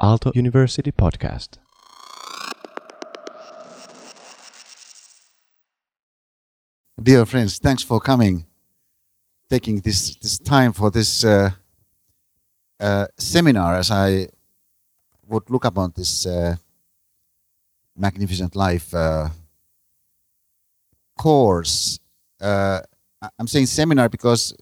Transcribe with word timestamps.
Aalto 0.00 0.30
University 0.36 0.92
podcast. 0.92 1.58
Dear 7.02 7.26
friends, 7.26 7.58
thanks 7.58 7.82
for 7.82 7.98
coming, 8.00 8.46
taking 9.50 9.80
this, 9.80 10.14
this 10.16 10.38
time 10.38 10.72
for 10.72 10.90
this 10.92 11.24
uh, 11.24 11.50
uh, 12.78 13.06
seminar 13.16 13.74
as 13.74 13.90
I 13.90 14.28
would 15.26 15.50
look 15.50 15.64
upon 15.64 15.92
this 15.96 16.26
uh, 16.26 16.54
magnificent 17.96 18.54
life 18.54 18.94
uh, 18.94 19.28
course. 21.16 21.98
Uh, 22.40 22.80
I'm 23.36 23.48
saying 23.48 23.66
seminar 23.66 24.08
because 24.08 24.54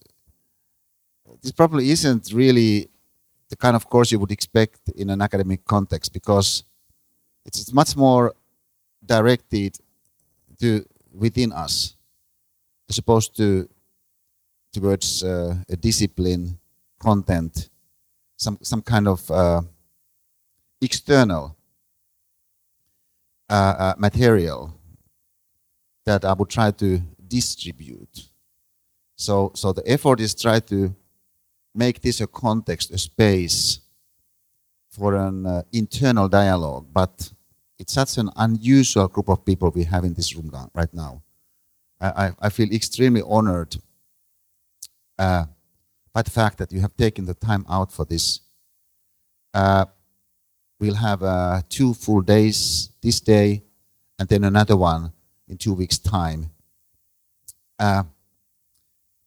this 1.43 1.53
probably 1.53 1.91
isn't 1.91 2.32
really 2.32 2.89
the 3.50 3.56
kind 3.56 3.76
of 3.76 3.88
course 3.88 4.10
you 4.10 4.18
would 4.18 4.32
expect 4.32 4.88
in 4.96 5.10
an 5.10 5.22
academic 5.22 5.64
context 5.64 6.12
because 6.12 6.64
it's 7.44 7.72
much 7.72 7.96
more 7.96 8.34
directed 9.04 9.79
to 10.61 10.84
within 11.12 11.52
us 11.52 11.96
as 12.88 12.98
opposed 12.98 13.36
to 13.36 13.68
towards 14.72 15.24
uh, 15.24 15.57
a 15.68 15.76
discipline, 15.76 16.58
content, 16.98 17.71
some 18.36 18.58
some 18.62 18.82
kind 18.82 19.08
of 19.08 19.30
uh, 19.30 19.63
external 20.80 21.57
uh, 23.49 23.74
uh, 23.79 23.94
material 23.99 24.74
that 26.04 26.24
I 26.24 26.32
would 26.35 26.50
try 26.50 26.71
to 26.72 27.00
distribute. 27.26 28.29
So 29.16 29.52
so 29.54 29.72
the 29.72 29.82
effort 29.88 30.21
is 30.21 30.35
try 30.35 30.60
to 30.60 30.94
make 31.76 32.00
this 32.00 32.20
a 32.20 32.27
context, 32.27 32.91
a 32.91 32.98
space 32.98 33.80
for 34.89 35.14
an 35.14 35.47
uh, 35.47 35.62
internal 35.72 36.28
dialogue. 36.28 36.86
But 36.92 37.33
it's 37.78 37.92
such 37.92 38.19
an 38.19 38.30
unusual 38.36 39.08
group 39.08 39.28
of 39.28 39.44
people 39.44 39.70
we 39.70 39.84
have 39.84 40.04
in 40.04 40.14
this 40.14 40.34
room 40.34 40.50
right 40.74 40.92
now. 40.94 41.22
I, 42.00 42.08
I, 42.08 42.32
I 42.41 42.48
feel 42.48 42.72
extremely 42.72 43.22
honored 43.27 43.77
uh, 45.19 45.44
by 46.12 46.22
the 46.22 46.30
fact 46.30 46.58
that 46.58 46.72
you 46.72 46.80
have 46.80 46.97
taken 46.97 47.27
the 47.27 47.34
time 47.34 47.66
out 47.69 47.92
for 47.92 48.04
this. 48.04 48.41
Uh, 49.52 49.86
we'll 50.80 50.94
have 50.94 51.22
uh, 51.22 51.62
two 51.69 51.94
full 51.94 52.20
days 52.20 52.91
this 53.02 53.20
day 53.20 53.62
and 54.19 54.28
then 54.28 54.44
another 54.44 54.77
one 54.77 55.12
in 55.48 55.56
two 55.56 55.72
weeks' 55.72 55.98
time. 55.98 56.50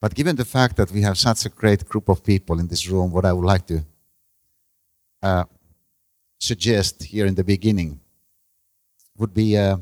Uh, 0.02 0.08
but 0.08 0.16
given 0.16 0.36
the 0.36 0.46
fact 0.46 0.78
that 0.78 0.92
we 0.92 1.02
have 1.02 1.18
such 1.18 1.46
a 1.46 1.50
great 1.50 1.88
group 1.88 2.10
of 2.10 2.24
people 2.24 2.60
in 2.60 2.68
this 2.68 2.88
room, 2.88 3.12
what 3.12 3.26
I 3.26 3.34
would 3.34 3.46
like 3.46 3.68
to 3.68 3.86
uh, 5.22 5.44
suggest 6.40 7.04
here 7.04 7.26
in 7.26 7.36
the 7.36 7.44
beginning 7.44 8.00
would 9.18 9.34
be 9.34 9.58
uh, 9.58 9.78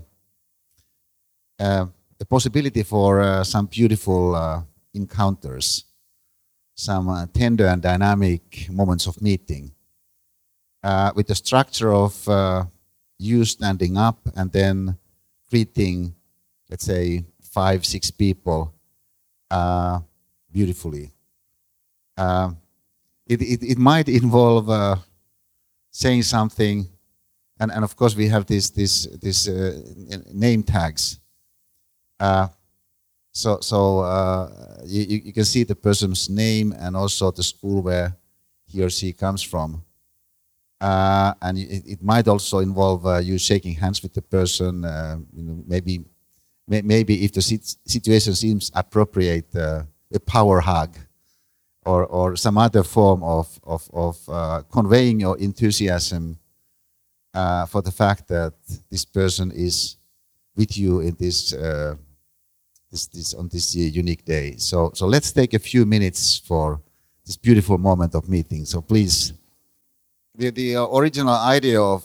uh, 1.59 1.85
the 2.17 2.25
possibility 2.25 2.83
for 2.83 3.21
uh, 3.21 3.43
some 3.43 3.67
beautiful 3.67 4.35
uh, 4.35 4.61
encounters, 4.93 5.85
some 6.75 7.09
uh, 7.09 7.27
tender 7.33 7.67
and 7.67 7.81
dynamic 7.81 8.67
moments 8.71 9.07
of 9.07 9.21
meeting, 9.21 9.71
uh, 10.83 11.11
with 11.15 11.27
the 11.27 11.35
structure 11.35 11.93
of 11.93 12.27
uh, 12.27 12.65
you 13.19 13.45
standing 13.45 13.97
up 13.97 14.27
and 14.35 14.51
then 14.51 14.97
greeting, 15.49 16.15
let's 16.69 16.85
say, 16.85 17.23
five, 17.41 17.85
six 17.85 18.09
people 18.11 18.73
uh, 19.51 19.99
beautifully. 20.51 21.11
Uh, 22.17 22.51
it, 23.25 23.41
it, 23.41 23.63
it 23.63 23.77
might 23.77 24.09
involve 24.09 24.69
uh, 24.69 24.95
saying 25.91 26.23
something, 26.23 26.87
and, 27.59 27.71
and 27.71 27.83
of 27.83 27.95
course 27.95 28.15
we 28.15 28.27
have 28.27 28.45
these 28.45 28.69
this 28.71 29.07
this 29.21 29.47
uh, 29.47 29.79
name 30.33 30.63
tags. 30.63 31.19
Uh, 32.19 32.47
so 33.31 33.59
so 33.61 33.99
uh, 33.99 34.49
you, 34.85 35.21
you 35.25 35.33
can 35.33 35.45
see 35.45 35.63
the 35.63 35.75
person's 35.75 36.29
name 36.29 36.73
and 36.77 36.95
also 36.95 37.31
the 37.31 37.43
school 37.43 37.81
where 37.81 38.15
he 38.65 38.83
or 38.83 38.89
she 38.89 39.13
comes 39.13 39.41
from. 39.41 39.83
Uh, 40.79 41.33
and 41.41 41.57
it, 41.57 41.83
it 41.87 42.03
might 42.03 42.27
also 42.27 42.59
involve 42.59 43.05
uh, 43.05 43.17
you 43.17 43.37
shaking 43.37 43.73
hands 43.73 44.03
with 44.03 44.13
the 44.13 44.21
person. 44.21 44.85
Uh, 44.85 45.17
you 45.33 45.43
know, 45.43 45.63
maybe 45.65 46.05
may- 46.67 46.81
maybe 46.81 47.23
if 47.25 47.31
the 47.33 47.41
sit- 47.41 47.75
situation 47.85 48.35
seems 48.35 48.71
appropriate, 48.73 49.55
uh, 49.55 49.83
a 50.13 50.19
power 50.19 50.59
hug, 50.61 50.97
or 51.85 52.05
or 52.05 52.35
some 52.35 52.57
other 52.57 52.83
form 52.83 53.23
of 53.23 53.59
of, 53.63 53.89
of 53.93 54.17
uh, 54.29 54.61
conveying 54.71 55.19
your 55.19 55.37
enthusiasm 55.37 56.37
uh, 57.33 57.65
for 57.65 57.81
the 57.81 57.91
fact 57.91 58.27
that 58.27 58.53
this 58.89 59.05
person 59.05 59.51
is 59.51 59.97
with 60.55 60.77
you 60.77 60.99
in 61.01 61.15
this. 61.19 61.53
Uh, 61.53 61.95
this, 62.91 63.07
this 63.07 63.33
on 63.33 63.49
this 63.49 63.75
unique 63.75 64.23
day. 64.23 64.55
So 64.57 64.91
so 64.93 65.07
let's 65.07 65.31
take 65.33 65.53
a 65.53 65.59
few 65.59 65.85
minutes 65.85 66.37
for 66.37 66.79
this 67.25 67.37
beautiful 67.37 67.77
moment 67.77 68.15
of 68.15 68.29
meeting. 68.29 68.65
So 68.65 68.81
please, 68.81 69.33
the 70.35 70.51
the 70.51 70.77
uh, 70.77 70.87
original 70.87 71.35
idea 71.35 71.81
of 71.81 72.03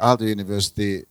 Aalto 0.00 0.28
University 0.28 1.04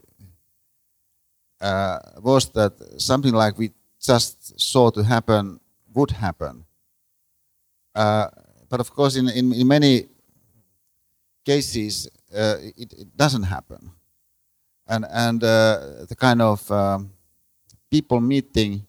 uh, 1.61 1.99
was 2.17 2.49
that 2.49 2.73
something 3.01 3.33
like 3.33 3.57
we 3.57 3.71
just 3.99 4.59
saw 4.59 4.89
to 4.91 5.03
happen 5.03 5.59
would 5.93 6.11
happen. 6.11 6.65
Uh, 7.93 8.27
but 8.69 8.79
of 8.79 8.93
course, 8.93 9.15
in, 9.15 9.27
in, 9.29 9.51
in 9.53 9.67
many 9.67 10.07
cases, 11.45 12.07
uh, 12.33 12.55
it, 12.77 12.93
it 12.93 13.17
doesn't 13.17 13.43
happen. 13.43 13.91
And, 14.87 15.05
and 15.09 15.43
uh, 15.43 16.05
the 16.07 16.15
kind 16.15 16.41
of 16.41 16.69
um, 16.71 17.11
people 17.91 18.21
meeting 18.21 18.85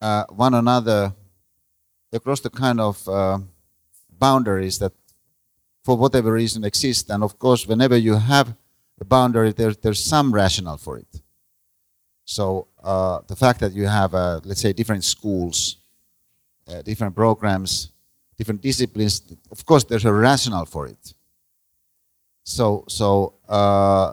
uh, 0.00 0.24
one 0.30 0.54
another 0.54 1.12
across 2.12 2.40
the 2.40 2.50
kind 2.50 2.80
of 2.80 3.08
uh, 3.08 3.38
boundaries 4.18 4.78
that, 4.78 4.92
for 5.84 5.96
whatever 5.96 6.32
reason, 6.32 6.64
exist. 6.64 7.10
And 7.10 7.22
of 7.22 7.38
course, 7.38 7.66
whenever 7.66 7.96
you 7.96 8.14
have 8.14 8.54
a 9.00 9.04
boundary, 9.04 9.52
there, 9.52 9.72
there's 9.72 10.02
some 10.02 10.32
rationale 10.32 10.76
for 10.76 10.98
it. 10.98 11.22
So 12.24 12.68
uh, 12.82 13.20
the 13.26 13.36
fact 13.36 13.60
that 13.60 13.72
you 13.72 13.86
have, 13.86 14.14
uh, 14.14 14.40
let's 14.44 14.60
say, 14.60 14.72
different 14.72 15.04
schools, 15.04 15.76
uh, 16.68 16.82
different 16.82 17.14
programs, 17.14 17.90
different 18.36 18.60
disciplines, 18.60 19.22
of 19.50 19.64
course, 19.64 19.84
there's 19.84 20.04
a 20.04 20.12
rationale 20.12 20.66
for 20.66 20.86
it. 20.86 21.14
So, 22.44 22.84
so 22.88 23.34
uh, 23.48 24.12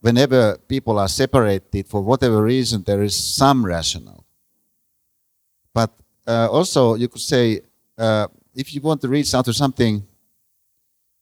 whenever 0.00 0.58
people 0.68 0.98
are 0.98 1.08
separated 1.08 1.86
for 1.86 2.02
whatever 2.02 2.42
reason, 2.42 2.82
there 2.82 3.02
is 3.02 3.16
some 3.16 3.64
rationale. 3.64 4.24
But 5.72 5.90
uh, 6.26 6.48
also, 6.50 6.94
you 6.94 7.08
could 7.08 7.20
say, 7.20 7.60
uh, 7.96 8.28
if 8.54 8.74
you 8.74 8.80
want 8.80 9.00
to 9.00 9.08
reach 9.08 9.34
out 9.34 9.44
to 9.46 9.52
something 9.52 10.06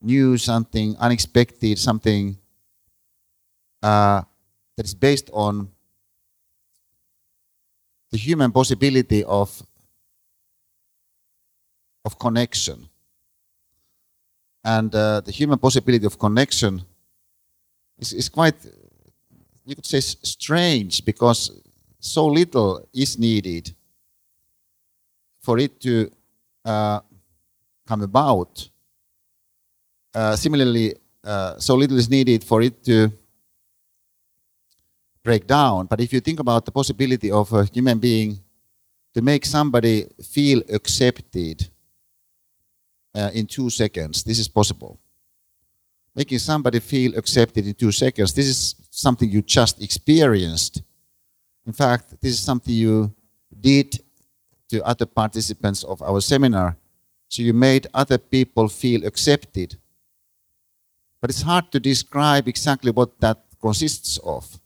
new, 0.00 0.36
something 0.36 0.96
unexpected, 0.98 1.78
something 1.78 2.36
uh, 3.82 4.22
that 4.76 4.86
is 4.86 4.94
based 4.94 5.30
on 5.32 5.68
the 8.10 8.18
human 8.18 8.52
possibility 8.52 9.24
of 9.24 9.62
of 12.04 12.18
connection. 12.18 12.88
And 14.64 14.94
uh, 14.94 15.20
the 15.20 15.32
human 15.32 15.58
possibility 15.58 16.06
of 16.06 16.18
connection 16.18 16.82
is, 17.98 18.12
is 18.12 18.28
quite 18.28 18.54
you 19.64 19.74
could 19.74 19.86
say 19.86 20.00
strange 20.00 21.04
because 21.04 21.50
so 22.00 22.26
little 22.26 22.86
is 22.92 23.18
needed 23.18 23.74
for 25.40 25.58
it 25.58 25.80
to 25.80 26.10
uh, 26.64 27.00
come 27.86 28.02
about. 28.02 28.68
Uh, 30.14 30.36
similarly 30.36 30.94
uh, 31.24 31.58
so 31.58 31.74
little 31.74 31.98
is 31.98 32.10
needed 32.10 32.44
for 32.44 32.62
it 32.62 32.84
to 32.84 33.12
break 35.22 35.46
down. 35.46 35.86
But 35.86 36.00
if 36.00 36.12
you 36.12 36.20
think 36.20 36.40
about 36.40 36.64
the 36.64 36.72
possibility 36.72 37.30
of 37.30 37.52
a 37.52 37.64
human 37.64 37.98
being 37.98 38.40
to 39.14 39.22
make 39.22 39.44
somebody 39.44 40.06
feel 40.22 40.62
accepted 40.68 41.68
uh, 43.14 43.30
in 43.34 43.46
two 43.46 43.70
seconds, 43.70 44.24
this 44.24 44.38
is 44.38 44.48
possible. 44.48 44.98
Making 46.14 46.38
somebody 46.38 46.80
feel 46.80 47.16
accepted 47.16 47.66
in 47.66 47.74
two 47.74 47.92
seconds, 47.92 48.34
this 48.34 48.46
is 48.46 48.74
something 48.90 49.30
you 49.30 49.42
just 49.42 49.82
experienced. 49.82 50.82
In 51.66 51.72
fact, 51.72 52.20
this 52.20 52.32
is 52.32 52.40
something 52.40 52.74
you 52.74 53.14
did 53.58 53.98
to 54.68 54.84
other 54.84 55.06
participants 55.06 55.84
of 55.84 56.02
our 56.02 56.20
seminar. 56.20 56.76
So 57.28 57.42
you 57.42 57.54
made 57.54 57.86
other 57.94 58.18
people 58.18 58.68
feel 58.68 59.06
accepted. 59.06 59.76
But 61.20 61.30
it's 61.30 61.42
hard 61.42 61.70
to 61.72 61.80
describe 61.80 62.48
exactly 62.48 62.90
what 62.90 63.20
that 63.20 63.44
consists 63.60 64.18
of. 64.18 64.58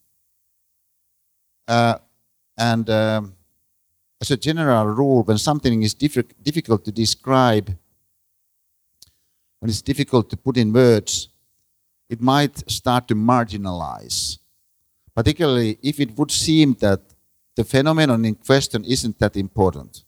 Uh, 1.67 1.99
and 2.57 2.89
um, 2.89 3.35
as 4.21 4.31
a 4.31 4.37
general 4.37 4.87
rule, 4.87 5.23
when 5.23 5.39
something 5.39 5.83
is 5.83 5.95
diffi- 5.95 6.33
difficult 6.43 6.85
to 6.85 6.93
describe, 6.93 7.77
when 9.61 9.71
it's 9.71 9.83
difficult 9.83 10.31
to 10.31 10.37
put 10.37 10.57
in 10.57 10.73
words, 10.73 11.29
it 12.09 12.21
might 12.21 12.69
start 12.71 13.09
to 13.09 13.15
marginalize, 13.15 14.39
particularly 15.15 15.79
if 15.83 15.99
it 15.99 16.17
would 16.17 16.31
seem 16.31 16.75
that 16.75 17.01
the 17.57 17.65
phenomenon 17.65 18.25
in 18.25 18.35
question 18.35 18.85
isn't 18.85 19.19
that 19.19 19.37
important. 19.37 20.05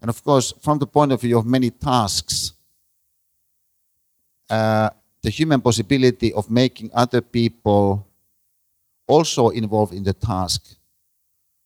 And 0.00 0.08
of 0.08 0.24
course, 0.24 0.54
from 0.60 0.78
the 0.78 0.86
point 0.86 1.12
of 1.12 1.20
view 1.20 1.38
of 1.38 1.44
many 1.44 1.70
tasks, 1.70 2.52
uh, 4.48 4.90
the 5.22 5.30
human 5.30 5.60
possibility 5.60 6.32
of 6.32 6.50
making 6.50 6.90
other 6.94 7.20
people 7.20 8.06
also 9.10 9.50
involved 9.50 9.92
in 9.92 10.04
the 10.04 10.12
task, 10.12 10.60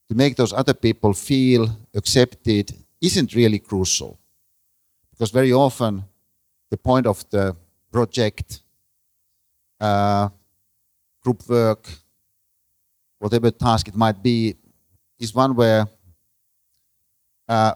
to 0.09 0.15
make 0.15 0.37
those 0.37 0.53
other 0.53 0.75
people 0.75 1.13
feel 1.13 1.69
accepted, 1.95 2.73
isn't 3.01 3.35
really 3.35 3.59
crucial. 3.59 4.19
Because 5.11 5.31
very 5.31 5.53
often, 5.53 6.05
the 6.71 6.77
point 6.77 7.07
of 7.07 7.25
the 7.31 7.55
project, 7.93 8.63
uh, 9.81 10.29
group 11.23 11.49
work, 11.49 11.89
whatever 13.19 13.51
task 13.51 13.89
it 13.89 13.97
might 13.97 14.23
be, 14.23 14.57
is 15.19 15.35
one 15.35 15.55
where 15.55 15.87
uh, 17.49 17.75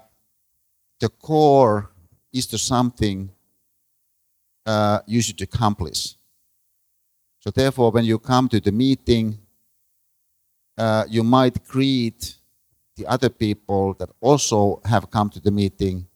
the 1.00 1.08
core 1.08 1.90
is 2.32 2.46
to 2.46 2.58
something 2.58 3.30
uh, 4.66 4.98
you 5.06 5.22
should 5.22 5.40
accomplish. 5.40 6.16
So 7.40 7.50
therefore, 7.50 7.90
when 7.92 8.04
you 8.04 8.18
come 8.18 8.48
to 8.48 8.60
the 8.60 8.72
meeting, 8.72 9.38
uh, 10.78 11.04
you 11.08 11.22
might 11.22 11.64
greet 11.66 12.36
the 12.96 13.06
other 13.06 13.28
people 13.28 13.94
that 13.94 14.10
also 14.20 14.80
have 14.84 15.10
come 15.10 15.28
to 15.30 15.40
the 15.40 15.50
meeting 15.50 16.06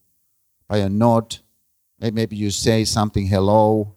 by 0.69 0.79
a 0.79 0.88
nod. 0.88 1.38
Maybe 2.00 2.37
you 2.37 2.50
say 2.50 2.85
something 2.85 3.26
hello. 3.26 3.94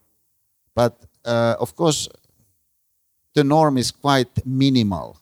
But 0.76 1.06
uh, 1.24 1.56
of 1.60 1.76
course, 1.76 2.10
the 3.34 3.44
norm 3.44 3.78
is 3.78 3.92
quite 3.92 4.46
minimal. 4.46 5.18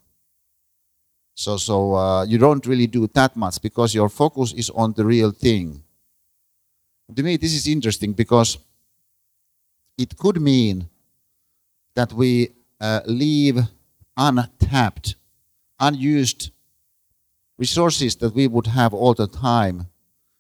So, 1.36 1.58
so 1.58 1.96
uh, 1.96 2.26
you 2.26 2.38
don't 2.38 2.66
really 2.66 2.88
do 2.88 3.08
that 3.14 3.36
much 3.36 3.62
because 3.62 3.96
your 3.96 4.10
focus 4.10 4.54
is 4.54 4.70
on 4.70 4.94
the 4.94 5.06
real 5.06 5.32
thing. 5.32 5.84
To 7.16 7.24
me, 7.24 7.38
this 7.38 7.54
is 7.54 7.68
interesting 7.68 8.14
because 8.14 8.58
it 9.98 10.18
could 10.18 10.42
mean 10.42 10.90
that 11.96 12.14
we 12.14 12.50
uh, 12.80 13.02
leave 13.06 13.60
untapped, 14.18 15.16
unused 15.80 16.52
resources 17.58 18.16
that 18.18 18.34
we 18.34 18.48
would 18.48 18.68
have 18.68 18.94
all 18.94 19.14
the 19.14 19.28
time 19.28 19.88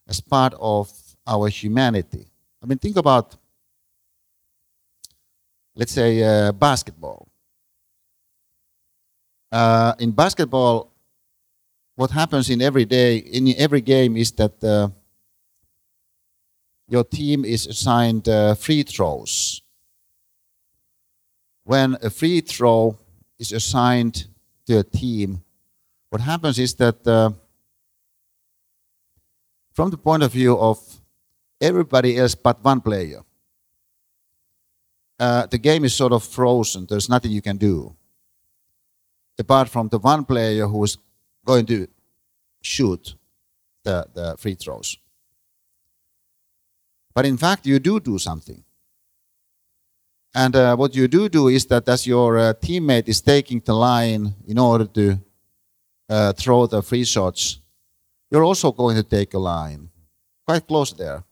as 0.07 0.19
part 0.21 0.53
of 0.59 0.91
our 1.25 1.47
humanity. 1.47 2.27
I 2.61 2.65
mean, 2.65 2.77
think 2.77 2.97
about, 2.97 3.35
let's 5.75 5.91
say, 5.91 6.23
uh, 6.23 6.51
basketball. 6.51 7.27
Uh, 9.51 9.93
in 9.99 10.11
basketball, 10.11 10.91
what 11.95 12.11
happens 12.11 12.49
in 12.49 12.61
every 12.61 12.85
day, 12.85 13.17
in 13.17 13.53
every 13.57 13.81
game, 13.81 14.17
is 14.17 14.31
that 14.31 14.63
uh, 14.63 14.89
your 16.87 17.03
team 17.03 17.45
is 17.45 17.67
assigned 17.67 18.27
uh, 18.27 18.55
free 18.55 18.83
throws. 18.83 19.61
When 21.63 21.97
a 22.01 22.09
free 22.09 22.41
throw 22.41 22.97
is 23.39 23.51
assigned 23.51 24.27
to 24.67 24.79
a 24.79 24.83
team, 24.83 25.43
what 26.09 26.21
happens 26.21 26.59
is 26.59 26.73
that 26.75 27.05
uh, 27.07 27.31
from 29.73 29.89
the 29.89 29.97
point 29.97 30.23
of 30.23 30.31
view 30.31 30.57
of 30.57 30.79
everybody 31.59 32.17
else 32.17 32.35
but 32.35 32.63
one 32.63 32.81
player, 32.81 33.21
uh, 35.19 35.45
the 35.47 35.57
game 35.57 35.85
is 35.85 35.95
sort 35.95 36.11
of 36.13 36.23
frozen. 36.23 36.85
There's 36.87 37.09
nothing 37.09 37.31
you 37.31 37.41
can 37.41 37.57
do 37.57 37.95
apart 39.37 39.69
from 39.69 39.89
the 39.89 39.99
one 39.99 40.23
player 40.25 40.67
who 40.67 40.83
is 40.83 40.97
going 41.45 41.65
to 41.65 41.87
shoot 42.61 43.15
the, 43.83 44.05
the 44.13 44.35
free 44.37 44.55
throws. 44.55 44.97
But 47.13 47.25
in 47.25 47.37
fact, 47.37 47.65
you 47.65 47.79
do 47.79 47.99
do 47.99 48.17
something. 48.17 48.63
And 50.35 50.55
uh, 50.55 50.75
what 50.75 50.95
you 50.95 51.07
do 51.07 51.29
do 51.29 51.47
is 51.47 51.65
that 51.67 51.87
as 51.87 52.07
your 52.07 52.37
uh, 52.37 52.53
teammate 52.53 53.07
is 53.07 53.21
taking 53.21 53.61
the 53.63 53.73
line 53.73 54.33
in 54.47 54.57
order 54.57 54.85
to 54.85 55.19
uh, 56.09 56.33
throw 56.33 56.65
the 56.65 56.81
free 56.81 57.03
shots, 57.03 57.59
you're 58.31 58.43
also 58.43 58.71
going 58.71 58.95
to 58.95 59.03
take 59.03 59.33
a 59.35 59.39
line 59.39 59.89
quite 60.45 60.67
close 60.67 60.91
there. 60.93 61.23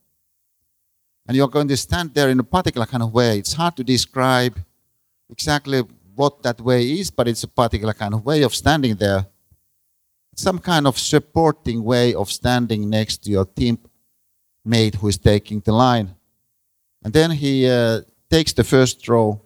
And 1.27 1.36
you're 1.36 1.48
going 1.48 1.68
to 1.68 1.77
stand 1.77 2.13
there 2.13 2.30
in 2.30 2.39
a 2.39 2.44
particular 2.44 2.86
kind 2.86 3.03
of 3.03 3.12
way. 3.13 3.39
It's 3.39 3.53
hard 3.53 3.75
to 3.77 3.83
describe 3.83 4.59
exactly 5.30 5.81
what 6.15 6.44
that 6.44 6.62
way 6.62 6.83
is, 7.00 7.09
but 7.09 7.27
it's 7.27 7.44
a 7.44 7.48
particular 7.48 7.94
kind 7.94 8.13
of 8.13 8.24
way 8.25 8.44
of 8.44 8.53
standing 8.53 8.95
there. 8.95 9.25
Some 10.36 10.59
kind 10.59 10.86
of 10.86 11.00
supporting 11.00 11.83
way 11.83 12.13
of 12.13 12.31
standing 12.31 12.89
next 12.89 13.24
to 13.24 13.31
your 13.31 13.45
teammate 13.45 14.95
who 14.95 15.07
is 15.07 15.18
taking 15.18 15.59
the 15.62 15.71
line. 15.71 16.15
And 17.03 17.13
then 17.13 17.31
he 17.31 17.68
uh, 17.68 18.01
takes 18.31 18.53
the 18.53 18.63
first 18.63 19.05
throw. 19.05 19.41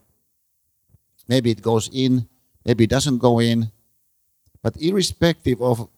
Maybe 1.27 1.49
it 1.51 1.61
goes 1.61 1.89
in, 1.91 2.27
maybe 2.63 2.83
it 2.83 2.89
doesn't 2.89 3.17
go 3.17 3.39
in. 3.39 3.71
But 4.61 4.77
irrespective 4.77 5.61
of 5.61 5.89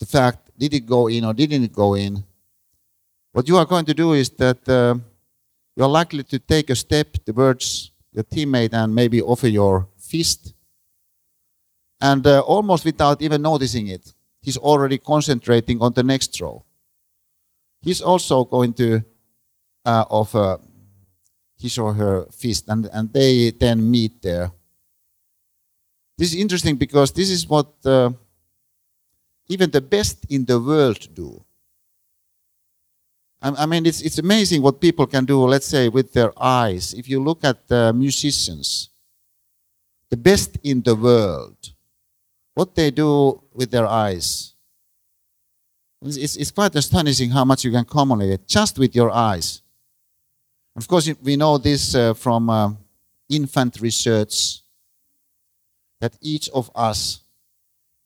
the 0.00 0.06
fact, 0.06 0.50
did 0.58 0.72
it 0.74 0.86
go 0.86 1.06
in 1.08 1.24
or 1.24 1.34
didn't 1.34 1.64
it 1.64 1.72
go 1.72 1.94
in, 1.94 2.24
what 3.32 3.48
you 3.48 3.56
are 3.56 3.66
going 3.66 3.84
to 3.86 3.94
do 3.94 4.12
is 4.12 4.30
that 4.30 4.68
uh, 4.68 4.94
you're 5.76 5.88
likely 5.88 6.22
to 6.22 6.38
take 6.38 6.70
a 6.70 6.76
step 6.76 7.12
towards 7.26 7.90
your 8.12 8.24
teammate 8.24 8.72
and 8.72 8.94
maybe 8.94 9.20
offer 9.20 9.48
your 9.48 9.88
fist. 9.98 10.54
And 12.00 12.26
uh, 12.26 12.40
almost 12.40 12.84
without 12.84 13.20
even 13.22 13.42
noticing 13.42 13.88
it, 13.88 14.14
he's 14.40 14.56
already 14.56 14.98
concentrating 14.98 15.82
on 15.82 15.92
the 15.94 16.02
next 16.02 16.36
throw. 16.36 16.64
He's 17.82 18.00
also 18.00 18.44
going 18.44 18.72
to 18.74 19.02
uh, 19.84 20.04
offer 20.08 20.60
his 21.64 21.78
or 21.78 21.94
her 21.94 22.26
fist, 22.30 22.68
and, 22.68 22.88
and 22.92 23.12
they 23.12 23.50
then 23.50 23.90
meet 23.90 24.20
there. 24.22 24.52
This 26.16 26.32
is 26.32 26.40
interesting 26.40 26.76
because 26.76 27.10
this 27.10 27.30
is 27.30 27.48
what 27.48 27.72
uh, 27.84 28.10
even 29.48 29.70
the 29.70 29.80
best 29.80 30.26
in 30.28 30.44
the 30.44 30.60
world 30.60 31.08
do. 31.14 31.42
I, 33.42 33.66
mean, 33.66 33.84
it's, 33.84 34.00
it's 34.00 34.16
amazing 34.18 34.62
what 34.62 34.80
people 34.80 35.06
can 35.06 35.26
do, 35.26 35.44
let's 35.44 35.66
say, 35.66 35.90
with 35.90 36.14
their 36.14 36.32
eyes. 36.42 36.94
If 36.94 37.10
you 37.10 37.22
look 37.22 37.44
at 37.44 37.58
uh, 37.70 37.92
musicians, 37.92 38.88
the 40.08 40.16
best 40.16 40.56
in 40.62 40.80
the 40.80 40.94
world, 40.94 41.72
what 42.54 42.74
they 42.74 42.90
do 42.90 43.42
with 43.52 43.70
their 43.70 43.86
eyes. 43.86 44.54
It's, 46.00 46.36
it's 46.36 46.50
quite 46.50 46.74
astonishing 46.74 47.30
how 47.30 47.44
much 47.44 47.64
you 47.64 47.70
can 47.70 47.84
communicate 47.84 48.46
just 48.46 48.78
with 48.78 48.96
your 48.96 49.10
eyes. 49.10 49.60
Of 50.76 50.88
course, 50.88 51.08
we 51.22 51.36
know 51.36 51.58
this 51.58 51.94
uh, 51.94 52.14
from 52.14 52.50
uh, 52.50 52.72
infant 53.28 53.80
research 53.80 54.60
that 56.00 56.16
each 56.20 56.48
of 56.50 56.70
us 56.74 57.20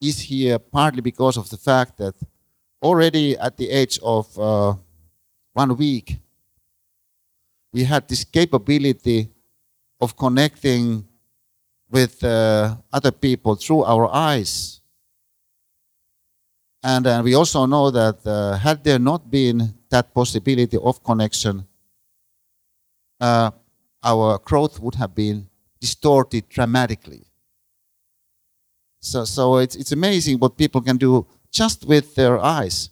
is 0.01 0.21
here 0.21 0.59
partly 0.59 1.01
because 1.01 1.37
of 1.37 1.49
the 1.49 1.57
fact 1.57 1.97
that 1.97 2.15
already 2.83 3.37
at 3.39 3.57
the 3.57 3.71
age 3.71 3.99
of 4.03 4.39
uh, 4.39 4.75
one 5.53 5.77
week, 5.77 6.19
we 7.73 7.85
had 7.85 8.07
this 8.07 8.25
capability 8.25 9.29
of 10.01 10.17
connecting 10.17 11.09
with 11.91 12.23
uh, 12.23 12.77
other 12.93 13.11
people 13.11 13.55
through 13.57 13.85
our 13.85 14.09
eyes. 14.15 14.81
And 16.83 17.07
uh, 17.07 17.23
we 17.25 17.35
also 17.35 17.67
know 17.67 17.91
that 17.91 18.25
uh, 18.25 18.57
had 18.57 18.85
there 18.85 18.99
not 18.99 19.31
been 19.31 19.75
that 19.91 20.15
possibility 20.15 20.77
of 20.77 21.03
connection, 21.03 21.68
uh, 23.21 23.51
our 24.03 24.39
growth 24.39 24.81
would 24.81 24.95
have 24.95 25.15
been 25.15 25.49
distorted 25.81 26.49
dramatically. 26.49 27.25
So, 29.01 29.25
so 29.25 29.59
it's, 29.59 29.77
it's 29.77 29.93
amazing 29.93 30.39
what 30.39 30.57
people 30.57 30.81
can 30.81 30.97
do 30.97 31.27
just 31.51 31.87
with 31.87 32.15
their 32.15 32.39
eyes. 32.39 32.91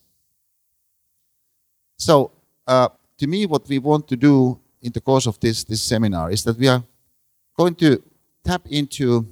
So, 1.98 2.32
uh, 2.66 2.88
to 3.18 3.26
me, 3.26 3.46
what 3.46 3.68
we 3.68 3.78
want 3.78 4.08
to 4.08 4.16
do 4.16 4.60
in 4.82 4.92
the 4.92 5.00
course 5.00 5.26
of 5.26 5.40
this, 5.40 5.64
this 5.64 5.82
seminar 5.82 6.30
is 6.30 6.44
that 6.44 6.58
we 6.58 6.68
are 6.68 6.82
going 7.56 7.74
to 7.76 8.02
tap 8.44 8.66
into 8.70 9.26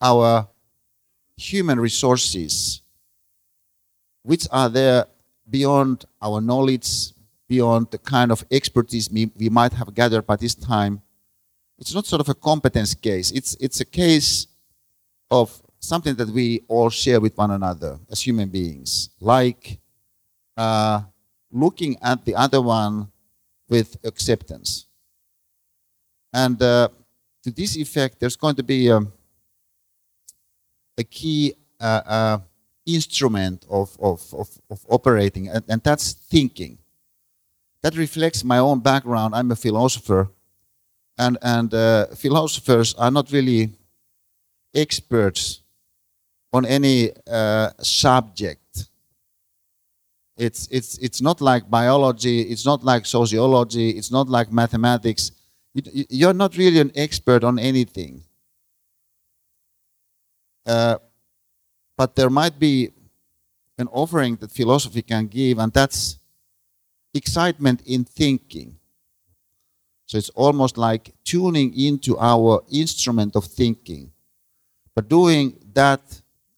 our 0.00 0.48
human 1.36 1.80
resources, 1.80 2.82
which 4.22 4.46
are 4.50 4.68
there 4.68 5.06
beyond 5.48 6.04
our 6.20 6.40
knowledge, 6.40 7.11
beyond 7.54 7.82
the 7.94 7.98
kind 7.98 8.30
of 8.34 8.40
expertise 8.50 9.06
we, 9.16 9.22
we 9.42 9.48
might 9.50 9.74
have 9.80 9.90
gathered 10.00 10.24
by 10.26 10.36
this 10.36 10.54
time. 10.54 10.94
It's 11.78 11.94
not 11.94 12.06
sort 12.06 12.20
of 12.24 12.28
a 12.28 12.34
competence 12.50 12.94
case. 12.94 13.28
It's, 13.38 13.56
it's 13.60 13.80
a 13.80 13.84
case 14.02 14.46
of 15.30 15.46
something 15.78 16.14
that 16.20 16.28
we 16.38 16.62
all 16.68 16.90
share 16.90 17.20
with 17.20 17.34
one 17.36 17.50
another 17.50 17.98
as 18.10 18.18
human 18.26 18.48
beings, 18.48 19.10
like 19.20 19.80
uh, 20.56 21.02
looking 21.50 21.96
at 22.02 22.24
the 22.24 22.34
other 22.44 22.60
one 22.62 22.94
with 23.68 23.96
acceptance 24.04 24.86
And 26.32 26.60
uh, 26.62 26.88
to 27.44 27.50
this 27.50 27.76
effect, 27.76 28.20
there's 28.20 28.36
going 28.36 28.56
to 28.56 28.62
be 28.62 28.90
um, 28.90 29.12
a 30.96 31.04
key 31.04 31.54
uh, 31.80 32.00
uh, 32.06 32.38
instrument 32.86 33.66
of, 33.68 33.96
of, 34.00 34.22
of, 34.34 34.48
of 34.70 34.80
operating, 34.88 35.48
and, 35.48 35.64
and 35.68 35.82
that's 35.82 36.12
thinking. 36.12 36.78
That 37.82 37.96
reflects 37.96 38.44
my 38.44 38.58
own 38.58 38.80
background. 38.80 39.34
I'm 39.34 39.50
a 39.50 39.56
philosopher, 39.56 40.30
and, 41.18 41.36
and 41.42 41.74
uh, 41.74 42.06
philosophers 42.14 42.94
are 42.94 43.10
not 43.10 43.32
really 43.32 43.72
experts 44.74 45.60
on 46.52 46.64
any 46.64 47.10
uh, 47.30 47.70
subject. 47.80 48.88
It's, 50.36 50.68
it's, 50.70 50.98
it's 50.98 51.20
not 51.20 51.40
like 51.40 51.68
biology, 51.68 52.42
it's 52.42 52.64
not 52.64 52.84
like 52.84 53.04
sociology, 53.04 53.90
it's 53.90 54.10
not 54.10 54.28
like 54.28 54.52
mathematics. 54.52 55.32
You, 55.74 56.04
you're 56.08 56.32
not 56.34 56.56
really 56.56 56.80
an 56.80 56.92
expert 56.94 57.44
on 57.44 57.58
anything. 57.58 58.22
Uh, 60.64 60.98
but 61.96 62.14
there 62.16 62.30
might 62.30 62.58
be 62.58 62.90
an 63.78 63.88
offering 63.88 64.36
that 64.36 64.52
philosophy 64.52 65.02
can 65.02 65.26
give, 65.26 65.58
and 65.58 65.72
that's 65.72 66.18
excitement 67.14 67.82
in 67.86 68.04
thinking. 68.04 68.76
So 70.06 70.18
it's 70.18 70.30
almost 70.30 70.76
like 70.76 71.14
tuning 71.24 71.78
into 71.78 72.18
our 72.18 72.62
instrument 72.70 73.36
of 73.36 73.44
thinking, 73.44 74.12
but 74.94 75.08
doing 75.08 75.58
that 75.72 76.00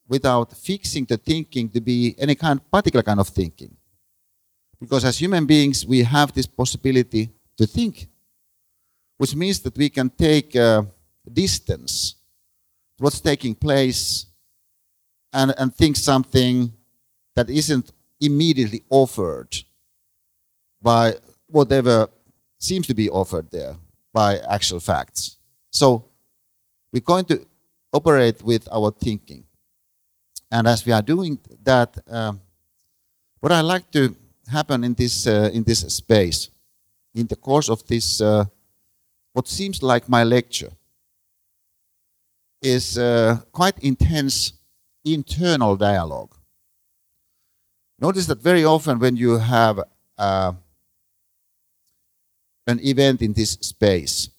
without 0.08 0.52
fixing 0.52 1.04
the 1.04 1.16
thinking 1.16 1.68
to 1.70 1.80
be 1.80 2.14
any 2.18 2.34
kind 2.34 2.60
particular 2.70 3.02
kind 3.02 3.20
of 3.20 3.28
thinking. 3.28 3.76
Because 4.80 5.04
as 5.04 5.18
human 5.18 5.46
beings, 5.46 5.86
we 5.86 6.02
have 6.02 6.32
this 6.32 6.46
possibility 6.46 7.30
to 7.56 7.66
think, 7.66 8.08
which 9.16 9.34
means 9.34 9.60
that 9.60 9.76
we 9.76 9.88
can 9.88 10.10
take 10.10 10.54
a 10.56 10.86
distance 11.32 12.16
to 12.98 13.04
what's 13.04 13.20
taking 13.20 13.54
place 13.54 14.26
and, 15.32 15.54
and 15.56 15.74
think 15.74 15.96
something 15.96 16.72
that 17.34 17.48
isn't 17.48 17.92
immediately 18.20 18.82
offered 18.90 19.56
by 20.84 21.14
whatever 21.48 22.08
seems 22.58 22.86
to 22.86 22.94
be 22.94 23.08
offered 23.10 23.50
there 23.50 23.74
by 24.12 24.38
actual 24.38 24.80
facts. 24.80 25.38
So 25.70 26.04
we're 26.92 27.00
going 27.00 27.24
to 27.26 27.44
operate 27.92 28.42
with 28.42 28.68
our 28.70 28.90
thinking. 28.92 29.44
And 30.50 30.68
as 30.68 30.86
we 30.86 30.92
are 30.92 31.02
doing 31.02 31.38
that, 31.64 31.96
um, 32.08 32.40
what 33.40 33.50
I 33.50 33.62
like 33.62 33.90
to 33.92 34.14
happen 34.46 34.84
in 34.84 34.94
this 34.94 35.26
uh, 35.26 35.50
in 35.52 35.64
this 35.64 35.80
space, 35.80 36.50
in 37.14 37.26
the 37.26 37.36
course 37.36 37.68
of 37.68 37.84
this, 37.86 38.20
uh, 38.20 38.44
what 39.32 39.48
seems 39.48 39.82
like 39.82 40.08
my 40.08 40.22
lecture, 40.22 40.70
is 42.62 42.98
uh, 42.98 43.38
quite 43.52 43.78
intense 43.80 44.52
internal 45.04 45.76
dialogue. 45.76 46.34
Notice 47.98 48.26
that 48.26 48.42
very 48.42 48.64
often 48.64 48.98
when 48.98 49.16
you 49.16 49.38
have 49.38 49.80
uh, 50.18 50.52
an 52.66 52.80
event 52.80 53.22
in 53.22 53.32
this 53.32 53.52
space 53.52 54.30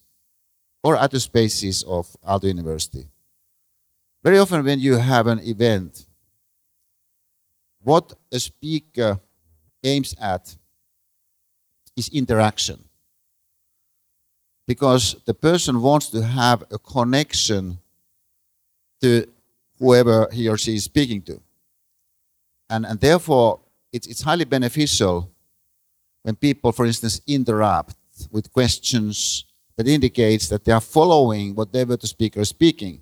or 0.83 0.97
other 0.97 1.19
spaces 1.19 1.83
of 1.83 2.15
Aalto 2.27 2.45
University, 2.45 3.07
very 4.23 4.39
often 4.39 4.63
when 4.63 4.79
you 4.79 4.97
have 4.97 5.27
an 5.27 5.39
event, 5.39 6.05
what 7.83 8.13
a 8.31 8.39
speaker 8.39 9.19
aims 9.83 10.15
at 10.19 10.55
is 11.95 12.09
interaction. 12.09 12.83
Because 14.67 15.15
the 15.25 15.35
person 15.35 15.81
wants 15.81 16.07
to 16.07 16.23
have 16.23 16.63
a 16.71 16.79
connection 16.79 17.77
to 19.01 19.27
whoever 19.77 20.27
he 20.31 20.49
or 20.49 20.57
she 20.57 20.75
is 20.75 20.85
speaking 20.85 21.21
to. 21.21 21.39
And, 22.69 22.85
and 22.85 22.99
therefore, 22.99 23.59
it's, 23.93 24.07
it's 24.07 24.23
highly 24.23 24.45
beneficial 24.45 25.31
when 26.23 26.35
people, 26.35 26.71
for 26.71 26.87
instance, 26.87 27.21
interrupt 27.27 27.95
with 28.31 28.51
questions 28.51 29.45
that 29.77 29.87
indicates 29.87 30.47
that 30.49 30.63
they 30.63 30.71
are 30.71 30.81
following 30.81 31.53
whatever 31.55 31.97
the 31.97 32.07
speaker 32.07 32.41
is 32.41 32.49
speaking. 32.49 33.01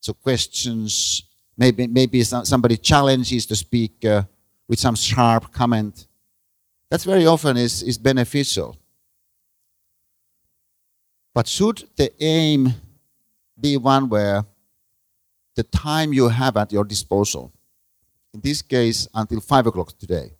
So 0.00 0.14
questions, 0.14 1.22
maybe, 1.56 1.86
maybe 1.86 2.22
somebody 2.22 2.76
challenges 2.76 3.46
the 3.46 3.56
speaker 3.56 4.26
with 4.68 4.78
some 4.78 4.94
sharp 4.94 5.52
comment. 5.52 6.06
That 6.90 7.02
very 7.02 7.26
often 7.26 7.56
is, 7.56 7.82
is 7.82 7.98
beneficial. 7.98 8.76
But 11.34 11.46
should 11.46 11.88
the 11.96 12.12
aim 12.22 12.74
be 13.60 13.76
one 13.76 14.08
where 14.08 14.44
the 15.54 15.62
time 15.64 16.12
you 16.12 16.28
have 16.28 16.56
at 16.56 16.72
your 16.72 16.84
disposal, 16.84 17.52
in 18.32 18.40
this 18.40 18.62
case 18.62 19.06
until 19.14 19.40
5 19.40 19.66
o'clock 19.66 19.96
today, 19.98 20.32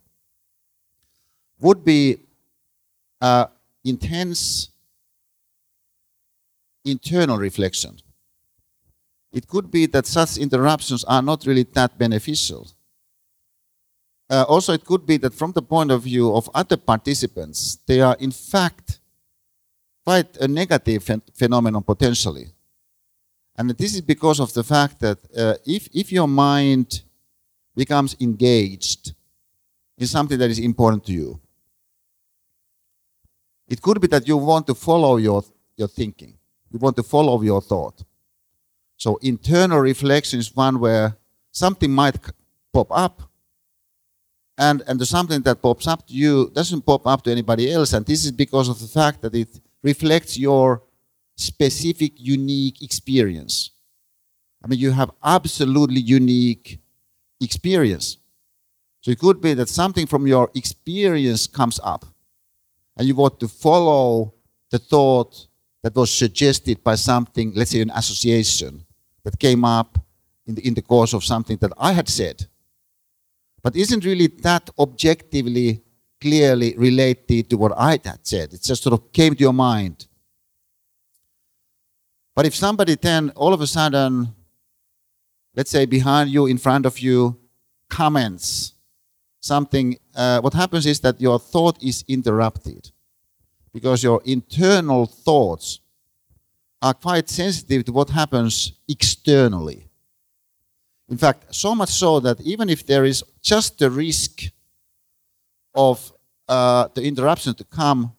would 1.59 1.85
be 1.85 2.17
uh, 3.21 3.45
intense 3.83 4.69
internal 6.83 7.37
reflection. 7.37 7.97
It 9.31 9.47
could 9.47 9.71
be 9.71 9.85
that 9.87 10.05
such 10.05 10.37
interruptions 10.37 11.03
are 11.05 11.21
not 11.21 11.45
really 11.45 11.63
that 11.63 11.97
beneficial. 11.97 12.67
Uh, 14.29 14.45
also, 14.47 14.73
it 14.73 14.85
could 14.85 15.05
be 15.05 15.17
that 15.17 15.33
from 15.33 15.51
the 15.51 15.61
point 15.61 15.91
of 15.91 16.03
view 16.03 16.33
of 16.33 16.49
other 16.53 16.77
participants, 16.77 17.79
they 17.85 18.01
are 18.01 18.15
in 18.19 18.31
fact 18.31 18.99
quite 20.05 20.35
a 20.37 20.47
negative 20.47 21.05
ph 21.05 21.21
phenomenon 21.33 21.83
potentially. 21.83 22.47
And 23.57 23.69
this 23.71 23.93
is 23.93 24.01
because 24.01 24.39
of 24.39 24.53
the 24.53 24.63
fact 24.63 24.99
that 25.01 25.19
uh, 25.37 25.55
if, 25.65 25.87
if 25.93 26.11
your 26.11 26.27
mind 26.27 27.03
becomes 27.75 28.15
engaged 28.19 29.13
in 29.97 30.07
something 30.07 30.39
that 30.39 30.49
is 30.49 30.59
important 30.59 31.05
to 31.05 31.11
you, 31.11 31.39
it 33.71 33.81
could 33.81 34.01
be 34.01 34.07
that 34.07 34.27
you 34.27 34.35
want 34.35 34.67
to 34.67 34.75
follow 34.75 35.15
your, 35.15 35.43
your 35.77 35.87
thinking. 35.87 36.33
You 36.71 36.79
want 36.79 36.97
to 36.97 37.03
follow 37.03 37.41
your 37.41 37.61
thought. 37.61 38.03
So 38.97 39.17
internal 39.21 39.79
reflection 39.79 40.39
is 40.39 40.53
one 40.53 40.79
where 40.79 41.17
something 41.51 41.89
might 41.89 42.17
pop 42.73 42.87
up 42.91 43.21
and, 44.57 44.83
and 44.87 44.99
the 44.99 45.05
something 45.05 45.41
that 45.43 45.61
pops 45.61 45.87
up 45.87 46.05
to 46.07 46.13
you 46.13 46.51
doesn't 46.53 46.85
pop 46.85 47.07
up 47.07 47.23
to 47.23 47.31
anybody 47.31 47.71
else. 47.71 47.93
And 47.93 48.05
this 48.05 48.25
is 48.25 48.31
because 48.33 48.67
of 48.67 48.79
the 48.79 48.87
fact 48.87 49.21
that 49.21 49.33
it 49.33 49.59
reflects 49.81 50.37
your 50.37 50.83
specific, 51.37 52.13
unique 52.17 52.81
experience. 52.81 53.71
I 54.63 54.67
mean, 54.67 54.79
you 54.79 54.91
have 54.91 55.11
absolutely 55.23 56.01
unique 56.01 56.79
experience. 57.39 58.17
So 58.99 59.11
it 59.11 59.17
could 59.17 59.41
be 59.41 59.53
that 59.55 59.69
something 59.69 60.05
from 60.05 60.27
your 60.27 60.51
experience 60.53 61.47
comes 61.47 61.79
up 61.83 62.05
and 63.01 63.07
you 63.07 63.15
want 63.15 63.39
to 63.39 63.47
follow 63.47 64.31
the 64.69 64.77
thought 64.77 65.47
that 65.81 65.95
was 65.95 66.13
suggested 66.13 66.83
by 66.83 66.93
something, 66.93 67.51
let's 67.55 67.71
say 67.71 67.81
an 67.81 67.89
association 67.95 68.85
that 69.23 69.39
came 69.39 69.65
up 69.65 69.97
in 70.45 70.53
the, 70.53 70.67
in 70.67 70.75
the 70.75 70.83
course 70.83 71.11
of 71.15 71.23
something 71.23 71.57
that 71.61 71.71
I 71.79 71.93
had 71.93 72.07
said. 72.07 72.45
But 73.63 73.75
isn't 73.75 74.05
really 74.05 74.27
that 74.43 74.69
objectively, 74.77 75.81
clearly 76.21 76.75
related 76.77 77.49
to 77.49 77.57
what 77.57 77.71
I 77.75 77.93
had 77.93 78.19
said? 78.21 78.53
It 78.53 78.61
just 78.61 78.83
sort 78.83 78.93
of 78.93 79.11
came 79.11 79.33
to 79.33 79.41
your 79.41 79.51
mind. 79.51 80.05
But 82.35 82.45
if 82.45 82.53
somebody 82.55 82.93
then 82.93 83.31
all 83.31 83.51
of 83.51 83.61
a 83.61 83.67
sudden, 83.67 84.27
let's 85.55 85.71
say 85.71 85.87
behind 85.87 86.29
you, 86.29 86.45
in 86.45 86.59
front 86.59 86.85
of 86.85 86.99
you, 86.99 87.39
comments 87.89 88.75
something, 89.41 89.97
uh, 90.15 90.39
what 90.39 90.53
happens 90.53 90.85
is 90.85 91.01
that 91.01 91.19
your 91.19 91.39
thought 91.39 91.81
is 91.83 92.05
interrupted 92.07 92.91
because 93.73 94.03
your 94.03 94.21
internal 94.23 95.05
thoughts 95.05 95.79
are 96.81 96.93
quite 96.93 97.29
sensitive 97.29 97.83
to 97.85 97.91
what 97.91 98.09
happens 98.09 98.73
externally. 98.87 99.87
In 101.09 101.17
fact, 101.17 101.53
so 101.53 101.75
much 101.75 101.89
so 101.89 102.19
that 102.21 102.39
even 102.41 102.69
if 102.69 102.85
there 102.85 103.03
is 103.03 103.23
just 103.41 103.79
the 103.79 103.89
risk 103.89 104.43
of 105.75 106.13
uh, 106.47 106.87
the 106.93 107.03
interruption 107.03 107.53
to 107.55 107.63
come, 107.65 108.13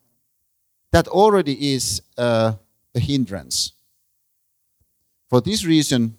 that 0.91 1.09
already 1.09 1.75
is 1.75 2.03
uh, 2.19 2.53
a 2.95 3.01
hindrance. 3.01 3.73
For 5.31 5.41
this 5.41 5.65
reason, 5.65 6.19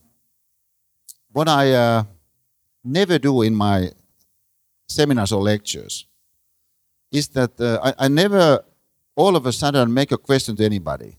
what 1.31 1.47
I 1.47 1.71
uh, 1.73 2.03
never 2.83 3.19
do 3.19 3.43
in 3.43 3.55
my 3.55 3.91
seminars 4.87 5.31
or 5.31 5.41
lectures 5.41 6.05
is 7.11 7.27
that 7.29 7.59
uh, 7.59 7.79
I, 7.83 8.05
I 8.05 8.07
never 8.07 8.63
all 9.15 9.35
of 9.35 9.45
a 9.45 9.51
sudden 9.51 9.93
make 9.93 10.11
a 10.11 10.17
question 10.17 10.55
to 10.55 10.65
anybody. 10.65 11.17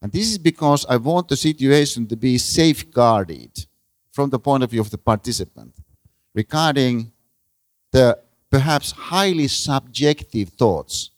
And 0.00 0.10
this 0.10 0.32
is 0.32 0.38
because 0.38 0.84
I 0.88 0.96
want 0.96 1.28
the 1.28 1.36
situation 1.36 2.06
to 2.08 2.16
be 2.16 2.36
safeguarded 2.38 3.66
from 4.10 4.30
the 4.30 4.38
point 4.38 4.64
of 4.64 4.70
view 4.70 4.80
of 4.80 4.90
the 4.90 4.98
participant 4.98 5.74
regarding 6.34 7.12
the 7.92 8.18
perhaps 8.50 8.90
highly 8.90 9.48
subjective 9.48 10.48
thoughts 10.50 11.10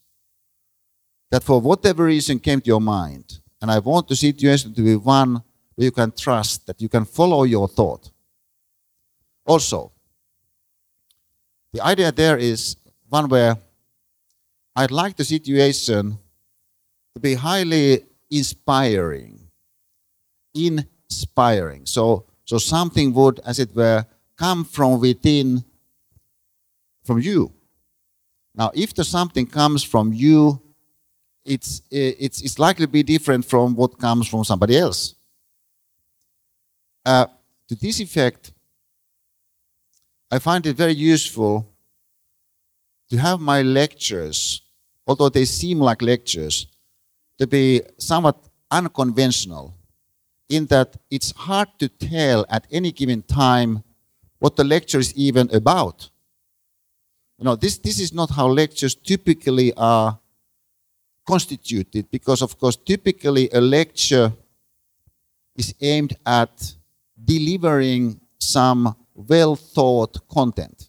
that 1.30 1.42
for 1.42 1.60
whatever 1.60 2.04
reason 2.04 2.38
came 2.38 2.60
to 2.60 2.66
your 2.68 2.80
mind, 2.80 3.40
and 3.60 3.70
I 3.70 3.78
want 3.78 4.06
the 4.06 4.16
situation 4.16 4.74
to 4.74 4.82
be 4.82 4.94
one 4.94 5.42
where 5.74 5.86
you 5.86 5.90
can 5.90 6.12
trust, 6.12 6.66
that 6.66 6.80
you 6.80 6.88
can 6.88 7.04
follow 7.04 7.42
your 7.44 7.66
thought. 7.66 8.10
Also, 9.46 9.90
the 11.74 11.84
idea 11.84 12.12
there 12.12 12.38
is 12.38 12.76
one 13.08 13.28
where 13.28 13.58
I'd 14.76 14.92
like 14.92 15.16
the 15.16 15.24
situation 15.24 16.16
to 17.14 17.20
be 17.20 17.34
highly 17.34 18.04
inspiring, 18.30 19.40
inspiring. 20.54 21.84
So, 21.86 22.26
so 22.44 22.58
something 22.58 23.12
would, 23.14 23.40
as 23.44 23.58
it 23.58 23.74
were, 23.74 24.06
come 24.38 24.64
from 24.64 25.00
within, 25.00 25.64
from 27.02 27.18
you. 27.18 27.52
Now, 28.54 28.70
if 28.72 28.94
the 28.94 29.02
something 29.02 29.44
comes 29.44 29.82
from 29.82 30.12
you, 30.12 30.62
it's, 31.44 31.82
it's, 31.90 32.40
it's 32.40 32.58
likely 32.60 32.86
to 32.86 32.92
be 32.92 33.02
different 33.02 33.44
from 33.44 33.74
what 33.74 33.98
comes 33.98 34.28
from 34.28 34.44
somebody 34.44 34.78
else. 34.78 35.16
Uh, 37.04 37.26
to 37.66 37.74
this 37.74 37.98
effect, 37.98 38.52
I 40.34 40.40
find 40.40 40.66
it 40.66 40.76
very 40.76 40.94
useful 40.94 41.64
to 43.08 43.16
have 43.18 43.38
my 43.40 43.62
lectures, 43.62 44.62
although 45.06 45.28
they 45.28 45.44
seem 45.44 45.78
like 45.78 46.02
lectures, 46.02 46.66
to 47.38 47.46
be 47.46 47.82
somewhat 47.98 48.38
unconventional 48.68 49.76
in 50.48 50.66
that 50.66 50.96
it's 51.08 51.30
hard 51.36 51.68
to 51.78 51.88
tell 51.88 52.44
at 52.50 52.66
any 52.72 52.90
given 52.90 53.22
time 53.22 53.84
what 54.40 54.56
the 54.56 54.64
lecture 54.64 54.98
is 54.98 55.14
even 55.14 55.48
about. 55.54 56.10
You 57.38 57.44
know, 57.44 57.54
this, 57.54 57.78
this 57.78 58.00
is 58.00 58.12
not 58.12 58.30
how 58.30 58.48
lectures 58.48 58.96
typically 58.96 59.72
are 59.76 60.18
constituted 61.28 62.10
because, 62.10 62.42
of 62.42 62.58
course, 62.58 62.74
typically 62.74 63.50
a 63.52 63.60
lecture 63.60 64.32
is 65.54 65.76
aimed 65.80 66.16
at 66.26 66.74
delivering 67.24 68.20
some 68.40 68.96
well 69.14 69.56
thought 69.56 70.28
content. 70.28 70.88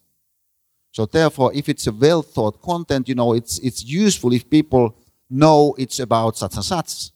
So, 0.92 1.06
therefore, 1.06 1.52
if 1.54 1.68
it's 1.68 1.86
a 1.86 1.92
well 1.92 2.22
thought 2.22 2.62
content, 2.62 3.08
you 3.08 3.14
know, 3.14 3.34
it's, 3.34 3.58
it's 3.58 3.84
useful 3.84 4.32
if 4.32 4.48
people 4.48 4.96
know 5.28 5.74
it's 5.78 6.00
about 6.00 6.36
such 6.36 6.54
and 6.54 6.64
such. 6.64 7.10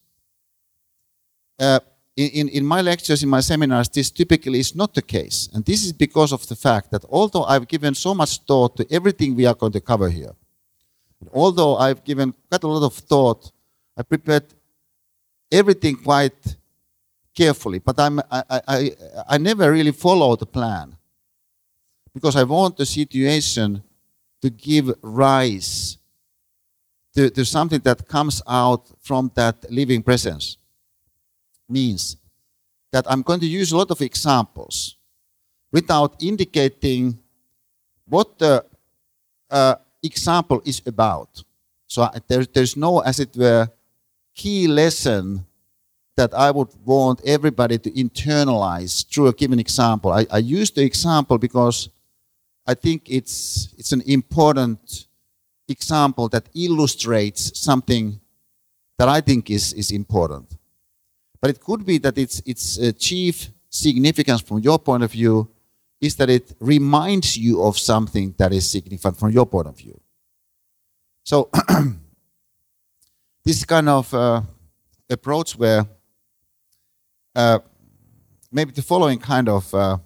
Uh, 1.59 1.81
in, 2.17 2.49
in 2.49 2.65
my 2.65 2.83
lectures, 2.83 3.23
in 3.23 3.29
my 3.29 3.41
seminars, 3.41 3.89
this 3.89 4.11
typically 4.11 4.61
is 4.61 4.75
not 4.75 4.95
the 4.95 5.03
case. 5.03 5.49
And 5.55 5.65
this 5.65 5.85
is 5.85 5.93
because 5.93 6.33
of 6.33 6.47
the 6.47 6.57
fact 6.57 6.91
that 6.91 7.05
although 7.09 7.45
I've 7.45 7.69
given 7.69 7.95
so 7.95 8.15
much 8.15 8.39
thought 8.41 8.77
to 8.77 8.87
everything 8.91 9.35
we 9.35 9.47
are 9.47 9.55
going 9.55 9.73
to 9.73 9.81
cover 9.81 10.11
here, 10.11 10.35
although 11.33 11.77
I've 11.77 12.05
given 12.05 12.35
quite 12.51 12.63
a 12.63 12.69
lot 12.69 12.85
of 12.85 12.95
thought, 12.95 13.51
I 13.97 14.03
prepared 14.03 14.45
everything 15.51 15.97
quite 15.97 16.57
carefully, 17.35 17.79
but 17.79 17.99
I'm, 17.99 18.21
I, 18.31 18.43
I, 18.51 18.91
I 19.29 19.39
never 19.39 19.71
really 19.71 19.93
follow 19.93 20.37
the 20.37 20.47
plan 20.47 20.97
because 22.15 22.37
I 22.37 22.43
want 22.45 22.77
the 22.77 22.87
situation 22.87 23.83
to 24.43 24.51
give 24.51 24.93
rise 25.03 25.99
to, 27.15 27.31
to 27.31 27.45
something 27.45 27.81
that 27.81 28.07
comes 28.09 28.43
out 28.47 28.87
from 29.01 29.31
that 29.35 29.71
living 29.71 30.03
presence 30.03 30.57
means 31.69 32.17
that 32.93 33.05
I'm 33.09 33.23
going 33.23 33.41
to 33.41 33.47
use 33.47 33.73
a 33.73 33.77
lot 33.77 33.91
of 33.91 34.01
examples 34.01 34.97
without 35.73 36.23
indicating 36.23 37.19
what 38.07 38.39
the 38.39 38.65
uh, 39.51 39.77
example 40.03 40.63
is 40.65 40.83
about. 40.87 41.43
So 41.87 42.09
there, 42.29 42.45
there's 42.45 42.77
no, 42.77 43.01
as 43.01 43.21
it 43.21 43.37
were, 43.37 43.69
key 44.35 44.67
lesson 44.67 45.45
that 46.17 46.35
I 46.35 46.51
would 46.51 46.69
want 46.85 47.21
everybody 47.25 47.79
to 47.79 47.91
internalize 47.91 49.07
through 49.09 49.29
a 49.29 49.33
given 49.33 49.59
example. 49.59 50.13
I, 50.13 50.27
I 50.31 50.39
use 50.39 50.71
the 50.71 50.83
example 50.83 51.39
because 51.39 51.89
I 52.71 52.75
think 52.75 53.11
it's, 53.11 53.75
it's 53.77 53.91
an 53.91 54.03
important 54.07 55.07
example 55.67 56.29
that 56.29 56.49
illustrates 56.55 57.59
something 57.59 58.21
that 58.97 59.09
I 59.09 59.21
think 59.21 59.51
is, 59.51 59.73
is 59.73 59.91
important. 59.91 60.57
But 61.41 61.51
it 61.51 61.61
could 61.61 61.85
be 61.85 61.99
that 61.99 62.17
its, 62.17 62.41
its 62.47 62.79
uh, 62.79 62.93
chief 62.97 63.49
significance 63.69 64.41
from 64.41 64.61
your 64.61 64.79
point 64.79 65.03
of 65.03 65.11
view 65.11 65.49
is 66.01 66.15
that 66.15 66.31
it 66.31 66.53
reminds 66.61 67.37
you 67.37 67.61
of 67.61 67.77
something 67.77 68.37
that 68.39 68.53
is 68.53 68.71
significant 68.71 69.19
from 69.19 69.31
your 69.33 69.47
point 69.47 69.67
of 69.67 69.77
view. 69.77 70.01
So, 71.25 71.51
this 73.45 73.65
kind 73.65 73.89
of 73.89 74.15
uh, 74.15 74.43
approach 75.11 75.59
where 75.59 75.85
uh, 77.35 77.59
maybe 78.53 78.71
the 78.71 78.83
following 78.83 79.19
kind 79.19 79.49
of 79.49 79.75
uh, 79.75 79.99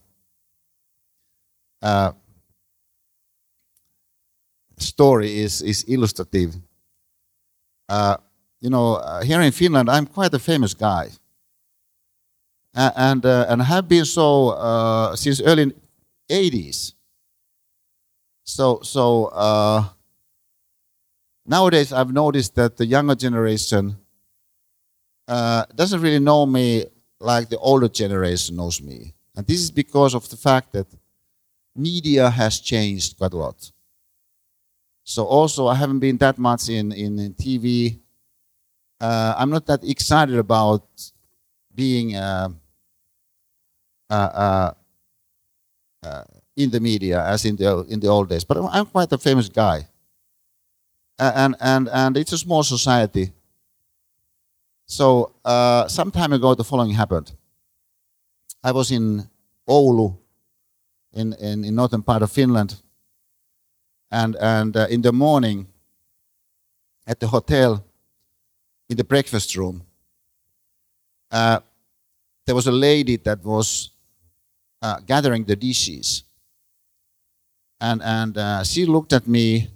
uh 1.83 2.12
story 4.78 5.38
is, 5.38 5.62
is 5.62 5.84
illustrative. 5.88 6.54
Uh, 7.88 8.16
you 8.60 8.70
know, 8.70 8.94
uh, 8.94 9.22
here 9.22 9.40
in 9.40 9.52
Finland, 9.52 9.90
I'm 9.90 10.06
quite 10.06 10.32
a 10.34 10.38
famous 10.38 10.74
guy 10.74 11.10
and 12.74 13.24
uh, 13.24 13.46
and 13.48 13.62
have 13.62 13.88
been 13.88 14.04
so 14.04 14.50
uh, 14.50 15.16
since 15.16 15.40
early 15.40 15.72
80s. 16.28 16.94
So 18.44 18.80
so 18.82 19.26
uh, 19.26 19.84
nowadays 21.46 21.92
I've 21.92 22.12
noticed 22.12 22.54
that 22.56 22.76
the 22.76 22.87
younger 22.87 23.14
generation 23.14 23.96
doesn't 25.26 26.00
really 26.00 26.18
know 26.18 26.46
me 26.46 26.87
like 27.20 27.48
the 27.48 27.58
older 27.58 27.88
generation 27.88 28.56
knows 28.56 28.82
me, 28.82 29.14
and 29.37 29.46
this 29.46 29.60
is 29.60 29.70
because 29.70 30.14
of 30.14 30.28
the 30.28 30.37
fact 30.37 30.72
that 30.72 30.87
media 31.76 32.28
has 32.30 32.60
changed 32.60 33.16
quite 33.16 33.32
a 33.32 33.37
lot. 33.37 33.70
So 35.04 35.24
also 35.26 35.66
I 35.68 35.74
haven't 35.74 35.98
been 36.00 36.16
that 36.18 36.38
much 36.38 36.68
in 36.68 36.90
in, 36.92 37.34
TV. 37.34 38.00
Uh, 39.00 39.34
I'm 39.36 39.50
not 39.50 39.66
that 39.66 39.84
excited 39.84 40.36
about 40.38 40.88
being 41.74 42.16
uh, 42.16 42.48
uh, 44.08 44.14
uh, 44.14 44.72
uh, 46.02 46.24
in 46.56 46.70
the 46.70 46.80
media 46.80 47.22
as 47.22 47.44
in 47.44 47.56
the 47.56 47.84
in 47.88 48.00
the 48.00 48.08
old 48.08 48.30
days. 48.30 48.44
But 48.44 48.56
I'm 48.56 48.86
quite 48.86 49.12
a 49.12 49.18
famous 49.18 49.50
guy, 49.50 49.86
and 51.18 51.54
and 51.60 51.88
and 51.92 52.16
it's 52.16 52.32
a 52.32 52.38
small 52.38 52.62
society. 52.62 53.32
So 54.86 55.34
uh, 55.44 55.86
some 55.88 56.10
time 56.10 56.32
ago, 56.32 56.54
the 56.54 56.64
following 56.64 56.92
happened. 56.92 57.32
I 58.62 58.72
was 58.72 58.90
in 58.90 59.28
Oulu, 59.68 60.16
in 61.12 61.34
in, 61.34 61.64
in 61.64 61.74
northern 61.74 62.02
part 62.02 62.22
of 62.22 62.32
Finland, 62.32 62.80
and 64.14 64.37
and 64.37 64.77
uh, 64.77 64.87
in 64.88 65.03
the 65.03 65.12
morning, 65.12 65.66
at 67.05 67.18
the 67.18 67.27
hotel, 67.27 67.85
in 68.88 68.96
the 68.96 69.05
breakfast 69.05 69.57
room, 69.57 69.83
uh, 71.33 71.59
there 72.46 72.55
was 72.55 72.68
a 72.68 72.72
lady 72.72 73.16
that 73.16 73.44
was 73.44 73.90
uh, 74.83 75.00
gathering 75.00 75.44
the 75.44 75.57
dishes. 75.57 76.22
And, 77.81 78.03
and 78.03 78.38
uh, 78.38 78.62
she 78.64 78.87
looked 78.87 79.12
at 79.12 79.27
me 79.27 79.68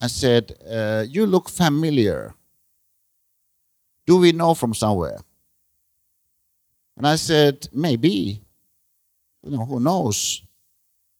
and 0.00 0.10
said, 0.10 0.52
uh, 0.68 1.04
You 1.06 1.26
look 1.26 1.50
familiar. 1.50 2.34
Do 4.06 4.16
we 4.16 4.32
know 4.32 4.54
from 4.54 4.72
somewhere? 4.72 5.18
And 6.96 7.06
I 7.06 7.16
said, 7.16 7.68
Maybe. 7.72 8.42
You 9.42 9.50
know, 9.50 9.64
who 9.66 9.80
knows? 9.80 10.42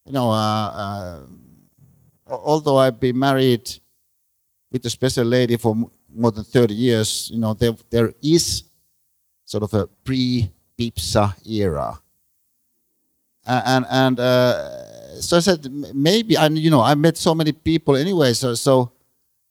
You 0.06 0.12
know, 0.12 0.30
uh, 0.30 1.20
although 2.28 2.78
I've 2.78 3.00
been 3.00 3.18
married 3.18 3.70
with 4.70 4.84
a 4.86 4.90
special 4.90 5.24
lady 5.24 5.56
for 5.56 5.74
more 6.14 6.30
than 6.30 6.44
30 6.44 6.74
years, 6.74 7.30
you 7.32 7.38
know, 7.38 7.54
there, 7.54 7.74
there 7.90 8.12
is 8.22 8.64
sort 9.44 9.62
of 9.62 9.74
a 9.74 9.86
pre 9.86 10.50
Pipsa 10.78 11.34
era 11.46 11.98
and 13.48 13.86
and 13.90 14.20
uh, 14.20 15.20
so 15.20 15.38
I 15.38 15.40
said 15.40 15.66
maybe 15.94 16.36
and 16.36 16.58
you 16.58 16.70
know 16.70 16.82
I 16.82 16.94
met 16.94 17.16
so 17.16 17.34
many 17.34 17.52
people 17.52 17.96
anyway 17.96 18.32
so 18.32 18.54
so 18.54 18.92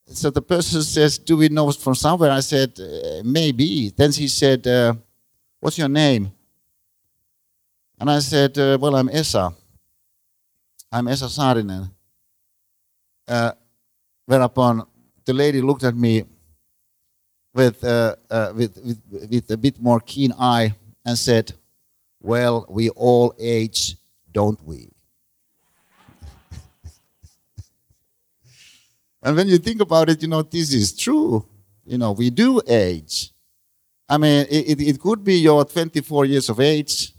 so 0.06 0.30
the 0.30 0.42
person 0.42 0.84
says 0.84 1.18
do 1.18 1.38
we 1.38 1.50
know 1.50 1.72
from 1.72 1.96
somewhere? 1.96 2.32
I 2.32 2.40
said 2.40 2.80
uh, 2.80 3.22
maybe. 3.24 3.90
Then 3.90 4.12
he 4.12 4.28
said 4.28 4.66
uh, 4.68 4.94
what's 5.60 5.78
your 5.78 5.90
name? 5.90 6.32
And 8.00 8.10
I 8.10 8.20
said 8.20 8.58
uh, 8.58 8.78
well 8.80 8.96
I'm 8.96 9.10
Esa. 9.10 9.54
I'm 10.92 11.08
Esa 11.08 11.26
Saarinen 11.26 11.92
uh, 13.28 13.52
whereupon 14.26 14.86
the 15.26 15.34
lady 15.34 15.62
looked 15.62 15.84
at 15.84 15.96
me 15.96 16.24
with, 17.54 17.84
uh, 17.84 18.16
with, 18.56 18.78
with 18.84 19.02
with 19.32 19.52
a 19.52 19.58
bit 19.58 19.80
more 19.82 20.00
keen 20.00 20.32
eye 20.38 20.76
and 21.06 21.18
said 21.18 21.54
well, 22.22 22.66
we 22.70 22.90
all 22.90 23.34
age, 23.40 23.96
don't 24.32 24.62
we? 24.64 24.90
and 29.24 29.36
when 29.36 29.48
you 29.48 29.58
think 29.58 29.82
about 29.82 30.10
it, 30.10 30.22
you 30.22 30.28
know, 30.28 30.42
this 30.42 30.74
is 30.74 30.96
true. 30.96 31.46
You 31.86 31.98
know, 31.98 32.12
we 32.12 32.30
do 32.30 32.62
age. 32.68 33.32
I 34.10 34.18
mean, 34.18 34.46
it, 34.50 34.82
it 34.82 35.00
could 35.00 35.24
be 35.24 35.36
you're 35.36 35.64
24 35.66 36.26
years 36.26 36.50
of 36.50 36.60
age, 36.60 37.14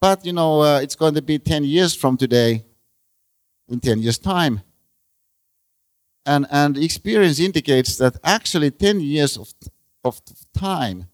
but, 0.00 0.24
you 0.24 0.32
know, 0.32 0.60
uh, 0.60 0.80
it's 0.80 0.96
going 0.96 1.14
to 1.14 1.22
be 1.22 1.38
10 1.38 1.64
years 1.64 1.94
from 1.94 2.16
today, 2.16 2.64
in 3.68 3.80
10 3.80 4.00
years' 4.00 4.18
time. 4.18 4.60
And, 6.26 6.46
and 6.50 6.78
experience 6.78 7.38
indicates 7.38 7.96
that 7.98 8.16
actually 8.24 8.70
10 8.70 9.00
years 9.00 9.36
of, 9.36 9.52
of 10.04 10.20
time 10.56 11.06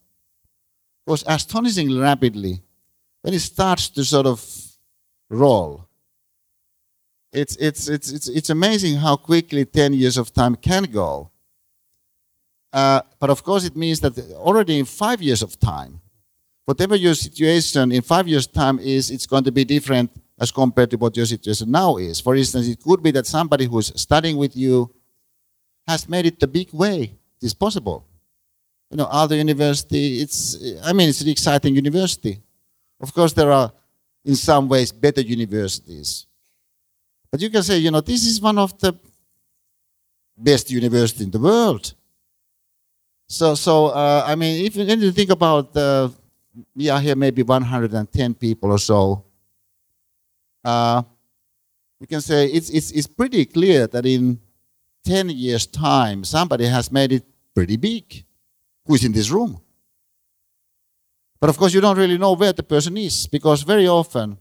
goes 1.06 1.24
astonishingly 1.26 1.98
rapidly 1.98 2.62
when 3.22 3.34
it 3.34 3.40
starts 3.40 3.88
to 3.90 4.04
sort 4.04 4.26
of 4.26 4.44
roll. 5.28 5.86
It's, 7.32 7.56
it's, 7.56 7.88
it's, 7.88 8.10
it's, 8.10 8.28
it's 8.28 8.50
amazing 8.50 8.96
how 8.96 9.16
quickly 9.16 9.64
10 9.64 9.94
years 9.94 10.16
of 10.16 10.32
time 10.32 10.56
can 10.56 10.84
go. 10.84 11.30
Uh, 12.72 13.02
but 13.18 13.30
of 13.30 13.42
course, 13.42 13.64
it 13.64 13.76
means 13.76 14.00
that 14.00 14.18
already 14.34 14.78
in 14.78 14.84
five 14.84 15.20
years 15.20 15.42
of 15.42 15.58
time, 15.58 16.00
whatever 16.64 16.94
your 16.94 17.14
situation 17.14 17.90
in 17.90 18.02
five 18.02 18.28
years' 18.28 18.46
time 18.46 18.78
is, 18.78 19.10
it's 19.10 19.26
going 19.26 19.44
to 19.44 19.52
be 19.52 19.64
different 19.64 20.10
as 20.40 20.50
compared 20.50 20.90
to 20.90 20.96
what 20.96 21.14
your 21.16 21.26
situation 21.26 21.70
now 21.70 21.98
is. 21.98 22.18
For 22.18 22.34
instance, 22.34 22.66
it 22.66 22.82
could 22.82 23.02
be 23.02 23.10
that 23.10 23.26
somebody 23.26 23.66
who's 23.66 23.92
studying 24.00 24.38
with 24.38 24.56
you 24.56 24.90
has 25.86 26.08
made 26.08 26.24
it 26.24 26.40
the 26.40 26.46
big 26.46 26.72
way. 26.72 27.14
It's 27.42 27.52
possible. 27.52 28.06
You 28.90 28.96
know, 28.96 29.06
Aalto 29.06 29.36
University, 29.36 30.20
it's, 30.20 30.56
I 30.82 30.94
mean, 30.94 31.10
it's 31.10 31.20
an 31.20 31.28
exciting 31.28 31.74
university. 31.74 32.40
Of 33.00 33.12
course, 33.12 33.34
there 33.34 33.52
are, 33.52 33.70
in 34.24 34.34
some 34.34 34.68
ways, 34.68 34.90
better 34.90 35.20
universities. 35.20 36.26
But 37.30 37.40
you 37.40 37.50
can 37.50 37.62
say, 37.62 37.78
you 37.78 37.90
know, 37.90 38.00
this 38.00 38.26
is 38.26 38.40
one 38.40 38.58
of 38.58 38.76
the 38.78 38.98
best 40.36 40.70
universities 40.70 41.26
in 41.26 41.30
the 41.30 41.38
world. 41.38 41.92
So, 43.28 43.54
so 43.54 43.86
uh, 43.86 44.24
I 44.26 44.34
mean, 44.34 44.64
if 44.64 44.74
you 44.74 45.12
think 45.12 45.30
about, 45.30 45.76
uh, 45.76 46.08
we 46.74 46.88
are 46.88 47.00
here 47.00 47.14
maybe 47.14 47.42
110 47.42 48.34
people 48.34 48.72
or 48.72 48.78
so. 48.78 49.24
Uh, 50.64 51.02
you 52.00 52.06
can 52.06 52.20
say 52.20 52.46
it's, 52.46 52.70
it's, 52.70 52.90
it's 52.90 53.06
pretty 53.06 53.44
clear 53.44 53.86
that 53.86 54.06
in 54.06 54.40
10 55.04 55.30
years' 55.30 55.66
time, 55.66 56.24
somebody 56.24 56.66
has 56.66 56.90
made 56.90 57.12
it 57.12 57.24
pretty 57.54 57.76
big 57.76 58.24
who 58.86 58.94
is 58.94 59.04
in 59.04 59.12
this 59.12 59.30
room. 59.30 59.60
But 61.40 61.50
of 61.50 61.56
course, 61.56 61.72
you 61.72 61.80
don't 61.80 61.96
really 61.96 62.18
know 62.18 62.32
where 62.32 62.52
the 62.52 62.62
person 62.62 62.96
is 62.96 63.26
because 63.26 63.62
very 63.62 63.88
often 63.88 64.36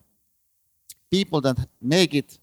people 1.10 1.41
that 1.41 1.58
make 1.82 2.13
it 2.13 2.38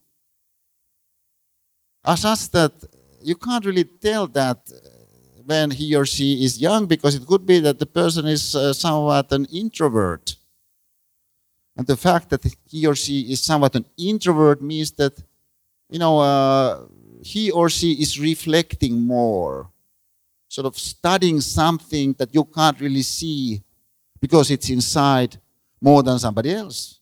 are 2.05 2.17
such 2.17 2.51
that 2.51 2.73
you 3.23 3.35
can't 3.35 3.65
really 3.65 3.85
tell 3.85 4.27
that 4.29 4.59
when 5.45 5.71
he 5.71 5.95
or 5.95 6.07
she 6.07 6.45
is 6.45 6.61
young 6.61 6.87
because 6.87 7.15
it 7.15 7.27
could 7.27 7.47
be 7.47 7.61
that 7.61 7.79
the 7.79 7.87
person 7.87 8.27
is 8.27 8.55
uh, 8.55 8.73
somewhat 8.73 9.31
an 9.33 9.45
introvert. 9.47 10.37
And 11.77 11.87
the 11.87 11.97
fact 11.97 12.31
that 12.31 12.43
he 12.67 12.87
or 12.87 12.95
she 12.95 13.33
is 13.33 13.43
somewhat 13.43 13.75
an 13.75 13.85
introvert 13.99 14.63
means 14.63 14.93
that, 14.93 15.23
you 15.91 15.99
know, 15.99 16.19
uh, 16.19 16.87
he 17.23 17.51
or 17.51 17.69
she 17.69 17.93
is 17.93 18.19
reflecting 18.19 19.01
more, 19.03 19.71
sort 20.49 20.67
of 20.67 20.79
studying 20.79 21.41
something 21.41 22.15
that 22.15 22.35
you 22.35 22.45
can't 22.45 22.81
really 22.81 23.03
see 23.03 23.63
because 24.21 24.51
it's 24.51 24.71
inside 24.71 25.37
more 25.81 26.03
than 26.03 26.19
somebody 26.19 26.53
else. 26.53 26.99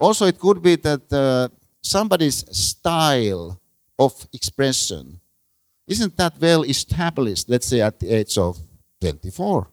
Also, 0.00 0.26
it 0.26 0.38
could 0.38 0.62
be 0.62 0.76
that 0.76 1.12
uh, 1.12 1.48
somebody's 1.82 2.44
style 2.56 3.60
of 3.98 4.26
expression 4.32 5.20
isn't 5.86 6.16
that 6.16 6.34
well 6.40 6.62
established, 6.62 7.48
let's 7.48 7.66
say 7.66 7.80
at 7.80 7.98
the 7.98 8.10
age 8.10 8.38
of 8.38 8.58
24. 9.00 9.66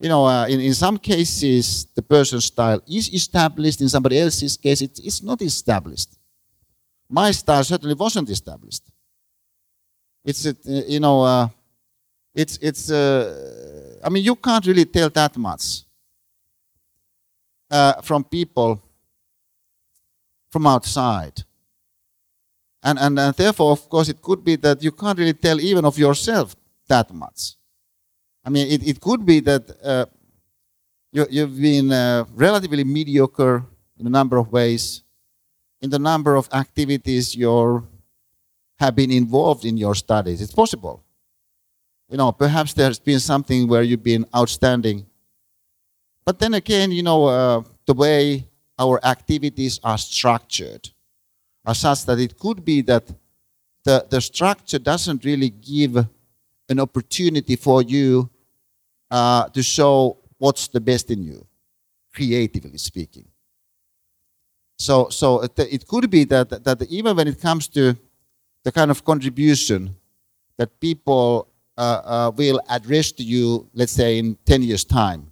You 0.00 0.08
know, 0.08 0.24
uh, 0.24 0.46
in, 0.46 0.60
in 0.60 0.72
some 0.72 0.96
cases, 0.96 1.86
the 1.94 2.00
person's 2.00 2.46
style 2.46 2.80
is 2.88 3.12
established. 3.12 3.82
In 3.82 3.88
somebody 3.90 4.18
else's 4.18 4.56
case, 4.56 4.80
it, 4.80 4.98
it's 5.04 5.22
not 5.22 5.42
established. 5.42 6.16
My 7.08 7.30
style 7.32 7.62
certainly 7.62 7.94
wasn't 7.94 8.30
established. 8.30 8.84
It's, 10.24 10.46
uh, 10.46 10.54
you 10.64 11.00
know, 11.00 11.22
uh, 11.22 11.48
it's, 12.34 12.56
it's, 12.62 12.90
uh, 12.90 13.98
I 14.02 14.08
mean, 14.08 14.24
you 14.24 14.36
can't 14.36 14.64
really 14.64 14.86
tell 14.86 15.10
that 15.10 15.36
much 15.36 15.82
uh, 17.70 18.00
from 18.00 18.24
people 18.24 18.82
from 20.50 20.66
outside. 20.66 21.44
And, 22.82 22.98
and, 22.98 23.18
and 23.18 23.34
therefore, 23.36 23.72
of 23.72 23.86
course, 23.90 24.08
it 24.08 24.22
could 24.22 24.42
be 24.42 24.56
that 24.56 24.82
you 24.82 24.92
can't 24.92 25.18
really 25.18 25.34
tell 25.34 25.60
even 25.60 25.84
of 25.84 25.98
yourself 25.98 26.56
that 26.88 27.12
much. 27.12 27.56
I 28.44 28.50
mean, 28.50 28.68
it, 28.68 28.86
it 28.86 29.00
could 29.00 29.24
be 29.24 29.40
that 29.40 29.70
uh, 29.84 30.06
you, 31.12 31.26
you've 31.30 31.60
been 31.60 31.92
uh, 31.92 32.24
relatively 32.34 32.84
mediocre 32.84 33.64
in 33.98 34.06
a 34.06 34.10
number 34.10 34.38
of 34.38 34.50
ways, 34.50 35.02
in 35.80 35.90
the 35.90 35.98
number 35.98 36.36
of 36.36 36.48
activities 36.52 37.34
you 37.34 37.86
have 38.78 38.94
been 38.94 39.10
involved 39.10 39.64
in 39.64 39.76
your 39.76 39.94
studies. 39.94 40.40
It's 40.40 40.54
possible. 40.54 41.04
You 42.08 42.16
know, 42.16 42.32
perhaps 42.32 42.72
there's 42.72 42.98
been 42.98 43.20
something 43.20 43.68
where 43.68 43.82
you've 43.82 44.02
been 44.02 44.26
outstanding. 44.34 45.06
But 46.24 46.38
then 46.38 46.54
again, 46.54 46.90
you 46.90 47.02
know, 47.02 47.26
uh, 47.26 47.62
the 47.86 47.94
way 47.94 48.48
our 48.78 49.04
activities 49.04 49.78
are 49.84 49.98
structured 49.98 50.88
are 51.64 51.74
such 51.74 52.06
that 52.06 52.18
it 52.18 52.38
could 52.38 52.64
be 52.64 52.80
that 52.82 53.04
the, 53.84 54.06
the 54.08 54.20
structure 54.20 54.78
doesn't 54.78 55.24
really 55.24 55.50
give 55.50 56.06
an 56.70 56.80
opportunity 56.80 57.56
for 57.56 57.82
you 57.82 58.30
uh, 59.10 59.48
to 59.48 59.62
show 59.62 60.16
what's 60.38 60.68
the 60.68 60.80
best 60.80 61.10
in 61.10 61.22
you, 61.22 61.46
creatively 62.14 62.78
speaking. 62.78 63.26
So, 64.78 65.10
so 65.10 65.42
it, 65.42 65.86
could 65.86 66.08
be 66.08 66.24
that, 66.24 66.64
that 66.64 66.86
even 66.88 67.14
when 67.16 67.28
it 67.28 67.38
comes 67.38 67.68
to 67.68 67.94
the 68.64 68.72
kind 68.72 68.90
of 68.90 69.04
contribution 69.04 69.94
that 70.56 70.80
people 70.80 71.48
uh, 71.76 71.80
uh, 71.80 72.32
will 72.34 72.60
address 72.68 73.12
to 73.12 73.22
you, 73.22 73.68
let's 73.74 73.92
say 73.92 74.18
in 74.18 74.36
10 74.46 74.62
years' 74.62 74.84
time, 74.84 75.30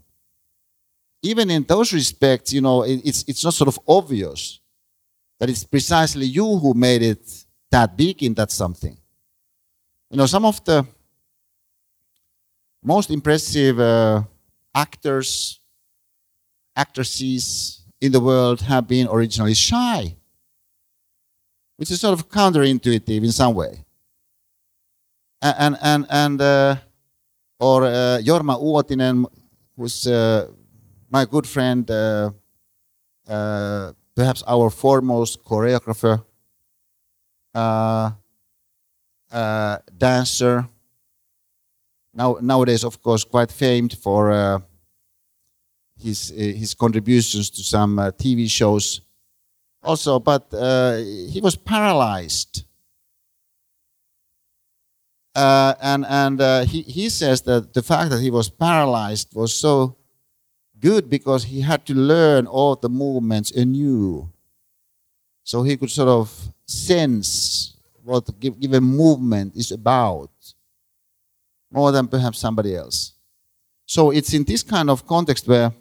even 1.22 1.50
in 1.50 1.62
those 1.64 1.92
respects, 1.92 2.52
you 2.52 2.60
know, 2.60 2.82
it, 2.82 3.00
it's, 3.04 3.24
it's 3.26 3.44
not 3.44 3.54
sort 3.54 3.68
of 3.68 3.78
obvious 3.88 4.60
that 5.38 5.48
it's 5.48 5.64
precisely 5.64 6.26
you 6.26 6.58
who 6.58 6.74
made 6.74 7.02
it 7.02 7.44
that 7.70 7.96
big 7.96 8.22
in 8.22 8.34
that 8.34 8.50
something. 8.50 8.96
You 10.10 10.16
know, 10.16 10.26
some 10.26 10.44
of 10.44 10.62
the 10.64 10.86
most 12.82 13.10
impressive 13.10 13.80
uh, 13.80 14.22
actors, 14.74 15.60
actresses 16.76 17.82
in 18.00 18.12
the 18.12 18.20
world 18.20 18.60
have 18.62 18.86
been 18.86 19.08
originally 19.08 19.54
shy, 19.54 20.16
which 21.76 21.90
is 21.90 22.00
sort 22.00 22.18
of 22.18 22.28
counterintuitive 22.28 23.24
in 23.24 23.32
some 23.32 23.54
way. 23.54 23.84
And 25.40 25.76
and 25.80 26.06
and 26.10 26.40
uh, 26.40 26.76
or 27.60 27.84
uh, 27.84 28.18
Jorma 28.22 28.60
Uotinen, 28.60 29.24
who's 29.76 30.06
uh, 30.06 30.48
my 31.10 31.24
good 31.24 31.46
friend, 31.46 31.88
uh, 31.90 32.30
uh, 33.28 33.92
perhaps 34.14 34.42
our 34.46 34.70
foremost 34.70 35.44
choreographer, 35.44 36.24
uh, 37.54 38.10
dancer. 39.96 40.68
Now, 42.18 42.36
nowadays, 42.40 42.82
of 42.82 43.00
course, 43.00 43.22
quite 43.22 43.52
famed 43.52 43.96
for 43.96 44.32
uh, 44.32 44.58
his 46.02 46.30
his 46.30 46.74
contributions 46.74 47.48
to 47.50 47.62
some 47.62 47.96
TV 48.18 48.50
shows. 48.50 49.02
Also, 49.84 50.18
but 50.18 50.48
he 51.32 51.40
was 51.40 51.54
paralyzed. 51.54 52.64
Uh, 55.36 55.74
and 55.80 56.04
and 56.08 56.40
uh, 56.40 56.64
he, 56.64 56.82
he 56.82 57.08
says 57.08 57.42
that 57.42 57.72
the 57.72 57.82
fact 57.82 58.10
that 58.10 58.20
he 58.20 58.30
was 58.30 58.50
paralyzed 58.50 59.28
was 59.36 59.54
so 59.54 59.96
good 60.80 61.08
because 61.08 61.44
he 61.44 61.60
had 61.60 61.86
to 61.86 61.94
learn 61.94 62.48
all 62.48 62.74
the 62.74 62.88
movements 62.88 63.52
anew. 63.52 64.28
So 65.44 65.62
he 65.62 65.76
could 65.76 65.92
sort 65.92 66.08
of 66.08 66.52
sense 66.66 67.76
what 68.02 68.26
given 68.40 68.82
movement 68.82 69.54
is 69.54 69.70
about 69.70 70.30
more 71.70 71.92
than 71.92 72.08
perhaps 72.08 72.38
somebody 72.38 72.74
else. 72.74 73.12
So 73.86 74.10
it's 74.10 74.32
in 74.34 74.44
this 74.44 74.62
kind 74.62 74.90
of 74.90 75.06
context 75.06 75.46
where 75.48 75.72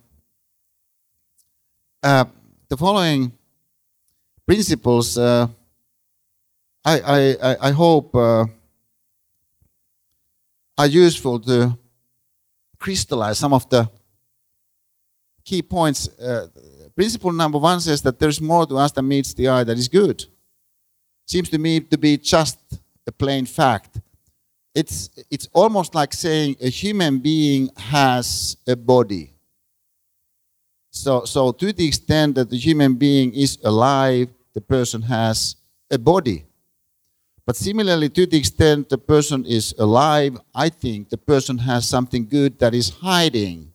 uh, 2.04 2.26
the 2.70 2.78
following 2.78 3.32
principles 4.46 5.18
uh, 5.18 5.48
I, 6.86 7.36
I, 7.42 7.58
I 7.68 7.72
hope 7.72 8.16
uh, 8.16 8.46
are 10.78 10.88
useful 10.88 11.38
to 11.42 11.78
crystallize 12.80 13.38
some 13.38 13.52
of 13.52 13.70
the 13.70 13.90
key 15.44 15.62
points. 15.62 16.08
Uh, 16.08 16.48
principle 16.96 17.34
number 17.34 17.58
one 17.58 17.82
says 17.82 18.02
that 18.04 18.20
there's 18.20 18.40
more 18.40 18.66
to 18.66 18.78
us 18.78 18.94
than 18.94 19.06
meets 19.06 19.34
the 19.34 19.50
eye 19.50 19.66
that 19.66 19.78
is 19.78 19.90
good. 19.90 20.26
seems 21.26 21.50
to 21.50 21.58
me 21.58 21.82
to 21.82 21.98
be 21.98 22.16
just 22.18 22.58
a 23.06 23.12
plain 23.12 23.46
fact. 23.46 24.00
It's, 24.78 25.10
it's 25.32 25.50
almost 25.54 25.96
like 25.96 26.14
saying 26.14 26.58
a 26.62 26.70
human 26.70 27.18
being 27.18 27.72
has 27.78 28.58
a 28.68 28.76
body. 28.76 29.34
So, 30.92 31.26
so 31.26 31.52
to 31.52 31.74
the 31.74 31.88
extent 31.88 32.36
that 32.36 32.52
the 32.52 32.60
human 32.60 32.94
being 32.94 33.34
is 33.34 33.58
alive, 33.64 34.30
the 34.54 34.62
person 34.62 35.02
has 35.02 35.56
a 35.90 35.98
body. 35.98 36.46
But 37.44 37.56
similarly, 37.56 38.10
to 38.10 38.28
the 38.28 38.38
extent 38.38 38.90
the 38.90 39.00
person 39.00 39.46
is 39.46 39.74
alive, 39.80 40.38
I 40.54 40.70
think 40.70 41.10
the 41.10 41.18
person 41.18 41.58
has 41.58 41.90
something 41.90 42.28
good 42.28 42.60
that 42.60 42.76
is 42.76 42.90
hiding. 42.90 43.74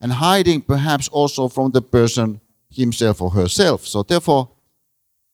And 0.00 0.10
hiding 0.10 0.62
perhaps 0.62 1.06
also 1.06 1.46
from 1.46 1.70
the 1.70 1.82
person 1.82 2.40
himself 2.68 3.22
or 3.22 3.30
herself. 3.30 3.86
So 3.86 4.02
therefore, 4.02 4.50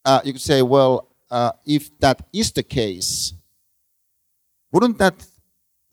uh, 0.04 0.20
you 0.22 0.34
could 0.34 0.42
say, 0.42 0.60
well, 0.60 1.08
uh, 1.30 1.52
if 1.64 1.98
that 2.00 2.26
is 2.30 2.52
the 2.52 2.62
case, 2.62 3.32
wouldn't 4.72 4.98
that 4.98 5.26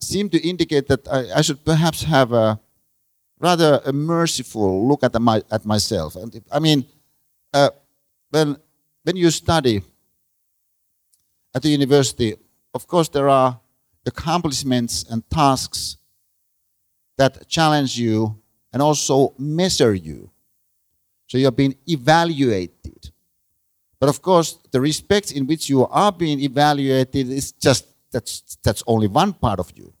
seem 0.00 0.28
to 0.30 0.38
indicate 0.46 0.86
that 0.88 1.06
I, 1.08 1.38
I 1.38 1.42
should 1.42 1.64
perhaps 1.64 2.02
have 2.02 2.32
a 2.32 2.60
rather 3.40 3.80
a 3.84 3.92
merciful 3.92 4.88
look 4.88 5.02
at, 5.02 5.20
my, 5.20 5.42
at 5.50 5.64
myself? 5.64 6.16
And 6.16 6.42
I 6.50 6.58
mean, 6.58 6.84
uh, 7.52 7.70
when, 8.30 8.56
when 9.02 9.16
you 9.16 9.30
study 9.30 9.82
at 11.54 11.62
the 11.62 11.70
university, 11.70 12.36
of 12.74 12.86
course, 12.86 13.08
there 13.08 13.28
are 13.28 13.58
accomplishments 14.06 15.04
and 15.10 15.28
tasks 15.30 15.96
that 17.16 17.48
challenge 17.48 17.98
you 17.98 18.40
and 18.72 18.80
also 18.82 19.34
measure 19.38 19.94
you. 19.94 20.30
So 21.26 21.36
you 21.36 21.48
are 21.48 21.52
being 21.52 21.76
evaluated. 21.86 23.10
But 24.00 24.08
of 24.08 24.22
course, 24.22 24.58
the 24.70 24.80
respect 24.80 25.32
in 25.32 25.46
which 25.46 25.68
you 25.68 25.86
are 25.86 26.12
being 26.12 26.40
evaluated 26.40 27.28
is 27.30 27.52
just 27.52 27.86
that's 28.12 28.56
that's 28.62 28.82
only 28.86 29.06
one 29.06 29.32
part 29.32 29.60
of 29.60 29.72
you. 29.76 29.92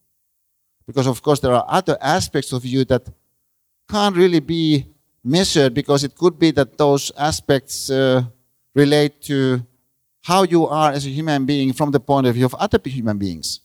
Because 0.86 1.06
of 1.06 1.22
course 1.22 1.40
there 1.40 1.52
are 1.52 1.64
other 1.68 1.96
aspects 2.00 2.52
of 2.52 2.64
you 2.64 2.84
that 2.86 3.08
can't 3.88 4.16
really 4.16 4.40
be 4.40 4.86
measured 5.24 5.74
because 5.74 6.04
it 6.04 6.14
could 6.14 6.38
be 6.38 6.50
that 6.52 6.78
those 6.78 7.12
aspects 7.16 7.90
uh, 7.90 8.22
relate 8.74 9.20
to 9.22 9.64
how 10.22 10.42
you 10.42 10.66
are 10.66 10.92
as 10.92 11.06
a 11.06 11.10
human 11.10 11.44
being 11.46 11.72
from 11.72 11.90
the 11.90 12.00
point 12.00 12.26
of 12.26 12.34
view 12.34 12.46
of 12.46 12.54
other 12.54 12.78
human 12.84 13.18
beings. 13.18 13.60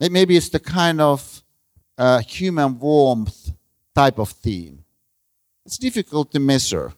Maybe 0.00 0.36
it's 0.36 0.48
the 0.48 0.60
kind 0.60 1.00
of 1.00 1.42
uh, 1.96 2.20
human 2.20 2.78
warmth 2.78 3.52
type 3.94 4.18
of 4.18 4.30
theme. 4.30 4.84
It's 5.66 5.78
difficult 5.78 6.30
to 6.32 6.40
measure. 6.40 6.92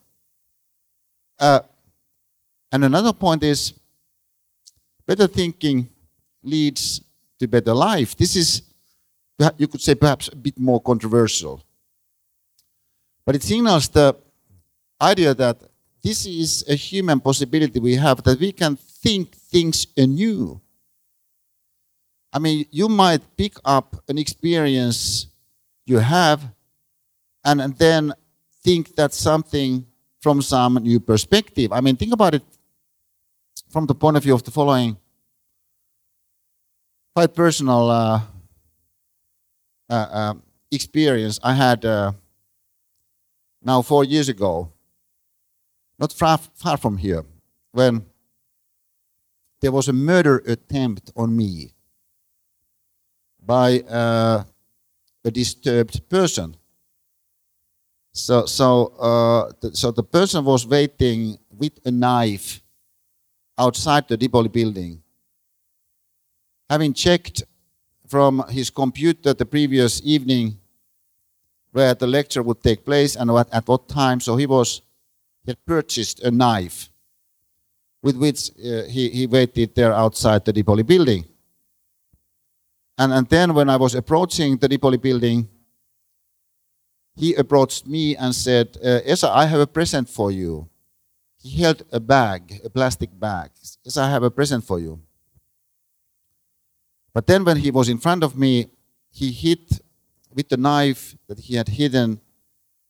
Uh, 1.38 1.60
and 2.70 2.84
another 2.84 3.12
point 3.12 3.42
is 3.42 3.72
better 5.06 5.26
thinking 5.26 5.88
leads 6.42 7.00
to 7.38 7.48
better 7.48 7.74
life. 7.74 8.16
This 8.16 8.36
is, 8.36 8.62
you 9.56 9.68
could 9.68 9.80
say, 9.80 9.94
perhaps 9.94 10.28
a 10.28 10.36
bit 10.36 10.58
more 10.58 10.80
controversial. 10.80 11.62
But 13.24 13.36
it 13.36 13.42
signals 13.42 13.88
the 13.88 14.16
idea 15.00 15.34
that 15.34 15.58
this 16.02 16.26
is 16.26 16.64
a 16.68 16.74
human 16.74 17.20
possibility 17.20 17.78
we 17.78 17.94
have, 17.96 18.22
that 18.24 18.40
we 18.40 18.52
can 18.52 18.76
think 18.76 19.34
things 19.34 19.86
anew. 19.96 20.60
I 22.32 22.38
mean, 22.38 22.66
you 22.70 22.88
might 22.88 23.22
pick 23.36 23.54
up 23.64 24.02
an 24.08 24.18
experience 24.18 25.26
you 25.84 25.98
have 25.98 26.40
and, 27.44 27.60
and 27.60 27.76
then 27.76 28.12
think 28.62 28.94
that 28.96 29.12
something 29.12 29.86
from 30.20 30.42
some 30.42 30.74
new 30.74 31.00
perspective. 31.00 31.72
I 31.72 31.80
mean, 31.80 31.96
think 31.96 32.12
about 32.12 32.34
it 32.34 32.42
from 33.70 33.86
the 33.86 33.94
point 33.94 34.16
of 34.16 34.22
view 34.22 34.34
of 34.34 34.44
the 34.44 34.50
following 34.50 34.96
quite 37.14 37.34
personal 37.34 37.90
uh, 37.90 38.20
uh, 39.88 39.92
uh, 39.92 40.34
experience 40.70 41.40
I 41.42 41.54
had 41.54 41.84
uh, 41.84 42.12
now 43.62 43.82
four 43.82 44.04
years 44.04 44.28
ago, 44.28 44.72
not 45.98 46.12
far, 46.12 46.38
far 46.54 46.76
from 46.76 46.96
here, 46.96 47.24
when 47.72 48.06
there 49.60 49.72
was 49.72 49.88
a 49.88 49.92
murder 49.92 50.42
attempt 50.46 51.12
on 51.16 51.36
me 51.36 51.74
by 53.44 53.80
uh, 53.80 54.44
a 55.24 55.30
disturbed 55.30 56.08
person. 56.08 56.56
So, 58.12 58.46
so, 58.46 58.86
uh, 58.98 59.52
the, 59.60 59.76
so 59.76 59.90
the 59.90 60.02
person 60.02 60.44
was 60.44 60.66
waiting 60.66 61.38
with 61.50 61.78
a 61.84 61.90
knife 61.90 62.62
outside 63.58 64.08
the 64.08 64.16
Dipoli 64.16 64.50
building. 64.50 65.02
Having 66.70 66.94
checked 66.94 67.42
from 68.06 68.44
his 68.48 68.70
computer 68.70 69.34
the 69.34 69.44
previous 69.44 70.00
evening 70.04 70.58
where 71.72 71.94
the 71.94 72.06
lecture 72.06 72.42
would 72.42 72.62
take 72.62 72.84
place 72.84 73.16
and 73.16 73.30
what, 73.32 73.52
at 73.52 73.68
what 73.68 73.88
time, 73.88 74.20
so 74.20 74.36
he 74.36 74.46
was 74.46 74.80
he 75.44 75.50
had 75.50 75.66
purchased 75.66 76.20
a 76.20 76.30
knife 76.30 76.90
with 78.02 78.16
which 78.16 78.50
uh, 78.50 78.84
he, 78.84 79.10
he 79.10 79.26
waited 79.26 79.74
there 79.74 79.92
outside 79.92 80.44
the 80.44 80.52
Dipoli 80.52 80.86
building. 80.86 81.24
And, 82.96 83.12
and 83.12 83.28
then 83.28 83.54
when 83.54 83.68
I 83.68 83.76
was 83.76 83.94
approaching 83.94 84.56
the 84.56 84.68
Dipoli 84.68 85.00
building, 85.00 85.48
he 87.16 87.34
approached 87.34 87.86
me 87.86 88.16
and 88.16 88.34
said, 88.34 88.76
uh, 88.84 89.00
Esa, 89.04 89.28
I 89.28 89.46
have 89.46 89.60
a 89.60 89.66
present 89.66 90.08
for 90.08 90.30
you. 90.30 90.68
He 91.42 91.62
held 91.62 91.82
a 91.90 92.00
bag, 92.00 92.60
a 92.64 92.70
plastic 92.70 93.10
bag. 93.18 93.50
Esa, 93.84 94.02
I 94.02 94.10
have 94.10 94.22
a 94.22 94.30
present 94.30 94.64
for 94.64 94.78
you. 94.78 95.00
But 97.12 97.26
then 97.26 97.44
when 97.44 97.58
he 97.58 97.70
was 97.70 97.88
in 97.88 97.98
front 97.98 98.22
of 98.22 98.36
me, 98.36 98.68
he 99.10 99.32
hit 99.32 99.80
with 100.32 100.48
the 100.48 100.56
knife 100.56 101.16
that 101.26 101.40
he 101.40 101.56
had 101.56 101.68
hidden 101.68 102.20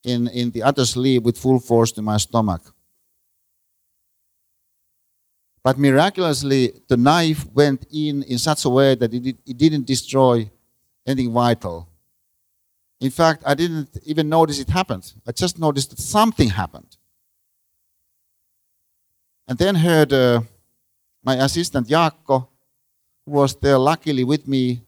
in, 0.04 0.28
in 0.28 0.50
the 0.50 0.62
other 0.62 0.84
sleeve 0.84 1.24
with 1.24 1.38
full 1.38 1.58
force 1.58 1.92
to 1.92 2.02
my 2.02 2.16
stomach. 2.18 2.62
But 5.62 5.78
miraculously, 5.78 6.72
the 6.88 6.96
knife 6.96 7.46
went 7.52 7.86
in 7.92 8.22
in 8.22 8.38
such 8.38 8.64
a 8.64 8.68
way 8.70 8.94
that 8.94 9.12
it, 9.12 9.36
it 9.46 9.56
didn't 9.56 9.86
destroy 9.86 10.50
anything 11.06 11.32
vital. 11.32 11.86
In 13.00 13.10
fact, 13.10 13.42
I 13.46 13.54
didn't 13.54 13.98
even 14.04 14.28
notice 14.28 14.58
it 14.58 14.68
happened. 14.68 15.12
I 15.26 15.32
just 15.32 15.58
noticed 15.58 15.90
that 15.90 15.98
something 15.98 16.48
happened. 16.48 16.96
And 19.48 19.58
then 19.58 19.74
heard 19.74 20.12
uh, 20.12 20.42
my 21.22 21.36
assistant 21.36 21.88
Jaakko, 21.88 22.46
was 23.30 23.54
there 23.54 23.78
luckily 23.78 24.24
with 24.24 24.46
me, 24.46 24.82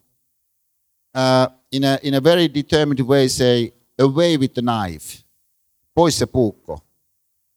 uh, 1.15 1.49
in, 1.71 1.85
a, 1.85 1.99
in 2.03 2.15
a 2.15 2.21
very 2.21 2.49
determined 2.49 3.01
way 3.01 3.29
say, 3.29 3.73
away 3.99 4.37
with 4.37 4.55
the 4.55 4.63
knife. 4.63 5.25
Pois 5.95 6.17
se 6.17 6.27
puukko. 6.27 6.81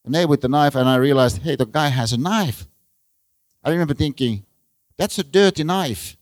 Away 0.06 0.26
with 0.26 0.40
the 0.40 0.48
knife, 0.48 0.74
and 0.76 0.88
I 0.88 0.96
realized, 0.96 1.42
hey, 1.42 1.56
the 1.56 1.66
guy 1.66 1.88
has 1.88 2.12
a 2.12 2.16
knife. 2.16 2.66
I 3.64 3.70
remember 3.70 3.94
thinking, 3.94 4.44
that's 4.96 5.18
a 5.18 5.24
dirty 5.24 5.64
knife. 5.64 6.16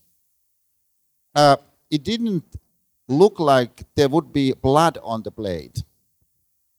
Uh, 1.33 1.57
it 1.91 2.03
didn't 2.03 2.43
look 3.07 3.39
like 3.39 3.83
there 3.95 4.09
would 4.09 4.33
be 4.33 4.53
blood 4.53 4.97
on 5.03 5.21
the 5.21 5.31
blade, 5.31 5.83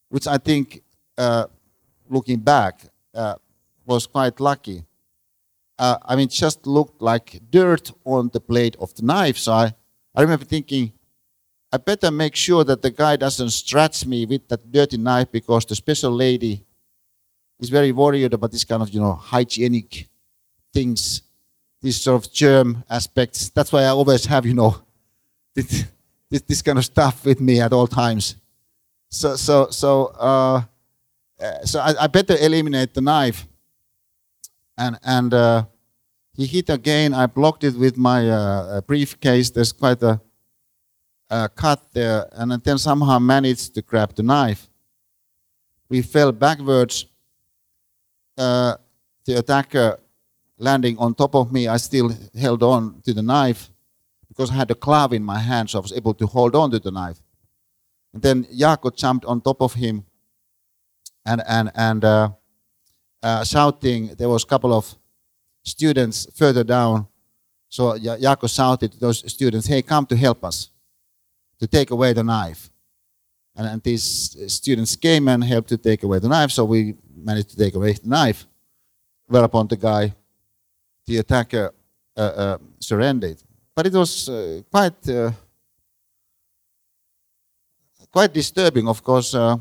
which 0.08 0.26
I 0.26 0.38
think, 0.38 0.82
uh, 1.16 1.46
looking 2.08 2.40
back, 2.40 2.80
uh, 3.14 3.36
was 3.86 4.06
quite 4.06 4.40
lucky. 4.40 4.82
Uh, 5.78 5.98
I 6.04 6.16
mean, 6.16 6.28
just 6.28 6.66
looked 6.66 7.02
like 7.02 7.40
dirt 7.50 7.92
on 8.04 8.30
the 8.32 8.40
blade 8.40 8.76
of 8.80 8.94
the 8.94 9.02
knife. 9.02 9.36
So 9.38 9.52
I, 9.52 9.74
I 10.14 10.22
remember 10.22 10.44
thinking, 10.44 10.92
I 11.72 11.78
better 11.78 12.10
make 12.10 12.34
sure 12.34 12.64
that 12.64 12.80
the 12.80 12.90
guy 12.90 13.16
doesn't 13.16 13.50
scratch 13.50 14.06
me 14.06 14.24
with 14.24 14.48
that 14.48 14.70
dirty 14.72 14.96
knife 14.96 15.30
because 15.30 15.66
the 15.66 15.74
special 15.74 16.10
lady 16.10 16.64
is 17.60 17.68
very 17.68 17.92
worried 17.92 18.32
about 18.32 18.52
this 18.52 18.64
kind 18.64 18.82
of, 18.82 18.90
you 18.90 19.00
know, 19.00 19.12
hygienic 19.12 20.08
things, 20.72 21.22
these 21.82 22.00
sort 22.00 22.24
of 22.24 22.32
germ 22.32 22.84
aspects. 22.88 23.50
That's 23.50 23.72
why 23.72 23.82
I 23.82 23.88
always 23.88 24.24
have, 24.26 24.46
you 24.46 24.54
know, 24.54 24.82
this, 25.54 25.84
this, 26.30 26.42
this 26.42 26.62
kind 26.62 26.78
of 26.78 26.84
stuff 26.84 27.24
with 27.24 27.40
me 27.40 27.60
at 27.60 27.72
all 27.72 27.86
times. 27.86 28.36
So, 29.10 29.36
so, 29.36 29.68
so, 29.70 30.06
uh, 30.18 30.62
uh, 31.40 31.64
so 31.64 31.80
I, 31.80 32.04
I, 32.04 32.06
better 32.06 32.36
eliminate 32.38 32.94
the 32.94 33.00
knife. 33.00 33.46
And 34.78 34.98
and 35.02 35.32
uh, 35.34 35.64
he 36.34 36.46
hit 36.46 36.68
again. 36.68 37.14
I 37.14 37.26
blocked 37.26 37.64
it 37.64 37.76
with 37.76 37.96
my 37.96 38.28
uh, 38.28 38.80
briefcase. 38.82 39.50
There's 39.50 39.72
quite 39.72 40.02
a, 40.02 40.20
a, 41.30 41.48
cut 41.48 41.80
there, 41.92 42.28
and 42.32 42.52
then 42.62 42.78
somehow 42.78 43.18
managed 43.18 43.74
to 43.74 43.82
grab 43.82 44.14
the 44.14 44.22
knife. 44.22 44.68
We 45.88 46.02
fell 46.02 46.32
backwards. 46.32 47.06
Uh, 48.36 48.76
the 49.24 49.38
attacker 49.38 49.98
landing 50.58 50.96
on 50.98 51.14
top 51.14 51.34
of 51.34 51.52
me. 51.52 51.68
I 51.68 51.76
still 51.78 52.12
held 52.38 52.62
on 52.62 53.00
to 53.02 53.12
the 53.12 53.22
knife 53.22 53.70
because 54.28 54.50
I 54.50 54.54
had 54.54 54.70
a 54.70 54.74
glove 54.74 55.12
in 55.12 55.22
my 55.22 55.38
hand, 55.38 55.70
so 55.70 55.78
I 55.78 55.82
was 55.82 55.92
able 55.92 56.14
to 56.14 56.26
hold 56.26 56.54
on 56.54 56.70
to 56.70 56.78
the 56.78 56.90
knife. 56.90 57.20
And 58.12 58.22
then 58.22 58.44
Jaakko 58.44 58.96
jumped 58.96 59.24
on 59.24 59.40
top 59.40 59.60
of 59.60 59.74
him, 59.74 60.04
and 61.24 61.42
and 61.46 61.70
and 61.74 62.04
uh, 63.22 63.44
shouting. 63.44 64.14
There 64.18 64.28
was 64.28 64.44
a 64.44 64.46
couple 64.46 64.72
of 64.72 64.94
students 65.62 66.26
further 66.34 66.64
down. 66.64 67.06
So 67.68 67.98
Jaakko 67.98 68.54
shouted 68.54 68.92
to 68.92 68.98
those 68.98 69.30
students, 69.30 69.66
hey, 69.66 69.82
come 69.82 70.06
to 70.06 70.16
help 70.16 70.44
us 70.44 70.70
to 71.58 71.66
take 71.66 71.90
away 71.90 72.12
the 72.12 72.22
knife. 72.22 72.70
And, 73.56 73.66
and 73.66 73.82
these 73.82 74.36
students 74.52 74.96
came 74.96 75.28
and 75.28 75.42
helped 75.42 75.68
to 75.70 75.76
take 75.78 76.02
away 76.02 76.18
the 76.18 76.28
knife. 76.28 76.50
So 76.50 76.64
we 76.64 76.94
managed 77.14 77.50
to 77.50 77.56
take 77.56 77.74
away 77.74 77.92
the 77.92 78.08
knife. 78.08 78.46
Whereupon 79.26 79.66
the 79.66 79.76
guy, 79.76 80.14
the 81.06 81.18
attacker, 81.18 81.74
uh, 82.16 82.20
uh, 82.20 82.58
surrendered. 82.78 83.42
But 83.74 83.86
it 83.86 83.92
was 83.92 84.28
uh, 84.28 84.62
quite 84.70 85.08
uh, 85.08 85.32
quite 88.10 88.32
disturbing, 88.32 88.88
of 88.88 89.02
course, 89.02 89.34
uh, 89.34 89.56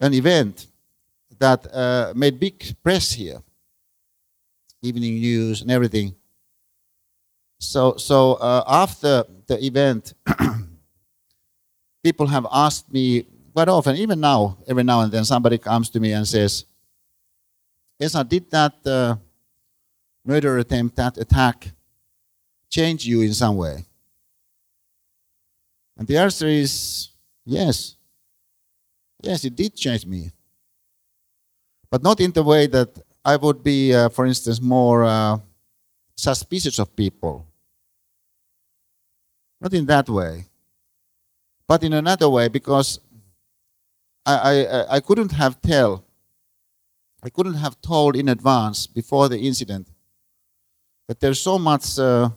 an 0.00 0.14
event 0.14 0.66
that 1.38 1.66
uh, 1.72 2.12
made 2.14 2.38
big 2.40 2.76
press 2.82 3.12
here, 3.12 3.42
evening 4.82 5.14
news 5.14 5.62
and 5.62 5.70
everything. 5.70 6.14
So, 7.58 7.96
so 7.96 8.34
uh, 8.34 8.64
after 8.66 9.24
the 9.46 9.64
event, 9.64 10.14
people 12.04 12.26
have 12.26 12.46
asked 12.50 12.92
me 12.92 13.26
quite 13.52 13.68
often, 13.68 13.96
even 13.96 14.20
now, 14.20 14.58
every 14.68 14.84
now 14.84 15.00
and 15.00 15.10
then, 15.10 15.24
somebody 15.24 15.58
comes 15.58 15.88
to 15.90 16.00
me 16.00 16.12
and 16.12 16.28
says, 16.28 16.66
Esa, 17.98 18.22
did 18.22 18.50
that 18.50 18.74
uh, 18.86 19.16
murder 20.24 20.58
attempt, 20.58 20.96
that 20.96 21.16
attack, 21.16 21.72
change 22.68 23.06
you 23.06 23.22
in 23.22 23.32
some 23.32 23.56
way? 23.56 23.86
And 25.96 26.06
the 26.06 26.18
answer 26.18 26.46
is 26.46 27.08
yes. 27.46 27.96
Yes, 29.22 29.44
it 29.44 29.56
did 29.56 29.74
change 29.74 30.04
me. 30.04 30.30
But 31.90 32.02
not 32.02 32.20
in 32.20 32.32
the 32.32 32.42
way 32.42 32.66
that 32.66 32.98
I 33.24 33.36
would 33.36 33.62
be, 33.62 33.94
uh, 33.94 34.08
for 34.08 34.26
instance, 34.26 34.60
more 34.60 35.04
uh, 35.04 35.38
suspicious 36.16 36.78
of 36.78 36.94
people. 36.94 37.46
Not 39.60 39.72
in 39.74 39.86
that 39.86 40.08
way. 40.08 40.46
But 41.68 41.82
in 41.82 41.92
another 41.92 42.28
way, 42.28 42.48
because 42.48 43.00
I, 44.24 44.66
I, 44.66 44.96
I 44.96 45.00
couldn't 45.00 45.32
have 45.32 45.60
tell, 45.60 46.04
I 47.22 47.30
couldn't 47.30 47.54
have 47.54 47.80
told 47.80 48.16
in 48.16 48.28
advance 48.28 48.86
before 48.86 49.28
the 49.28 49.38
incident 49.38 49.88
that 51.08 51.20
there's 51.20 51.40
so 51.40 51.58
much 51.58 51.98
uh, 51.98 52.30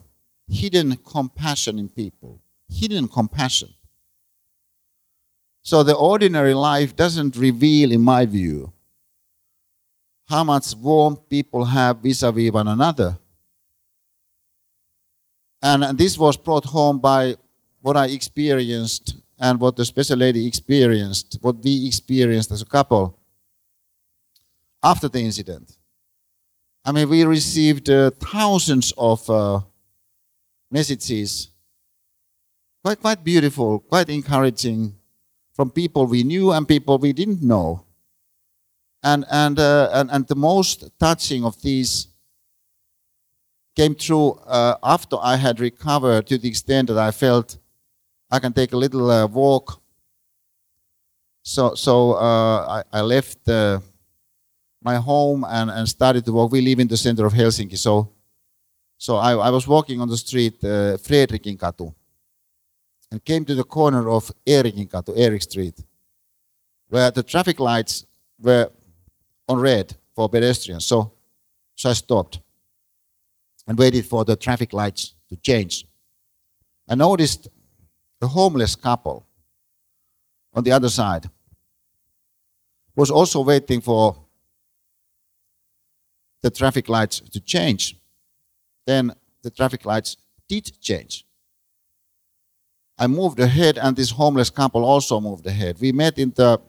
hidden 0.48 0.96
compassion 0.96 1.78
in 1.78 1.88
people 1.88 2.40
hidden 2.70 3.08
compassion. 3.08 3.74
So 5.62 5.82
the 5.82 5.94
ordinary 5.94 6.54
life 6.54 6.96
doesn't 6.96 7.36
reveal, 7.36 7.92
in 7.92 8.00
my 8.00 8.24
view, 8.24 8.72
how 10.30 10.44
much 10.44 10.74
warmth 10.76 11.28
people 11.28 11.64
have 11.64 11.98
vis 11.98 12.22
a 12.22 12.30
vis 12.30 12.52
one 12.52 12.68
another. 12.68 13.18
And 15.60 15.98
this 15.98 16.16
was 16.16 16.36
brought 16.36 16.64
home 16.64 17.00
by 17.00 17.34
what 17.82 17.96
I 17.96 18.06
experienced 18.06 19.16
and 19.40 19.60
what 19.60 19.74
the 19.74 19.84
special 19.84 20.18
lady 20.18 20.46
experienced, 20.46 21.38
what 21.40 21.56
we 21.64 21.86
experienced 21.86 22.52
as 22.52 22.62
a 22.62 22.66
couple 22.76 23.18
after 24.82 25.08
the 25.08 25.18
incident. 25.18 25.76
I 26.84 26.92
mean, 26.92 27.08
we 27.08 27.24
received 27.24 27.90
uh, 27.90 28.10
thousands 28.10 28.92
of 28.96 29.28
uh, 29.28 29.60
messages 30.70 31.50
quite, 32.84 33.00
quite 33.00 33.24
beautiful, 33.24 33.80
quite 33.80 34.08
encouraging 34.08 34.94
from 35.52 35.70
people 35.70 36.06
we 36.06 36.22
knew 36.22 36.52
and 36.52 36.68
people 36.68 36.98
we 36.98 37.12
didn't 37.12 37.42
know. 37.42 37.84
And, 39.02 39.24
and, 39.30 39.58
uh, 39.58 39.90
and, 39.92 40.10
and 40.10 40.26
the 40.26 40.36
most 40.36 40.90
touching 40.98 41.44
of 41.44 41.60
these 41.62 42.08
came 43.74 43.94
through 43.94 44.32
uh, 44.46 44.76
after 44.82 45.16
I 45.20 45.36
had 45.36 45.60
recovered 45.60 46.26
to 46.26 46.38
the 46.38 46.48
extent 46.48 46.88
that 46.88 46.98
I 46.98 47.10
felt 47.10 47.56
I 48.30 48.38
can 48.38 48.52
take 48.52 48.72
a 48.72 48.76
little 48.76 49.10
uh, 49.10 49.26
walk. 49.26 49.80
So, 51.42 51.74
so 51.74 52.12
uh, 52.12 52.82
I, 52.92 52.98
I, 52.98 53.00
left 53.00 53.48
my 54.82 54.96
home 54.96 55.44
and, 55.48 55.70
and 55.70 55.88
started 55.88 56.24
to 56.26 56.32
walk. 56.32 56.52
We 56.52 56.60
live 56.60 56.80
in 56.80 56.88
the 56.88 56.96
center 56.96 57.24
of 57.24 57.32
Helsinki, 57.32 57.78
so, 57.78 58.10
so 58.98 59.16
I, 59.16 59.32
I 59.32 59.50
was 59.50 59.66
walking 59.66 60.00
on 60.00 60.08
the 60.08 60.16
street, 60.18 60.62
uh, 60.62 60.98
Fredrikinkatu 60.98 61.94
and 63.10 63.24
came 63.24 63.44
to 63.44 63.54
the 63.54 63.64
corner 63.64 64.08
of 64.08 64.30
Eerikinkatu, 64.46 65.12
Erik 65.16 65.42
Street, 65.42 65.74
where 66.88 67.10
the 67.10 67.22
traffic 67.22 67.58
lights 67.58 68.06
were 68.40 68.70
on 69.50 69.58
red 69.58 69.96
for 70.14 70.28
pedestrians. 70.28 70.86
So, 70.86 71.12
so 71.74 71.90
I 71.90 71.92
stopped 71.94 72.40
and 73.66 73.76
waited 73.76 74.06
for 74.06 74.24
the 74.24 74.36
traffic 74.36 74.72
lights 74.72 75.14
to 75.28 75.36
change. 75.36 75.86
I 76.88 76.94
noticed 76.94 77.48
a 78.22 78.26
homeless 78.28 78.76
couple 78.76 79.26
on 80.54 80.62
the 80.64 80.72
other 80.72 80.88
side 80.88 81.28
was 82.94 83.10
also 83.10 83.40
waiting 83.42 83.80
for 83.80 84.16
the 86.42 86.50
traffic 86.50 86.88
lights 86.88 87.20
to 87.20 87.40
change. 87.40 87.96
Then 88.86 89.12
the 89.42 89.50
traffic 89.50 89.84
lights 89.84 90.16
did 90.48 90.80
change. 90.80 91.24
I 92.98 93.06
moved 93.06 93.40
ahead, 93.40 93.78
and 93.78 93.96
this 93.96 94.10
homeless 94.10 94.50
couple 94.50 94.84
also 94.84 95.20
moved 95.20 95.46
ahead. 95.46 95.80
We 95.80 95.92
met 95.92 96.18
in 96.18 96.32
the 96.36 96.60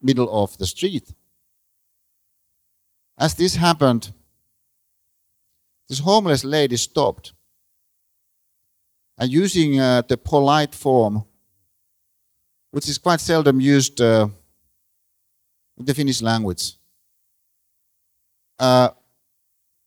middle 0.00 0.42
of 0.42 0.56
the 0.58 0.66
street. 0.66 1.12
As 3.16 3.34
this 3.34 3.54
happened, 3.56 4.12
this 5.88 6.00
homeless 6.00 6.44
lady 6.44 6.76
stopped 6.76 7.32
and 9.16 9.30
using 9.30 9.78
uh, 9.78 10.02
the 10.08 10.16
polite 10.16 10.74
form, 10.74 11.24
which 12.72 12.88
is 12.88 12.98
quite 12.98 13.20
seldom 13.20 13.60
used 13.60 14.00
uh, 14.00 14.26
in 15.78 15.84
the 15.84 15.94
Finnish 15.94 16.22
language, 16.22 16.72
uh, 18.58 18.88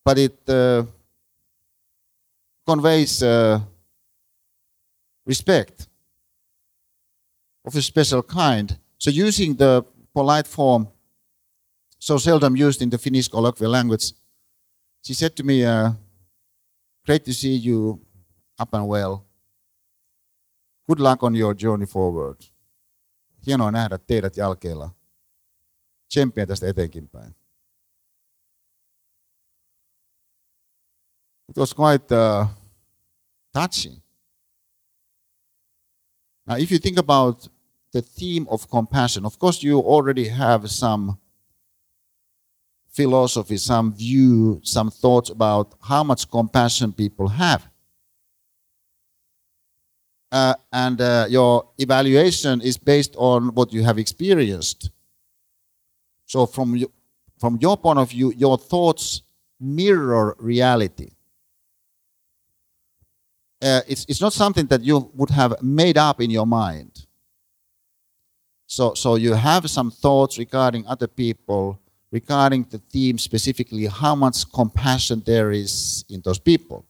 but 0.06 0.18
it 0.18 0.38
uh, 0.48 0.84
conveys 2.66 3.22
uh, 3.22 3.60
respect 5.26 5.88
of 7.66 7.76
a 7.76 7.82
special 7.82 8.24
kind. 8.24 8.78
So 8.98 9.10
using 9.10 9.56
the 9.56 9.84
polite 10.14 10.48
form, 10.48 10.88
so 12.08 12.18
seldom 12.18 12.56
used 12.56 12.82
in 12.82 12.90
the 12.90 12.98
Finnish 12.98 13.28
colloquial 13.28 13.70
language, 13.70 14.14
she 15.02 15.14
said 15.14 15.36
to 15.36 15.44
me, 15.44 15.66
uh, 15.66 15.92
great 17.06 17.26
to 17.26 17.34
see 17.34 17.54
you 17.54 18.00
up 18.58 18.74
and 18.74 18.88
well. 18.88 19.26
Good 20.88 21.02
luck 21.02 21.22
on 21.24 21.36
your 21.36 21.54
journey 21.54 21.86
forward. 21.86 22.38
Hienoa 23.48 23.72
nähdä 23.72 23.98
teidät 23.98 24.38
jälkeellä. 24.38 24.90
Tsemppiä 26.08 26.46
tästä 26.46 26.68
etenkin 26.68 27.10
päin. 27.10 27.36
It 31.50 31.58
was 31.58 31.74
quite 31.74 32.16
uh, 32.16 32.48
touching. 33.54 34.02
Now, 36.46 36.58
if 36.58 36.72
you 36.72 36.80
think 36.80 36.98
about 36.98 37.52
the 37.92 38.02
theme 38.02 38.46
of 38.50 38.68
compassion, 38.68 39.26
of 39.26 39.40
course, 39.40 39.68
you 39.68 39.96
already 39.96 40.30
have 40.30 40.68
some 40.68 41.14
philosophy, 42.98 43.58
some 43.58 43.88
view, 43.94 44.60
some 44.64 44.90
thoughts 44.90 45.30
about 45.30 45.66
how 45.92 46.04
much 46.04 46.30
compassion 46.38 46.90
people 46.92 47.28
have. 47.28 47.62
Uh, 50.32 50.56
and 50.74 51.00
uh, 51.00 51.26
your 51.30 51.54
evaluation 51.78 52.60
is 52.62 52.78
based 52.78 53.16
on 53.18 53.54
what 53.56 53.72
you 53.72 53.82
have 53.84 53.98
experienced. 53.98 54.92
So, 56.26 56.46
from, 56.46 56.84
from 57.40 57.58
your 57.62 57.78
point 57.78 58.00
of 58.00 58.10
view, 58.10 58.34
your 58.36 58.58
thoughts 58.58 59.22
mirror 59.60 60.36
reality 60.40 61.12
uh, 63.62 63.82
it's, 63.88 64.06
it's 64.08 64.22
not 64.22 64.34
something 64.34 64.68
that 64.68 64.84
you 64.84 65.12
would 65.16 65.30
have 65.30 65.62
made 65.62 65.98
up 65.98 66.22
in 66.22 66.30
your 66.30 66.46
mind. 66.46 67.06
So, 68.68 68.94
so 68.94 69.16
you 69.16 69.34
have 69.34 69.70
some 69.70 69.90
thoughts 69.90 70.38
regarding 70.38 70.86
other 70.88 71.08
people, 71.08 71.80
regarding 72.12 72.66
the 72.70 72.78
theme 72.78 73.18
specifically, 73.18 73.86
how 73.86 74.16
much 74.16 74.50
compassion 74.52 75.22
there 75.26 75.52
is 75.52 76.06
in 76.10 76.22
those 76.22 76.40
people. 76.40 76.86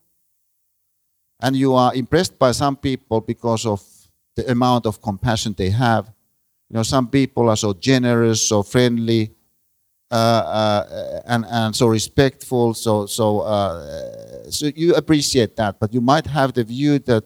And 1.42 1.56
you 1.56 1.74
are 1.76 1.94
impressed 1.94 2.38
by 2.38 2.52
some 2.52 2.76
people 2.76 3.22
because 3.22 3.66
of 3.66 3.82
the 4.36 4.50
amount 4.52 4.86
of 4.86 5.02
compassion 5.02 5.54
they 5.58 5.70
have. 5.70 6.06
You 6.70 6.76
know, 6.76 6.84
some 6.84 7.08
people 7.08 7.50
are 7.50 7.56
so 7.56 7.74
generous, 7.74 8.48
so 8.48 8.64
friendly, 8.64 9.32
uh, 10.12 10.16
uh, 10.16 11.22
and 11.26 11.46
and 11.50 11.76
so 11.76 11.88
respectful. 11.88 12.74
So 12.74 13.06
so 13.06 13.42
uh, 13.42 14.50
so 14.50 14.72
you 14.76 14.96
appreciate 14.96 15.56
that, 15.58 15.80
but 15.80 15.94
you 15.94 16.02
might 16.02 16.26
have 16.26 16.54
the 16.54 16.64
view 16.64 17.00
that 17.00 17.24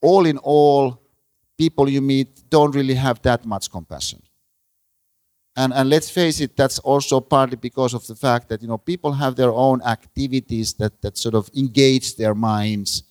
all 0.00 0.26
in 0.26 0.38
all, 0.38 1.00
people 1.56 1.88
you 1.88 2.00
meet 2.00 2.42
don't 2.50 2.74
really 2.74 2.94
have 2.94 3.22
that 3.22 3.44
much 3.44 3.70
compassion. 3.70 4.20
And, 5.54 5.72
and 5.74 5.90
let's 5.90 6.10
face 6.10 6.40
it, 6.40 6.56
that's 6.56 6.78
also 6.78 7.20
partly 7.20 7.56
because 7.56 7.92
of 7.92 8.06
the 8.06 8.14
fact 8.14 8.48
that 8.48 8.62
you 8.62 8.68
know 8.68 8.78
people 8.78 9.12
have 9.12 9.36
their 9.36 9.52
own 9.52 9.82
activities 9.82 10.72
that, 10.74 11.00
that 11.02 11.18
sort 11.18 11.34
of 11.34 11.50
engage 11.54 12.16
their 12.16 12.34
minds 12.34 13.02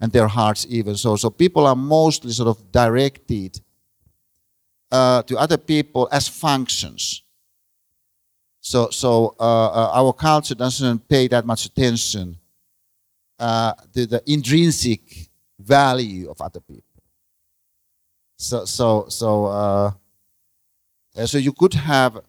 and 0.00 0.12
their 0.12 0.28
hearts 0.28 0.64
even 0.68 0.96
so. 0.96 1.16
So 1.16 1.28
people 1.28 1.66
are 1.66 1.74
mostly 1.74 2.30
sort 2.30 2.48
of 2.48 2.70
directed 2.70 3.60
uh, 4.92 5.22
to 5.24 5.36
other 5.36 5.58
people 5.58 6.08
as 6.12 6.28
functions. 6.28 7.22
So, 8.60 8.90
so 8.90 9.34
uh, 9.40 9.66
uh, 9.66 9.90
our 9.94 10.12
culture 10.12 10.54
doesn't 10.54 11.08
pay 11.08 11.26
that 11.28 11.44
much 11.44 11.66
attention 11.66 12.38
uh, 13.38 13.72
to 13.94 14.06
the 14.06 14.22
intrinsic 14.30 15.30
value 15.58 16.30
of 16.30 16.40
other 16.40 16.60
people. 16.60 16.82
So, 18.36 18.64
so, 18.66 19.06
so, 19.08 19.46
uh, 19.46 19.90
so 21.26 21.38
you 21.38 21.52
could 21.52 21.74
have 21.74 22.20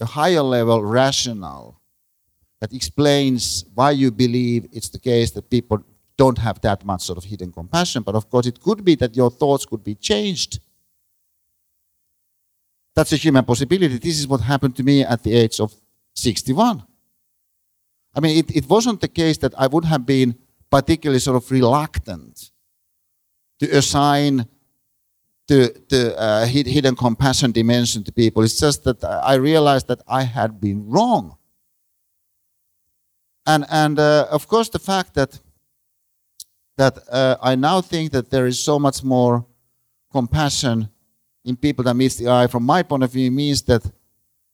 a 0.00 0.04
higher 0.04 0.42
level 0.42 0.84
rationale 0.84 1.80
that 2.60 2.72
explains 2.72 3.64
why 3.74 3.90
you 3.90 4.10
believe 4.10 4.66
it's 4.72 4.88
the 4.88 4.98
case 4.98 5.30
that 5.32 5.48
people 5.50 5.82
don't 6.16 6.38
have 6.38 6.60
that 6.60 6.84
much 6.84 7.02
sort 7.02 7.18
of 7.18 7.24
hidden 7.24 7.52
compassion. 7.52 8.02
But 8.02 8.14
of 8.14 8.30
course, 8.30 8.46
it 8.46 8.60
could 8.60 8.84
be 8.84 8.94
that 8.96 9.16
your 9.16 9.30
thoughts 9.30 9.66
could 9.66 9.82
be 9.82 9.94
changed. 9.94 10.60
That's 12.94 13.12
a 13.12 13.16
human 13.16 13.44
possibility. 13.44 13.98
This 13.98 14.18
is 14.20 14.28
what 14.28 14.40
happened 14.40 14.76
to 14.76 14.82
me 14.82 15.02
at 15.02 15.22
the 15.22 15.34
age 15.34 15.58
of 15.58 15.74
61. 16.14 16.82
I 18.14 18.20
mean, 18.20 18.38
it, 18.38 18.56
it 18.56 18.68
wasn't 18.68 19.00
the 19.00 19.08
case 19.08 19.38
that 19.38 19.54
I 19.58 19.66
would 19.66 19.84
have 19.84 20.06
been 20.06 20.36
particularly 20.70 21.18
sort 21.18 21.36
of 21.36 21.50
reluctant 21.50 22.50
to 23.58 23.66
assign 23.76 24.46
the, 25.46 25.74
the 25.88 26.18
uh, 26.18 26.46
hidden 26.46 26.96
compassion 26.96 27.52
dimension 27.52 28.02
to 28.04 28.12
people. 28.12 28.42
It's 28.42 28.58
just 28.58 28.84
that 28.84 29.04
I 29.04 29.34
realized 29.34 29.88
that 29.88 30.02
I 30.08 30.22
had 30.22 30.60
been 30.60 30.88
wrong. 30.88 31.36
And, 33.46 33.66
and 33.70 33.98
uh, 33.98 34.26
of 34.30 34.48
course, 34.48 34.70
the 34.70 34.78
fact 34.78 35.14
that, 35.14 35.38
that 36.78 36.98
uh, 37.10 37.36
I 37.42 37.54
now 37.56 37.80
think 37.82 38.12
that 38.12 38.30
there 38.30 38.46
is 38.46 38.58
so 38.58 38.78
much 38.78 39.04
more 39.04 39.44
compassion 40.10 40.88
in 41.44 41.56
people 41.56 41.84
that 41.84 41.94
meets 41.94 42.16
the 42.16 42.28
eye, 42.28 42.46
from 42.46 42.62
my 42.64 42.82
point 42.82 43.02
of 43.02 43.12
view, 43.12 43.30
means 43.30 43.60
that 43.62 43.84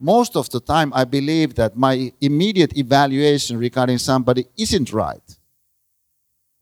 most 0.01 0.35
of 0.35 0.51
the 0.51 0.61
time 0.61 0.93
I 0.93 1.05
believe 1.05 1.55
that 1.55 1.77
my 1.77 2.13
immediate 2.21 2.77
evaluation 2.77 3.59
regarding 3.59 3.99
somebody 3.99 4.47
isn't 4.57 4.93
right. 4.93 5.39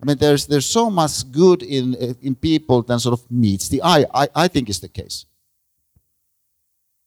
I 0.01 0.07
mean, 0.07 0.19
there's, 0.19 0.47
there's 0.47 0.67
so 0.67 0.91
much 0.91 1.31
good 1.33 1.63
in, 1.63 1.95
in 2.23 2.37
people 2.37 2.83
that 2.83 3.01
sort 3.01 3.19
of 3.19 3.29
meets 3.31 3.69
the 3.69 3.83
eye. 3.83 4.07
I, 4.15 4.29
I 4.35 4.49
think 4.49 4.69
is 4.69 4.81
the 4.81 4.89
case. 4.89 5.27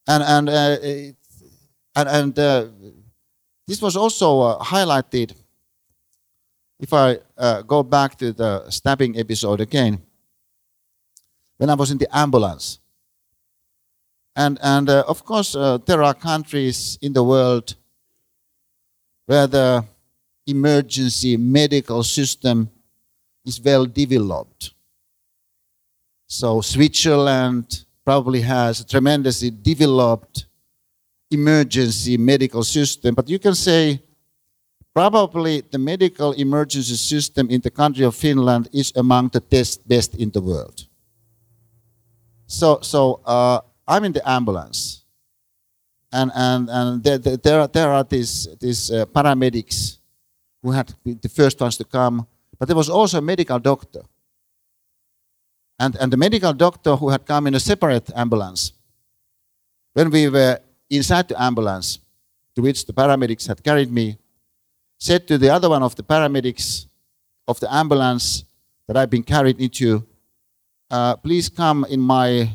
And, 0.08 0.24
and, 0.24 0.50
uh, 0.50 0.78
and, 1.96 2.10
and 2.10 2.40
uh, 2.40 2.68
this 3.66 3.82
was 3.82 3.96
also 3.96 4.42
uh, 4.42 4.60
highlighted, 4.64 5.34
if 6.80 6.92
I 6.92 7.20
uh, 7.38 7.62
go 7.62 7.82
back 7.82 8.18
to 8.18 8.34
the 8.34 8.70
stabbing 8.70 9.18
episode 9.18 9.62
again, 9.62 10.02
when 11.58 11.70
I 11.70 11.76
was 11.76 11.92
in 11.92 11.98
the 11.98 12.14
ambulance. 12.16 12.80
And, 14.36 14.60
and 14.62 14.90
uh, 14.90 15.06
of 15.08 15.24
course, 15.24 15.56
uh, 15.56 15.78
there 15.78 16.04
are 16.04 16.14
countries 16.14 16.98
in 17.02 17.14
the 17.14 17.24
world 17.24 17.76
where 19.28 19.48
the 19.48 19.86
emergency 20.46 21.38
medical 21.38 22.04
system 22.04 22.70
is 23.46 23.62
well 23.62 23.86
developed. 23.86 24.74
So 26.28 26.62
Switzerland 26.62 27.86
probably 28.06 28.42
has 28.42 28.80
a 28.80 28.86
tremendously 28.86 29.52
developed 29.52 30.46
emergency 31.30 32.18
medical 32.18 32.64
system, 32.64 33.16
but 33.16 33.30
you 33.30 33.40
can 33.40 33.56
say 33.56 34.02
probably 34.94 35.62
the 35.62 35.78
medical 35.78 36.34
emergency 36.34 36.96
system 36.96 37.50
in 37.50 37.62
the 37.62 37.72
country 37.72 38.06
of 38.06 38.16
Finland 38.16 38.70
is 38.74 38.92
among 38.96 39.30
the 39.30 39.42
best, 39.42 39.88
best 39.88 40.16
in 40.16 40.30
the 40.32 40.42
world. 40.42 40.88
So, 42.48 42.80
so 42.82 43.22
uh, 43.26 43.62
I'm 43.88 44.04
in 44.04 44.12
the 44.12 44.30
ambulance, 44.30 45.04
and 46.12 46.32
and 46.36 46.70
and 46.70 47.04
there 47.04 47.18
there, 47.18 47.62
are, 47.62 47.68
there 47.68 47.90
are 47.90 48.04
these 48.04 48.50
these 48.60 48.92
uh, 48.92 49.06
paramedics 49.06 49.98
who 50.62 50.72
had 50.72 50.94
been 51.04 51.20
the 51.22 51.30
first 51.30 51.62
ones 51.62 51.78
to 51.78 51.86
come 51.86 52.28
but 52.62 52.68
there 52.68 52.78
was 52.78 52.92
also 52.92 53.18
a 53.18 53.22
medical 53.22 53.58
doctor. 53.58 54.04
And, 55.80 55.96
and 55.96 56.14
the 56.14 56.18
medical 56.18 56.54
doctor 56.54 56.96
who 56.96 57.10
had 57.10 57.26
come 57.26 57.48
in 57.48 57.56
a 57.56 57.60
separate 57.60 58.12
ambulance, 58.16 58.74
when 59.94 60.12
we 60.12 60.30
were 60.30 60.60
inside 60.88 61.28
the 61.28 61.42
ambulance 61.42 61.98
to 62.54 62.62
which 62.62 62.86
the 62.86 62.94
paramedics 62.94 63.48
had 63.48 63.64
carried 63.64 63.92
me, 63.92 64.16
said 65.00 65.28
to 65.28 65.40
the 65.40 65.50
other 65.50 65.70
one 65.70 65.82
of 65.82 65.96
the 65.96 66.04
paramedics 66.04 66.86
of 67.48 67.60
the 67.60 67.74
ambulance 67.74 68.44
that 68.88 68.96
I've 68.96 69.10
been 69.10 69.24
carried 69.24 69.60
into, 69.60 70.06
uh, 70.92 71.16
please 71.16 71.50
come 71.50 71.84
in 71.90 72.00
my 72.00 72.48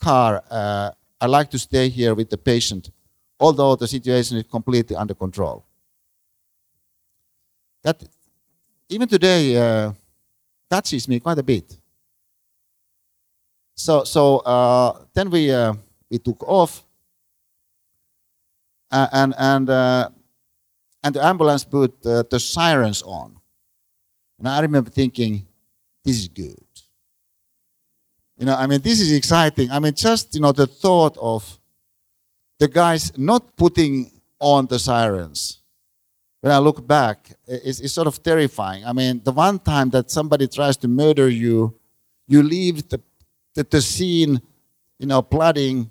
car. 0.00 0.42
Uh, 0.50 0.90
I'd 1.20 1.30
like 1.30 1.48
to 1.50 1.60
stay 1.60 1.88
here 1.90 2.16
with 2.16 2.28
the 2.28 2.38
patient, 2.38 2.90
although 3.38 3.76
the 3.76 3.86
situation 3.86 4.38
is 4.38 4.46
completely 4.50 4.96
under 4.96 5.14
control. 5.14 5.64
That 7.84 8.02
even 8.92 9.08
today 9.08 9.56
uh, 9.56 9.92
touches 10.70 11.08
me 11.08 11.18
quite 11.18 11.38
a 11.38 11.42
bit. 11.42 11.76
So, 13.74 14.04
so 14.04 14.38
uh, 14.38 15.04
then 15.14 15.30
we 15.30 15.50
uh, 15.50 15.72
we 16.10 16.18
took 16.18 16.46
off, 16.46 16.84
uh, 18.90 19.08
and 19.12 19.34
and 19.38 19.70
uh, 19.70 20.10
and 21.02 21.14
the 21.14 21.24
ambulance 21.24 21.64
put 21.64 21.94
uh, 22.04 22.22
the 22.30 22.38
sirens 22.38 23.02
on, 23.02 23.40
and 24.38 24.48
I 24.48 24.60
remember 24.60 24.90
thinking, 24.90 25.46
this 26.04 26.18
is 26.18 26.28
good. 26.28 26.58
You 28.36 28.46
know, 28.46 28.56
I 28.56 28.66
mean, 28.66 28.82
this 28.82 29.00
is 29.00 29.10
exciting. 29.12 29.70
I 29.70 29.78
mean, 29.78 29.94
just 29.94 30.34
you 30.34 30.42
know, 30.42 30.52
the 30.52 30.66
thought 30.66 31.16
of 31.16 31.58
the 32.58 32.68
guys 32.68 33.16
not 33.16 33.56
putting 33.56 34.12
on 34.38 34.66
the 34.66 34.78
sirens 34.78 35.61
when 36.42 36.52
I 36.52 36.58
look 36.58 36.84
back, 36.84 37.32
it's, 37.46 37.78
it's, 37.78 37.92
sort 37.92 38.08
of 38.08 38.20
terrifying. 38.20 38.84
I 38.84 38.92
mean, 38.92 39.22
the 39.22 39.30
one 39.30 39.60
time 39.60 39.90
that 39.90 40.10
somebody 40.10 40.48
tries 40.48 40.76
to 40.78 40.88
murder 40.88 41.28
you, 41.28 41.78
you 42.26 42.42
leave 42.42 42.88
the, 42.88 43.00
the, 43.54 43.62
the 43.62 43.80
scene, 43.80 44.42
you 44.98 45.06
know, 45.06 45.22
blooding 45.22 45.88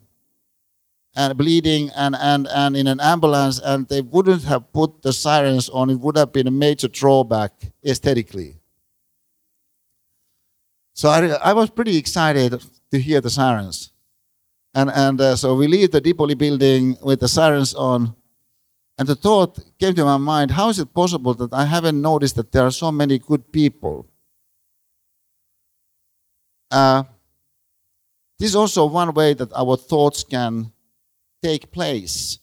and 1.15 1.37
bleeding 1.37 1.89
and, 1.95 2.17
and, 2.19 2.49
and 2.49 2.75
in 2.75 2.87
an 2.87 2.99
ambulance, 2.99 3.61
and 3.63 3.87
they 3.87 4.01
wouldn't 4.01 4.43
have 4.43 4.73
put 4.73 5.01
the 5.01 5.13
sirens 5.13 5.69
on. 5.69 5.89
It 5.89 6.01
would 6.01 6.17
have 6.17 6.33
been 6.33 6.47
a 6.47 6.51
major 6.51 6.89
drawback 6.89 7.53
aesthetically. 7.85 8.57
So 10.93 11.07
I, 11.07 11.27
I 11.27 11.53
was 11.53 11.69
pretty 11.69 11.95
excited 11.95 12.61
to 12.91 12.99
hear 12.99 13.21
the 13.21 13.29
sirens. 13.29 13.93
And, 14.73 14.89
and 14.89 15.21
uh, 15.21 15.37
so 15.37 15.55
we 15.55 15.67
leave 15.67 15.91
the 15.91 16.01
Dipoli 16.01 16.37
building 16.37 16.97
with 17.01 17.21
the 17.21 17.29
sirens 17.29 17.73
on 17.73 18.15
and 19.01 19.09
the 19.09 19.15
thought 19.15 19.57
came 19.79 19.95
to 19.95 20.05
my 20.05 20.17
mind 20.17 20.51
how 20.51 20.69
is 20.69 20.77
it 20.77 20.93
possible 20.93 21.33
that 21.33 21.51
I 21.51 21.65
haven't 21.65 21.99
noticed 21.99 22.35
that 22.35 22.51
there 22.51 22.67
are 22.67 22.77
so 22.83 22.91
many 22.91 23.17
good 23.17 23.51
people? 23.51 24.05
Uh, 26.69 27.01
this 28.37 28.49
is 28.49 28.55
also 28.55 28.85
one 28.85 29.11
way 29.15 29.33
that 29.33 29.51
our 29.53 29.75
thoughts 29.75 30.23
can 30.23 30.71
take 31.41 31.71
place 31.71 32.37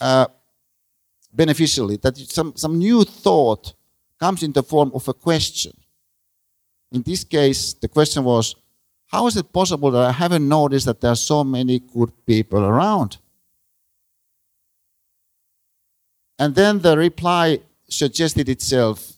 uh, 0.00 0.26
beneficially, 1.32 1.96
that 1.96 2.16
some, 2.16 2.52
some 2.54 2.78
new 2.78 3.02
thought 3.02 3.74
comes 4.20 4.44
in 4.44 4.52
the 4.52 4.62
form 4.62 4.92
of 4.94 5.08
a 5.08 5.12
question. 5.12 5.72
In 6.92 7.02
this 7.02 7.24
case, 7.24 7.72
the 7.74 7.88
question 7.88 8.22
was, 8.22 8.54
how 9.06 9.26
is 9.26 9.36
it 9.36 9.52
possible 9.52 9.90
that 9.90 10.08
I 10.08 10.12
haven't 10.12 10.48
noticed 10.48 10.86
that 10.86 11.00
there 11.00 11.10
are 11.10 11.16
so 11.16 11.42
many 11.42 11.80
good 11.80 12.12
people 12.26 12.64
around? 12.64 13.18
And 16.40 16.54
then 16.54 16.78
the 16.78 16.96
reply 16.96 17.60
suggested 17.86 18.48
itself. 18.48 19.12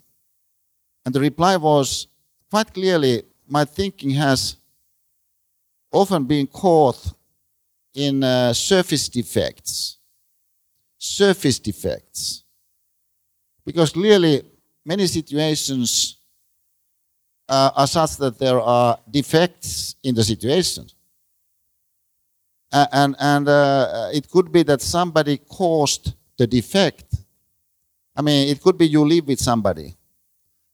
And 1.07 1.15
the 1.15 1.21
reply 1.21 1.57
was 1.57 2.09
quite 2.51 2.75
clearly 2.75 3.23
my 3.49 3.65
thinking 3.65 4.11
has 4.11 4.57
often 5.93 6.25
been 6.25 6.49
caught 6.49 7.15
in 7.95 8.25
uh, 8.25 8.53
surface 8.53 9.09
defects. 9.09 9.99
Surface 10.99 11.61
defects. 11.61 12.43
Because 13.65 13.93
clearly, 13.93 14.43
many 14.85 15.07
situations 15.07 16.19
uh, 17.49 17.71
are 17.77 17.87
such 17.87 18.17
that 18.17 18.37
there 18.41 18.61
are 18.61 18.99
defects 19.09 19.95
in 20.03 20.17
the 20.17 20.25
situation. 20.25 20.89
Uh, 22.73 22.87
and 22.91 23.15
and 23.21 23.49
uh, 23.49 24.09
it 24.13 24.29
could 24.29 24.51
be 24.51 24.65
that 24.65 24.81
somebody 24.81 25.37
caused 25.37 26.15
the 26.43 26.47
defect. 26.47 27.09
I 28.17 28.21
mean, 28.23 28.49
it 28.49 28.61
could 28.61 28.77
be 28.77 28.87
you 28.87 29.05
live 29.07 29.27
with 29.27 29.41
somebody. 29.41 29.95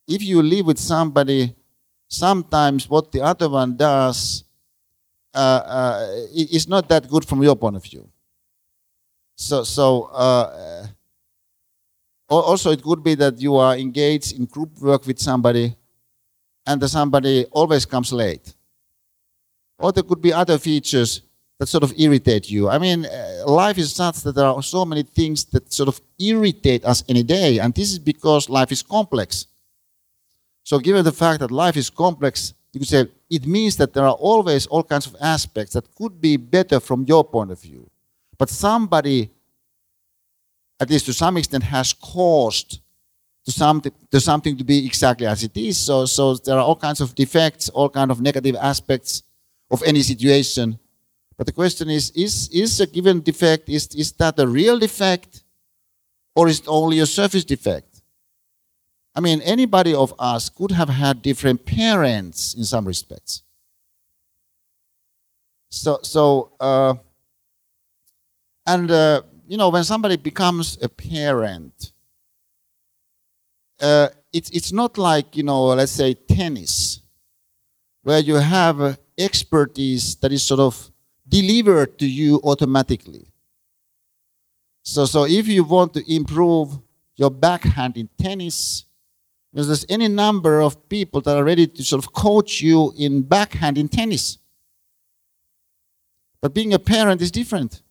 If 0.07 0.21
you 0.23 0.41
live 0.41 0.65
with 0.65 0.79
somebody, 0.79 1.55
sometimes 2.07 2.89
what 2.89 3.11
the 3.11 3.21
other 3.21 3.47
one 3.47 3.77
does 3.77 4.43
uh, 5.33 5.37
uh, 5.37 6.07
it's 6.33 6.67
not 6.67 6.89
that 6.89 7.07
good 7.07 7.23
from 7.23 7.43
your 7.43 7.55
point 7.55 7.75
of 7.75 7.83
view. 7.83 8.09
So, 9.35 9.63
so 9.63 10.05
uh, 10.11 10.87
also 12.27 12.71
it 12.71 12.81
could 12.81 13.03
be 13.03 13.15
that 13.15 13.39
you 13.39 13.55
are 13.55 13.77
engaged 13.77 14.37
in 14.37 14.45
group 14.45 14.71
work 14.81 15.05
with 15.05 15.19
somebody, 15.19 15.75
and 16.65 16.81
the 16.81 16.87
somebody 16.89 17.45
always 17.51 17.85
comes 17.85 18.11
late. 18.11 18.53
Or 19.77 19.91
there 19.91 20.03
could 20.03 20.21
be 20.21 20.33
other 20.33 20.57
features 20.57 21.21
that 21.59 21.67
sort 21.67 21.83
of 21.83 21.93
irritate 21.97 22.49
you. 22.49 22.69
I 22.69 22.77
mean, 22.77 23.05
uh, 23.05 23.43
life 23.45 23.77
is 23.77 23.93
such 23.93 24.21
that 24.21 24.33
there 24.33 24.45
are 24.45 24.63
so 24.63 24.85
many 24.85 25.03
things 25.03 25.45
that 25.45 25.71
sort 25.71 25.89
of 25.89 26.01
irritate 26.17 26.85
us 26.85 27.03
any 27.09 27.21
day, 27.21 27.59
and 27.59 27.73
this 27.73 27.91
is 27.91 27.99
because 27.99 28.49
life 28.49 28.71
is 28.71 28.81
complex. 28.81 29.45
So, 30.63 30.79
given 30.79 31.03
the 31.03 31.11
fact 31.11 31.41
that 31.41 31.51
life 31.51 31.75
is 31.75 31.89
complex, 31.89 32.53
you 32.71 32.79
could 32.79 32.87
say 32.87 33.07
it 33.29 33.45
means 33.45 33.75
that 33.77 33.93
there 33.93 34.05
are 34.05 34.13
always 34.13 34.67
all 34.67 34.83
kinds 34.83 35.05
of 35.05 35.15
aspects 35.19 35.73
that 35.73 35.93
could 35.95 36.21
be 36.21 36.37
better 36.37 36.79
from 36.79 37.03
your 37.05 37.23
point 37.23 37.51
of 37.51 37.61
view. 37.61 37.89
But 38.37 38.49
somebody, 38.49 39.29
at 40.79 40.89
least 40.89 41.07
to 41.07 41.13
some 41.13 41.35
extent, 41.37 41.63
has 41.63 41.91
caused 41.91 42.79
to 43.45 43.51
something, 43.51 43.91
to 44.11 44.19
something 44.21 44.55
to 44.57 44.63
be 44.63 44.85
exactly 44.85 45.27
as 45.27 45.43
it 45.43 45.57
is. 45.57 45.77
So, 45.77 46.05
so 46.05 46.35
there 46.35 46.57
are 46.57 46.63
all 46.63 46.75
kinds 46.75 47.01
of 47.01 47.15
defects, 47.15 47.67
all 47.69 47.89
kinds 47.89 48.11
of 48.11 48.21
negative 48.21 48.55
aspects 48.55 49.23
of 49.69 49.83
any 49.83 50.01
situation. 50.03 50.79
But 51.39 51.45
the 51.45 51.53
question 51.53 51.89
is, 51.89 52.11
is, 52.11 52.49
is 52.49 52.81
a 52.81 52.85
given 52.85 53.21
defect, 53.21 53.69
is, 53.69 53.87
is 53.95 54.11
that 54.11 54.37
a 54.39 54.45
real 54.45 54.77
defect 54.77 55.41
or 56.35 56.49
is 56.49 56.59
it 56.59 56.65
only 56.67 56.99
a 56.99 57.05
surface 57.05 57.45
defect? 57.45 58.01
I 59.15 59.21
mean, 59.21 59.39
anybody 59.43 59.93
of 59.93 60.13
us 60.19 60.49
could 60.49 60.71
have 60.71 60.89
had 60.89 61.21
different 61.21 61.65
parents 61.65 62.55
in 62.55 62.65
some 62.65 62.85
respects. 62.85 63.43
So, 65.69 65.99
so 66.03 66.51
uh, 66.59 66.95
and 68.65 68.91
uh, 68.91 69.21
you 69.47 69.55
know, 69.55 69.69
when 69.69 69.85
somebody 69.85 70.17
becomes 70.17 70.77
a 70.81 70.89
parent, 70.89 71.93
uh, 73.79 74.09
it's 74.33 74.49
it's 74.49 74.73
not 74.73 74.97
like 74.97 75.37
you 75.37 75.43
know, 75.43 75.67
let's 75.67 75.93
say 75.93 76.15
tennis, 76.15 76.99
where 78.03 78.19
you 78.19 78.35
have 78.35 78.81
uh, 78.81 78.95
expertise 79.17 80.15
that 80.17 80.33
is 80.33 80.43
sort 80.43 80.59
of 80.59 80.91
delivered 81.29 81.97
to 81.99 82.07
you 82.07 82.41
automatically. 82.43 83.27
So, 84.83 85.05
so 85.05 85.25
if 85.25 85.47
you 85.47 85.63
want 85.63 85.93
to 85.93 86.13
improve 86.13 86.79
your 87.15 87.29
backhand 87.29 87.95
in 87.95 88.09
tennis, 88.17 88.85
there's 89.53 89.85
any 89.89 90.07
number 90.07 90.61
of 90.61 90.89
people 90.89 91.21
that 91.21 91.37
are 91.37 91.43
ready 91.43 91.67
to 91.67 91.83
sort 91.83 92.03
of 92.03 92.13
coach 92.13 92.61
you 92.61 92.93
in 92.97 93.21
backhand 93.21 93.77
in 93.77 93.87
tennis. 93.87 94.37
But 96.41 96.53
being 96.53 96.73
a 96.73 96.79
parent 96.79 97.21
is 97.21 97.31
different. 97.31 97.81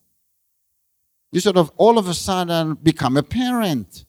You 1.31 1.39
sort 1.39 1.57
of 1.57 1.71
all 1.77 1.97
of 1.97 2.07
a 2.07 2.13
sudden 2.13 2.75
become 2.75 3.17
a 3.17 3.23
parent. 3.23 4.05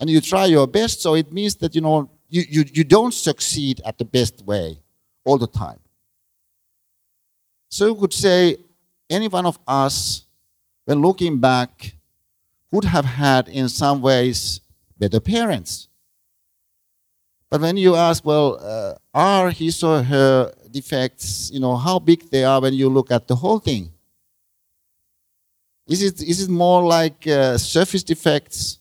And 0.00 0.08
you 0.10 0.20
try 0.20 0.46
your 0.46 0.66
best, 0.66 1.02
so 1.02 1.14
it 1.14 1.32
means 1.32 1.56
that 1.56 1.74
you 1.74 1.80
know 1.80 2.10
you, 2.28 2.44
you, 2.48 2.64
you 2.72 2.84
don't 2.84 3.14
succeed 3.14 3.80
at 3.84 3.98
the 3.98 4.04
best 4.04 4.44
way 4.44 4.78
all 5.24 5.38
the 5.38 5.46
time. 5.46 5.78
So 7.68 7.86
you 7.86 7.94
could 7.94 8.12
say 8.12 8.56
any 9.10 9.28
one 9.28 9.46
of 9.46 9.58
us, 9.66 10.24
when 10.84 11.00
looking 11.02 11.38
back, 11.38 11.94
would 12.70 12.84
have 12.84 13.04
had 13.04 13.48
in 13.48 13.68
some 13.68 14.00
ways 14.00 14.60
better 14.98 15.20
parents. 15.20 15.88
But 17.50 17.60
when 17.60 17.76
you 17.76 17.94
ask, 17.94 18.24
well, 18.24 18.58
uh, 18.60 18.94
are 19.14 19.50
his 19.50 19.82
or 19.82 20.02
her 20.02 20.52
defects, 20.70 21.50
you 21.50 21.60
know, 21.60 21.76
how 21.76 21.98
big 21.98 22.30
they 22.30 22.44
are 22.44 22.60
when 22.60 22.74
you 22.74 22.88
look 22.88 23.10
at 23.10 23.26
the 23.26 23.36
whole 23.36 23.58
thing? 23.58 23.90
Is 25.86 26.02
it, 26.02 26.22
is 26.22 26.42
it 26.42 26.50
more 26.50 26.84
like 26.84 27.26
uh, 27.26 27.56
surface 27.56 28.02
defects 28.02 28.78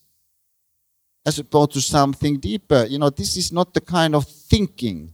as 1.26 1.40
opposed 1.40 1.72
to 1.72 1.82
something 1.82 2.38
deeper? 2.40 2.86
You 2.90 3.00
know, 3.00 3.10
this 3.10 3.38
is 3.38 3.54
not 3.54 3.74
the 3.74 3.80
kind 3.80 4.14
of 4.14 4.28
thinking 4.28 5.14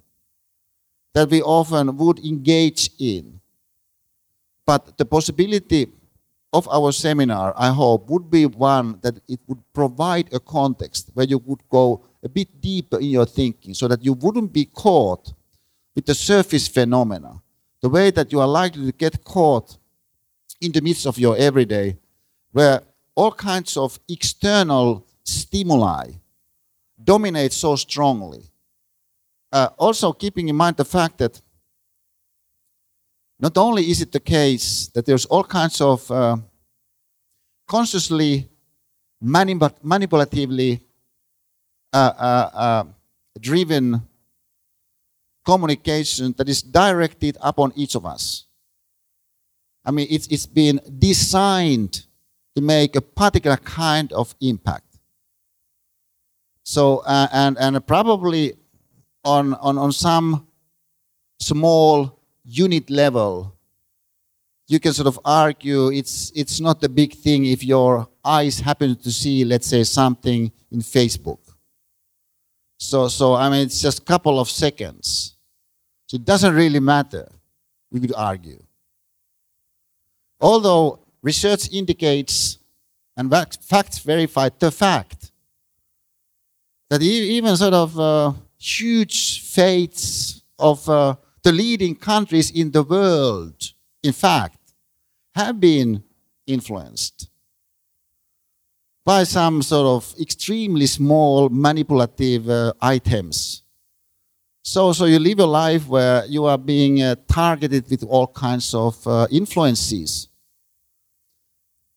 that 1.13 1.30
we 1.30 1.43
often 1.43 1.95
would 1.97 2.19
engage 2.26 2.89
in. 2.97 3.39
But 4.66 4.97
the 4.97 5.05
possibility 5.05 5.88
of 6.53 6.68
our 6.70 6.91
seminar, 6.91 7.53
I 7.57 7.70
hope, 7.70 8.09
would 8.09 8.30
be 8.30 8.45
one 8.45 8.99
that 9.01 9.16
it 9.28 9.39
would 9.47 9.61
provide 9.74 10.34
a 10.34 10.39
context 10.39 11.09
where 11.14 11.26
you 11.26 11.39
would 11.39 11.68
go 11.70 12.05
a 12.24 12.30
bit 12.30 12.61
deeper 12.61 12.99
in 12.99 13.09
your 13.09 13.26
thinking 13.26 13.74
so 13.74 13.88
that 13.88 14.03
you 14.03 14.14
wouldn't 14.14 14.53
be 14.53 14.66
caught 14.66 15.34
with 15.95 16.05
the 16.05 16.16
surface 16.16 16.68
phenomena, 16.68 17.41
the 17.82 17.89
way 17.89 18.11
that 18.11 18.32
you 18.32 18.39
are 18.39 18.47
likely 18.47 18.86
to 18.86 18.91
get 18.91 19.24
caught 19.24 19.78
in 20.61 20.72
the 20.72 20.82
midst 20.82 21.05
of 21.05 21.18
your 21.18 21.36
everyday, 21.38 21.97
where 22.51 22.82
all 23.16 23.32
kinds 23.32 23.76
of 23.76 23.99
external 24.07 25.05
stimuli 25.24 26.11
dominate 27.03 27.51
so 27.51 27.76
strongly. 27.76 28.43
Uh, 29.51 29.70
also, 29.78 30.14
keeping 30.14 30.49
in 30.49 30.55
mind 30.55 30.78
the 30.78 30.86
fact 30.86 31.18
that 31.18 31.41
not 33.40 33.58
only 33.58 33.90
is 33.90 34.02
it 34.02 34.12
the 34.12 34.20
case 34.20 34.88
that 34.94 35.06
there's 35.06 35.26
all 35.26 35.44
kinds 35.44 35.82
of 35.82 36.10
uh, 36.12 36.38
consciously 37.68 38.50
manip- 39.24 39.82
manipulatively 39.84 40.82
uh, 41.92 42.14
uh, 42.18 42.50
uh, 42.54 42.84
driven 43.40 44.02
communication 45.46 46.34
that 46.38 46.48
is 46.48 46.62
directed 46.62 47.38
upon 47.42 47.74
each 47.76 47.96
of 47.96 48.06
us. 48.06 48.46
I 49.86 49.92
mean, 49.92 50.08
it's, 50.10 50.28
it's 50.28 50.46
been 50.46 50.80
designed 50.98 52.06
to 52.56 52.62
make 52.62 52.96
a 52.96 53.02
particular 53.02 53.58
kind 53.58 54.12
of 54.14 54.34
impact. 54.40 55.00
So, 56.64 57.00
uh, 57.00 57.28
and, 57.34 57.58
and 57.60 57.86
probably 57.86 58.54
on, 59.26 59.54
on, 59.56 59.78
on 59.78 59.92
some 59.92 60.48
small 61.40 62.22
unit 62.44 62.89
level, 62.89 63.56
you 64.68 64.80
can 64.80 64.94
sort 64.94 65.08
of 65.08 65.20
argue 65.24 65.89
it's, 65.89 66.32
it's 66.36 66.60
not 66.60 66.84
a 66.84 66.89
big 66.89 67.14
thing 67.14 67.46
if 67.46 67.64
your 67.64 68.08
eyes 68.24 68.60
happen 68.60 68.96
to 68.96 69.12
see, 69.12 69.44
let's 69.44 69.68
say, 69.68 69.84
something 69.84 70.52
in 70.72 70.80
Facebook. 70.80 71.39
So, 72.78 73.08
so 73.08 73.34
I 73.36 73.50
mean, 73.50 73.62
it's 73.62 73.82
just 73.82 74.00
a 74.00 74.04
couple 74.04 74.39
of 74.39 74.50
seconds. 74.50 75.36
So 76.08 76.16
it 76.16 76.26
doesn't 76.26 76.54
really 76.54 76.80
matter, 76.80 77.30
we 77.91 78.00
could 78.00 78.14
argue. 78.14 78.62
Although 80.39 81.00
research 81.22 81.72
indicates 81.72 82.58
and 83.16 83.32
facts 83.32 84.00
verify 84.00 84.50
the 84.58 84.72
fact 84.72 85.32
that 86.89 87.02
even 87.02 87.56
sort 87.56 87.74
of 87.74 88.00
uh, 88.00 88.34
huge 88.58 89.41
fates 89.41 90.41
of 90.60 90.88
uh, 90.89 91.16
the 91.44 91.52
leading 91.52 91.96
countries 91.96 92.50
in 92.52 92.72
the 92.72 92.84
world, 92.84 93.74
in 94.02 94.14
fact, 94.14 94.58
have 95.36 95.60
been 95.60 96.04
influenced 96.48 97.30
by 99.06 99.24
some 99.24 99.62
sort 99.62 99.86
of 99.86 100.20
extremely 100.20 100.86
small 100.86 101.50
manipulative 101.50 102.50
uh, 102.50 102.74
items. 102.82 103.64
So, 104.64 104.94
so 104.94 105.06
you 105.06 105.20
live 105.20 105.39
a 105.39 105.46
life 105.46 105.88
where 105.88 106.26
you 106.26 106.46
are 106.46 106.58
being 106.58 107.02
uh, 107.02 107.16
targeted 107.28 107.89
with 107.89 108.04
all 108.04 108.28
kinds 108.28 108.74
of 108.74 109.06
uh, 109.06 109.28
influences, 109.30 110.30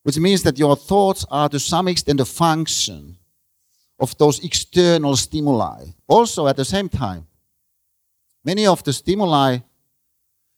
which 0.03 0.19
means 0.19 0.43
that 0.43 0.59
your 0.59 0.75
thoughts 0.75 1.25
are 1.31 1.49
to 1.49 1.61
some 1.61 1.87
extent 1.87 2.19
a 2.19 2.25
function 2.25 3.17
of 4.01 4.19
those 4.19 4.45
external 4.45 5.15
stimuli. 5.15 5.85
Also, 6.09 6.49
at 6.49 6.57
the 6.57 6.65
same 6.65 6.89
time, 6.89 7.27
many 8.47 8.65
of 8.65 8.83
the 8.85 8.93
stimuli 8.93 9.59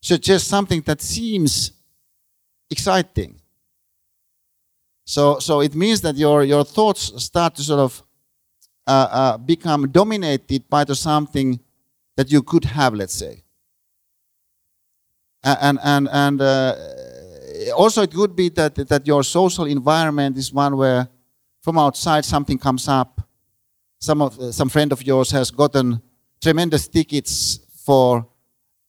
suggest 0.01 0.47
something 0.47 0.83
that 0.83 1.01
seems 1.01 1.73
exciting. 2.71 3.41
So, 5.07 5.39
so 5.39 5.63
it 5.63 5.75
means 5.75 6.03
that 6.03 6.17
your, 6.17 6.45
your 6.45 6.65
thoughts 6.65 7.11
start 7.25 7.55
to 7.55 7.63
sort 7.63 7.81
of 7.81 8.03
uh, 8.87 9.09
uh, 9.11 9.39
become 9.39 9.89
dominated 9.91 10.69
by 10.69 10.85
the 10.85 10.95
something 10.95 11.59
that 12.17 12.31
you 12.31 12.43
could 12.43 12.67
have, 12.67 12.93
let's 12.93 13.15
say. 13.15 13.43
And, 15.43 15.79
and, 15.83 16.09
and 16.13 16.43
uh, 16.43 16.75
also 17.75 18.03
it 18.03 18.13
could 18.13 18.37
be 18.37 18.51
that, 18.51 18.75
that 18.75 19.07
your 19.07 19.23
social 19.23 19.65
environment 19.65 20.37
is 20.37 20.53
one 20.53 20.77
where 20.77 21.09
from 21.63 21.79
outside 21.79 22.25
something 22.27 22.59
comes 22.59 22.87
up. 22.87 23.23
Some, 23.99 24.21
of, 24.21 24.55
some 24.55 24.69
friend 24.69 24.93
of 24.93 25.03
yours 25.03 25.31
has 25.31 25.51
gotten 25.51 26.03
tremendous 26.41 26.87
tickets 26.87 27.61
for 27.89 28.27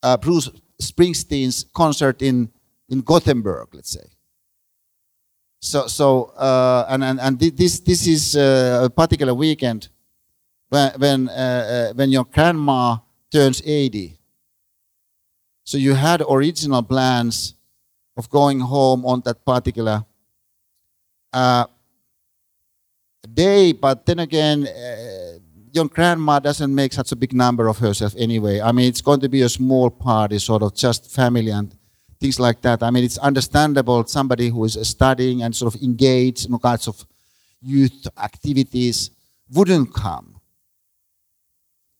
uh, 0.03 0.17
Bruce 0.17 0.49
Springsteen's 0.81 1.65
concert 1.73 2.21
in, 2.21 2.51
in 2.89 2.99
Gothenburg, 2.99 3.69
let's 3.73 3.91
say. 3.91 4.07
So, 5.61 5.87
so 5.87 6.33
uh, 6.35 6.85
and, 6.89 7.01
and, 7.05 7.19
and 7.21 7.39
this, 7.39 7.79
this 7.79 8.05
is 8.05 8.35
uh, 8.35 8.81
a 8.83 8.89
particular 8.89 9.33
weekend 9.33 9.87
when, 10.67 10.91
when, 10.97 11.29
uh, 11.29 11.31
uh, 11.31 11.93
when 11.93 12.09
your 12.11 12.25
grandma 12.25 12.97
turns 13.31 13.61
80. 13.65 14.19
So 15.63 15.77
you 15.77 15.93
had 15.93 16.21
original 16.29 16.83
plans 16.83 17.53
of 18.17 18.29
going 18.29 18.59
home 18.59 19.05
on 19.05 19.21
that 19.23 19.45
particular 19.45 20.03
day, 23.33 23.71
but 23.71 24.05
then 24.05 24.19
again, 24.19 24.67
your 25.71 25.87
grandma 25.87 26.39
doesn't 26.39 26.73
make 26.73 26.93
such 26.93 27.11
a 27.11 27.15
big 27.15 27.33
number 27.33 27.67
of 27.67 27.77
herself 27.77 28.13
anyway. 28.17 28.61
I 28.61 28.71
mean, 28.71 28.87
it's 28.87 29.01
going 29.01 29.19
to 29.21 29.29
be 29.29 29.41
a 29.41 29.49
small 29.49 29.89
party, 29.89 30.39
sort 30.39 30.63
of 30.63 30.75
just 30.75 31.11
family 31.11 31.49
and 31.51 31.75
things 32.19 32.39
like 32.39 32.61
that. 32.61 32.83
I 32.83 32.91
mean, 32.91 33.03
it's 33.03 33.17
understandable 33.17 34.05
somebody 34.05 34.49
who 34.49 34.63
is 34.65 34.77
studying 34.87 35.43
and 35.43 35.55
sort 35.55 35.75
of 35.75 35.81
engaged 35.81 36.47
in 36.47 36.53
all 36.53 36.59
kinds 36.59 36.87
of 36.87 37.05
youth 37.61 38.07
activities 38.17 39.11
wouldn't 39.51 39.93
come. 39.93 40.39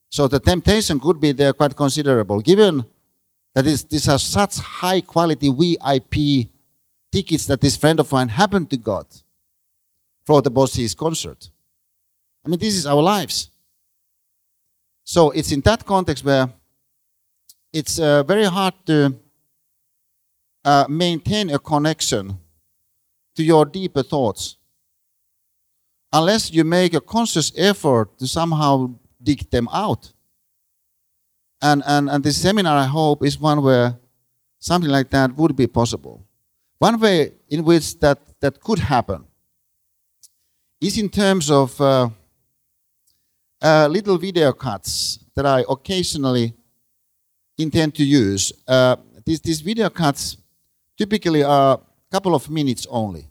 So 0.09 0.27
the 0.27 0.39
temptation 0.39 0.99
could 0.99 1.19
be 1.19 1.31
there 1.31 1.53
quite 1.53 1.75
considerable, 1.75 2.41
given 2.41 2.83
that 3.53 3.63
these 3.63 4.07
are 4.09 4.19
such 4.19 4.57
high 4.57 5.01
quality 5.01 5.49
VIP 5.49 6.49
tickets 7.11 7.45
that 7.45 7.61
this 7.61 7.77
friend 7.77 7.99
of 7.99 8.11
mine 8.11 8.29
happened 8.29 8.69
to 8.69 8.77
got 8.77 9.21
for 10.25 10.41
the 10.41 10.49
Boss's 10.49 10.95
concert. 10.95 11.49
I 12.45 12.49
mean, 12.49 12.59
this 12.59 12.75
is 12.75 12.85
our 12.85 13.01
lives. 13.01 13.48
So 15.09 15.31
it's 15.31 15.51
in 15.51 15.61
that 15.61 15.87
context 15.87 16.23
where 16.23 16.53
it's 17.73 17.97
uh, 17.97 18.21
very 18.21 18.45
hard 18.45 18.75
to 18.85 19.15
uh, 20.63 20.85
maintain 20.87 21.49
a 21.49 21.57
connection 21.57 22.37
to 23.35 23.43
your 23.43 23.65
deeper 23.65 24.03
thoughts 24.03 24.57
unless 26.13 26.51
you 26.51 26.63
make 26.63 26.93
a 26.93 27.01
conscious 27.01 27.51
effort 27.57 28.19
to 28.19 28.27
somehow 28.27 28.93
dig 29.23 29.49
them 29.49 29.67
out. 29.73 30.13
And, 31.59 31.81
and, 31.87 32.07
and 32.07 32.23
this 32.23 32.39
seminar, 32.39 32.77
I 32.77 32.85
hope, 32.85 33.25
is 33.25 33.39
one 33.39 33.63
where 33.63 33.97
something 34.59 34.91
like 34.91 35.09
that 35.09 35.35
would 35.35 35.55
be 35.55 35.65
possible. 35.65 36.23
One 36.77 36.99
way 36.99 37.33
in 37.49 37.65
which 37.65 37.99
that, 38.01 38.19
that 38.41 38.61
could 38.61 38.77
happen 38.77 39.25
is 40.79 40.99
in 40.99 41.09
terms 41.09 41.49
of 41.49 41.81
uh, 41.81 42.09
uh, 43.61 43.87
little 43.87 44.17
video 44.17 44.51
cuts 44.53 45.19
that 45.35 45.45
I 45.45 45.63
occasionally 45.69 46.53
intend 47.57 47.95
to 47.95 48.03
use. 48.03 48.53
Uh, 48.67 48.95
these, 49.25 49.41
these 49.41 49.61
video 49.61 49.89
cuts 49.89 50.37
typically 50.97 51.43
are 51.43 51.75
a 51.75 52.11
couple 52.11 52.35
of 52.35 52.49
minutes 52.49 52.87
only. 52.89 53.29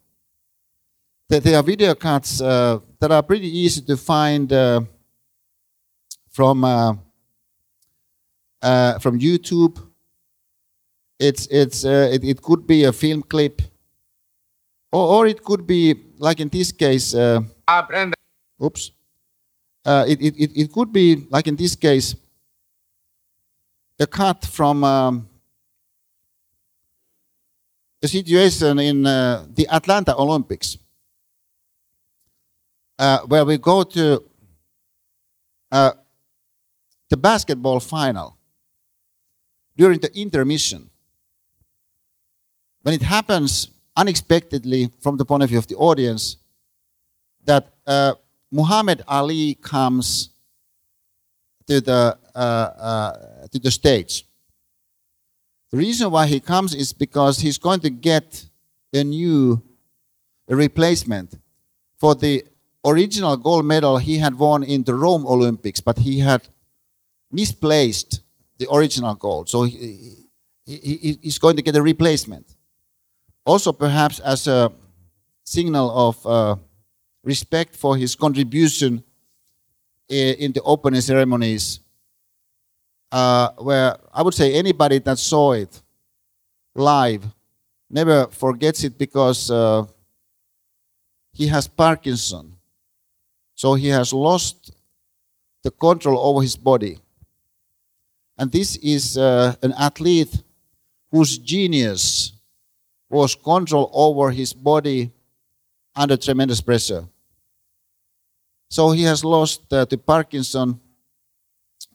They, 1.28 1.40
they 1.40 1.54
are 1.54 1.62
video 1.62 1.94
cuts 1.94 2.40
uh, 2.40 2.80
that 3.00 3.10
are 3.10 3.22
pretty 3.22 3.48
easy 3.48 3.82
to 3.82 3.96
find 3.96 4.52
uh, 4.52 4.80
from 6.30 6.64
uh, 6.64 6.94
uh, 8.62 8.98
from 8.98 9.18
YouTube. 9.18 9.78
It's 11.18 11.46
it's 11.48 11.84
uh, 11.84 12.10
it, 12.12 12.24
it 12.24 12.40
could 12.40 12.66
be 12.66 12.84
a 12.84 12.92
film 12.92 13.22
clip, 13.22 13.60
or, 14.92 15.06
or 15.14 15.26
it 15.26 15.42
could 15.42 15.66
be 15.66 15.94
like 16.18 16.40
in 16.40 16.48
this 16.48 16.72
case. 16.72 17.14
Uh, 17.14 17.42
oops. 18.62 18.92
Uh, 19.88 20.04
it, 20.06 20.20
it, 20.20 20.52
it 20.54 20.70
could 20.70 20.92
be 20.92 21.26
like 21.30 21.46
in 21.46 21.56
this 21.56 21.74
case 21.74 22.14
a 23.98 24.06
cut 24.06 24.44
from 24.44 24.84
um, 24.84 25.26
a 28.02 28.06
situation 28.06 28.78
in 28.80 29.06
uh, 29.06 29.46
the 29.48 29.66
Atlanta 29.68 30.14
Olympics, 30.14 30.76
uh, 32.98 33.20
where 33.20 33.46
we 33.46 33.56
go 33.56 33.82
to 33.82 34.22
uh, 35.72 35.92
the 37.08 37.16
basketball 37.16 37.80
final 37.80 38.36
during 39.74 40.00
the 40.00 40.14
intermission. 40.14 40.90
When 42.82 42.92
it 42.92 43.00
happens 43.00 43.68
unexpectedly 43.96 44.90
from 45.00 45.16
the 45.16 45.24
point 45.24 45.44
of 45.44 45.48
view 45.48 45.58
of 45.58 45.66
the 45.66 45.76
audience, 45.76 46.36
that 47.46 47.72
uh, 47.86 48.12
Muhammad 48.50 49.02
Ali 49.06 49.54
comes 49.54 50.30
to 51.66 51.80
the, 51.80 52.18
uh, 52.34 52.38
uh, 52.38 53.46
to 53.48 53.58
the 53.58 53.70
stage. 53.70 54.26
The 55.70 55.76
reason 55.76 56.10
why 56.10 56.26
he 56.26 56.40
comes 56.40 56.74
is 56.74 56.92
because 56.92 57.40
he's 57.40 57.58
going 57.58 57.80
to 57.80 57.90
get 57.90 58.46
a 58.92 59.04
new 59.04 59.62
replacement 60.48 61.38
for 61.98 62.14
the 62.14 62.44
original 62.84 63.36
gold 63.36 63.66
medal 63.66 63.98
he 63.98 64.16
had 64.18 64.38
won 64.38 64.62
in 64.62 64.84
the 64.84 64.94
Rome 64.94 65.26
Olympics, 65.26 65.80
but 65.80 65.98
he 65.98 66.20
had 66.20 66.48
misplaced 67.30 68.22
the 68.58 68.72
original 68.72 69.14
gold. 69.14 69.50
So 69.50 69.64
he, 69.64 70.24
he, 70.64 71.18
he's 71.22 71.38
going 71.38 71.56
to 71.56 71.62
get 71.62 71.76
a 71.76 71.82
replacement. 71.82 72.54
Also, 73.44 73.72
perhaps 73.72 74.20
as 74.20 74.46
a 74.46 74.72
signal 75.44 75.90
of 75.90 76.26
uh, 76.26 76.56
respect 77.22 77.76
for 77.76 77.96
his 77.96 78.14
contribution 78.14 79.02
in 80.08 80.52
the 80.52 80.62
opening 80.62 81.00
ceremonies, 81.00 81.80
uh, 83.12 83.50
where 83.58 83.96
I 84.12 84.22
would 84.22 84.34
say 84.34 84.54
anybody 84.54 84.98
that 85.00 85.18
saw 85.18 85.52
it 85.52 85.82
live 86.74 87.24
never 87.90 88.26
forgets 88.28 88.84
it 88.84 88.96
because 88.96 89.50
uh, 89.50 89.84
he 91.32 91.46
has 91.48 91.68
Parkinson. 91.68 92.54
So 93.54 93.74
he 93.74 93.88
has 93.88 94.12
lost 94.12 94.72
the 95.62 95.70
control 95.70 96.18
over 96.18 96.42
his 96.42 96.56
body. 96.56 96.98
And 98.38 98.52
this 98.52 98.76
is 98.76 99.18
uh, 99.18 99.56
an 99.62 99.72
athlete 99.72 100.42
whose 101.10 101.38
genius 101.38 102.32
was 103.10 103.34
control 103.34 103.90
over 103.92 104.30
his 104.30 104.52
body 104.52 105.10
under 105.98 106.16
tremendous 106.16 106.60
pressure. 106.60 107.04
So 108.70 108.92
he 108.92 109.02
has 109.02 109.24
lost 109.24 109.72
uh, 109.72 109.84
to 109.86 109.98
Parkinson 109.98 110.80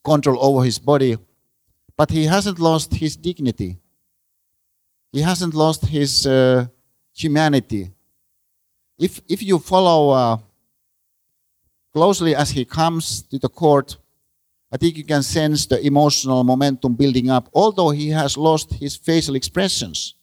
control 0.04 0.38
over 0.44 0.66
his 0.66 0.78
body, 0.78 1.18
but 1.96 2.12
he 2.12 2.26
hasn't 2.26 2.60
lost 2.60 2.94
his 2.94 3.16
dignity. 3.16 3.78
He 5.12 5.22
hasn't 5.22 5.54
lost 5.54 5.86
his 5.86 6.28
uh, 6.28 6.66
humanity. 7.16 7.92
If, 9.00 9.22
if 9.30 9.42
you 9.42 9.60
follow 9.60 10.10
uh, 10.10 10.38
closely 11.94 12.36
as 12.36 12.50
he 12.50 12.66
comes 12.66 13.22
to 13.24 13.40
the 13.40 13.50
court, 13.50 13.98
I 14.72 14.78
think 14.78 14.98
you 14.98 15.04
can 15.06 15.24
sense 15.24 15.68
the 15.68 15.80
emotional 15.86 16.44
momentum 16.44 16.96
building 16.96 17.30
up, 17.30 17.48
although 17.54 17.92
he 17.92 18.10
has 18.10 18.36
lost 18.36 18.74
his 18.74 18.96
facial 18.96 19.36
expressions 19.36 20.16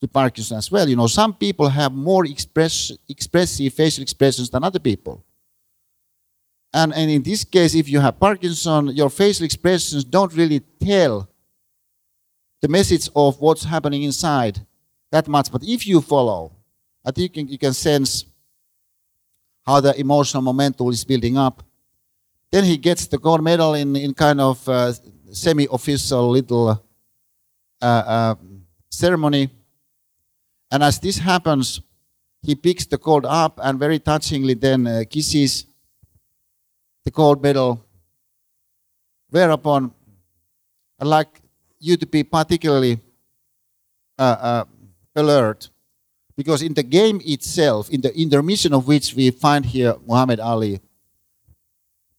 to 0.00 0.08
Parkinson 0.08 0.56
as 0.56 0.70
well. 0.70 0.88
You 0.88 0.96
know, 0.96 1.06
some 1.06 1.34
people 1.34 1.68
have 1.68 1.92
more 1.92 2.24
express, 2.24 2.92
expressive 3.08 3.72
facial 3.74 4.02
expressions 4.02 4.48
than 4.50 4.64
other 4.64 4.78
people. 4.78 5.24
And, 6.72 6.94
and 6.94 7.10
in 7.10 7.22
this 7.22 7.44
case, 7.44 7.74
if 7.74 7.88
you 7.88 8.00
have 8.00 8.18
Parkinson, 8.18 8.88
your 8.88 9.10
facial 9.10 9.44
expressions 9.44 10.04
don't 10.04 10.32
really 10.34 10.60
tell 10.60 11.28
the 12.60 12.68
message 12.68 13.08
of 13.14 13.40
what's 13.40 13.64
happening 13.64 14.04
inside 14.04 14.60
that 15.10 15.26
much. 15.26 15.50
But 15.50 15.62
if 15.64 15.86
you 15.86 16.00
follow, 16.00 16.52
I 17.04 17.10
think 17.10 17.36
you 17.36 17.42
can, 17.42 17.52
you 17.52 17.58
can 17.58 17.72
sense 17.72 18.24
how 19.66 19.80
the 19.80 19.98
emotional 19.98 20.42
momentum 20.42 20.88
is 20.88 21.04
building 21.04 21.36
up. 21.36 21.62
Then 22.50 22.64
he 22.64 22.76
gets 22.76 23.06
the 23.06 23.18
gold 23.18 23.42
medal 23.42 23.74
in, 23.74 23.96
in 23.96 24.14
kind 24.14 24.40
of 24.40 24.68
uh, 24.68 24.92
semi 25.32 25.66
official 25.70 26.30
little 26.30 26.84
uh, 27.80 27.84
uh, 27.84 28.34
ceremony. 28.90 29.50
And 30.70 30.82
as 30.82 30.98
this 30.98 31.18
happens, 31.18 31.80
he 32.42 32.54
picks 32.54 32.86
the 32.86 32.98
gold 32.98 33.26
up 33.26 33.58
and 33.62 33.78
very 33.78 33.98
touchingly 33.98 34.54
then 34.54 34.86
uh, 34.86 35.02
kisses 35.08 35.66
the 37.04 37.10
gold 37.10 37.42
medal. 37.42 37.84
Whereupon, 39.30 39.92
I'd 40.98 41.06
like 41.06 41.40
you 41.78 41.96
to 41.96 42.06
be 42.06 42.22
particularly 42.22 43.00
uh, 44.18 44.22
uh, 44.22 44.64
alert 45.16 45.70
because 46.36 46.62
in 46.62 46.74
the 46.74 46.82
game 46.82 47.20
itself, 47.24 47.90
in 47.90 48.00
the 48.00 48.16
intermission 48.18 48.72
of 48.72 48.86
which 48.86 49.14
we 49.14 49.30
find 49.30 49.66
here 49.66 49.96
Muhammad 50.06 50.40
Ali, 50.40 50.80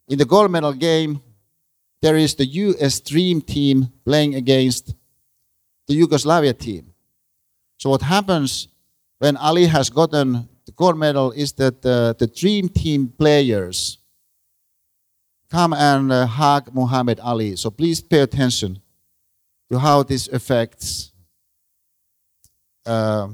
in 0.08 0.18
the 0.18 0.26
gold 0.26 0.52
medal 0.52 0.74
game, 0.74 1.22
there 2.02 2.18
is 2.18 2.36
the 2.36 2.46
US 2.46 3.00
Dream 3.00 3.42
Team 3.42 3.92
playing 4.04 4.36
against 4.36 4.96
the 5.88 5.94
Yugoslavia 5.94 6.54
team. 6.54 6.91
So 7.82 7.90
what 7.90 8.04
happens 8.04 8.68
when 9.18 9.36
Ali 9.38 9.66
has 9.66 9.90
gotten 9.90 10.48
the 10.68 10.72
gold 10.72 11.00
medal 11.00 11.32
is 11.32 11.54
that 11.54 11.84
uh, 11.84 12.14
the 12.14 12.28
Dream 12.28 12.70
Team 12.70 13.12
players 13.18 13.98
come 15.50 15.74
and 15.74 16.12
uh, 16.12 16.28
hug 16.28 16.72
Muhammad 16.76 17.20
Ali. 17.20 17.56
So 17.56 17.72
please 17.72 18.00
pay 18.00 18.20
attention 18.20 18.80
to 19.72 19.80
how 19.80 20.04
this 20.04 20.28
affects 20.28 21.12
uh, 22.86 23.30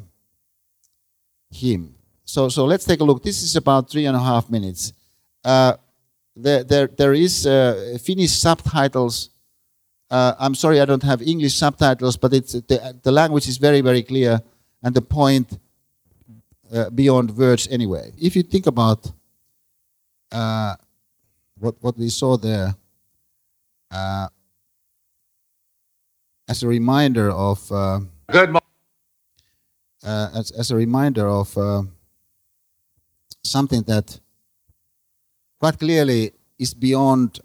him. 1.52 1.95
So, 2.24 2.48
so 2.48 2.64
let's 2.64 2.86
take 2.86 3.02
a 3.02 3.04
look. 3.04 3.24
This 3.24 3.43
is 3.43 3.58
about 3.58 3.89
three 3.89 4.06
and 4.06 4.16
a 4.16 4.22
half 4.22 4.50
minutes. 4.50 4.93
Uh, 5.43 5.74
there, 6.38 6.64
there, 6.64 6.88
there 6.88 7.14
is 7.14 7.45
uh, 7.45 7.98
Finnish 8.02 8.32
subtitles 8.32 9.30
Uh, 10.10 10.34
I'm 10.39 10.55
sorry, 10.55 10.80
I 10.80 10.86
don't 10.86 11.03
have 11.03 11.22
English 11.22 11.55
subtitles, 11.55 12.16
but 12.18 12.34
it's 12.34 12.53
the, 12.53 12.97
the 13.03 13.12
language 13.12 13.47
is 13.47 13.58
very, 13.58 13.82
very 13.82 14.03
clear, 14.03 14.41
and 14.82 14.95
the 14.95 15.01
point 15.01 15.60
uh, 16.74 16.89
beyond 16.89 17.36
words 17.38 17.68
anyway. 17.70 18.12
If 18.18 18.36
you 18.36 18.43
think 18.43 18.68
about 18.68 19.12
uh, 20.32 20.76
what 21.60 21.76
what 21.82 21.97
we 21.97 22.10
saw 22.10 22.38
there, 22.38 22.76
uh, 23.91 24.28
as 26.47 26.64
a 26.64 26.68
reminder 26.68 27.32
of 27.32 27.70
uh, 27.72 27.99
Good 28.32 28.55
uh, 30.03 30.30
as, 30.36 30.51
as 30.51 30.72
a 30.72 30.76
reminder 30.76 31.28
of 31.28 31.58
uh, 31.58 31.84
something 33.43 33.82
that 33.84 34.20
quite 35.60 35.80
clearly 35.80 36.32
is 36.58 36.74
beyond 36.74 37.39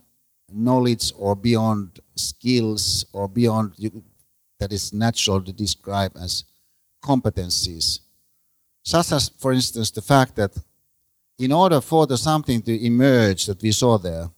knowledge 0.54 1.12
or 1.16 1.34
beyond 1.36 2.00
skills 2.16 3.04
or 3.12 3.28
beyond 3.28 3.74
you, 3.76 4.02
that 4.58 4.72
is 4.72 4.92
natural 4.92 5.42
to 5.42 5.52
describe 5.52 6.12
as 6.16 6.44
competencies. 7.02 8.00
Such 8.84 9.12
as, 9.12 9.28
for 9.28 9.52
instance, 9.52 9.90
the 9.90 10.02
fact 10.02 10.36
that 10.36 10.56
in 11.38 11.52
order 11.52 11.80
for 11.80 12.06
the 12.06 12.16
something 12.16 12.62
to 12.62 12.84
emerge 12.84 13.46
that 13.46 13.62
we 13.62 13.72
saw 13.72 13.98
there, 13.98 14.30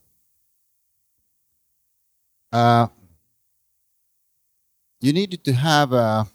uh, 2.51 2.87
you 5.01 5.13
needed 5.13 5.43
to 5.43 5.53
have 5.53 5.93
a 5.93 6.27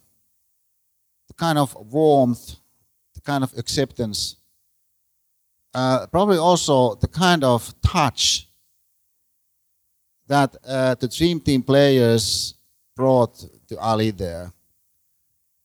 the 1.29 1.35
kind 1.35 1.59
of 1.59 1.75
warmth, 1.93 2.57
the 3.15 3.21
kind 3.21 3.43
of 3.45 3.57
acceptance, 3.57 4.37
uh, 5.75 6.07
probably 6.09 6.39
also 6.39 6.97
the 6.97 7.09
kind 7.09 7.45
of 7.45 7.75
touch 7.81 8.49
that 10.31 10.57
uh, 10.65 10.95
the 10.95 11.09
Dream 11.09 11.41
Team 11.41 11.61
players 11.61 12.55
brought 12.95 13.35
to 13.67 13.77
Ali 13.81 14.13
there. 14.13 14.53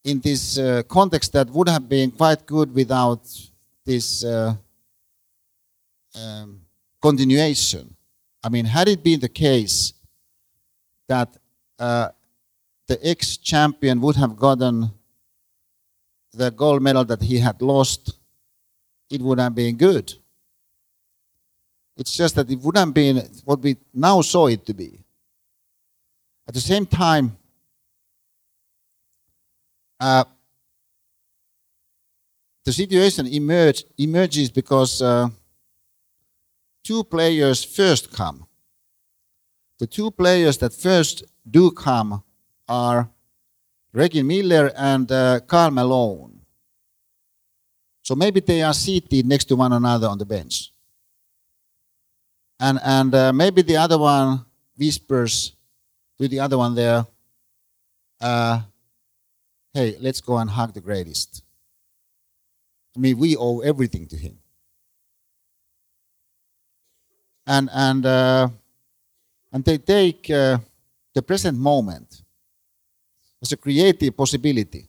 In 0.04 0.20
this 0.20 0.58
uh, 0.58 0.82
context 0.90 1.34
that 1.34 1.48
would 1.52 1.70
have 1.70 1.88
been 1.88 2.10
quite 2.10 2.48
good 2.48 2.74
without 2.74 3.22
this 3.86 4.26
uh, 4.26 4.56
um, 6.16 6.62
continuation. 7.00 7.96
I 8.44 8.50
mean, 8.50 8.66
had 8.66 8.88
it 8.88 9.04
been 9.04 9.20
the 9.20 9.30
case 9.30 9.94
that 11.08 11.38
uh, 11.78 12.10
the 12.88 12.98
ex 13.08 13.38
champion 13.38 14.02
would 14.02 14.16
have 14.16 14.36
gotten 14.36 14.90
the 16.34 16.50
gold 16.50 16.82
medal 16.82 17.06
that 17.06 17.22
he 17.22 17.38
had 17.38 17.62
lost, 17.62 18.18
it 19.12 19.22
would 19.22 19.40
have 19.40 19.54
been 19.54 19.78
good. 19.78 20.16
It's 21.98 22.16
just 22.16 22.36
that 22.36 22.50
it 22.50 22.60
wouldn't 22.60 22.86
have 22.86 22.94
been 22.94 23.18
what 23.46 23.62
we 23.62 23.78
now 23.94 24.22
saw 24.22 24.48
it 24.48 24.66
to 24.66 24.74
be. 24.74 25.00
At 26.48 26.54
the 26.54 26.60
same 26.60 26.86
time, 26.86 27.38
uh, 30.00 30.26
the 32.64 32.74
situation 32.74 33.28
emerge, 33.28 33.86
emerges 33.98 34.50
because 34.50 35.02
uh, 35.02 35.30
two 36.84 37.04
players 37.04 37.64
first 37.64 38.12
come. 38.12 38.46
The 39.80 39.88
two 39.88 40.12
players 40.12 40.58
that 40.60 40.74
first 40.74 41.24
do 41.50 41.72
come 41.72 42.24
are 42.68 43.10
Reggie 43.94 44.24
Miller 44.24 44.72
and 44.76 45.10
uh, 45.12 45.40
Karl 45.42 45.72
Malone. 45.72 46.42
So 48.02 48.16
maybe 48.16 48.40
they 48.40 48.62
are 48.62 48.74
seated 48.74 49.26
next 49.26 49.46
to 49.46 49.56
one 49.56 49.74
another 49.74 50.08
on 50.08 50.18
the 50.18 50.26
bench. 50.26 50.72
And, 52.60 52.80
and 52.84 53.14
uh, 53.14 53.34
maybe 53.34 53.62
the 53.62 53.78
other 53.78 53.98
one 53.98 54.46
whispers 54.78 55.54
to 56.18 56.28
the 56.28 56.40
other 56.40 56.58
one 56.58 56.76
there, 56.76 57.06
uh, 58.22 58.62
hey, 59.74 59.98
let's 60.00 60.22
go 60.22 60.38
and 60.38 60.50
hug 60.50 60.74
the 60.74 60.82
greatest. 60.82 61.44
I 62.96 63.00
mean, 63.00 63.18
we 63.18 63.36
owe 63.36 63.60
everything 63.60 64.08
to 64.08 64.16
him. 64.16 64.38
And, 67.46 67.70
and, 67.74 68.06
uh, 68.06 68.48
and 69.52 69.64
they 69.64 69.78
take 69.78 70.30
uh, 70.30 70.58
the 71.14 71.22
present 71.22 71.58
moment 71.58 72.22
as 73.42 73.52
a 73.52 73.58
creative 73.58 74.16
possibility. 74.16 74.88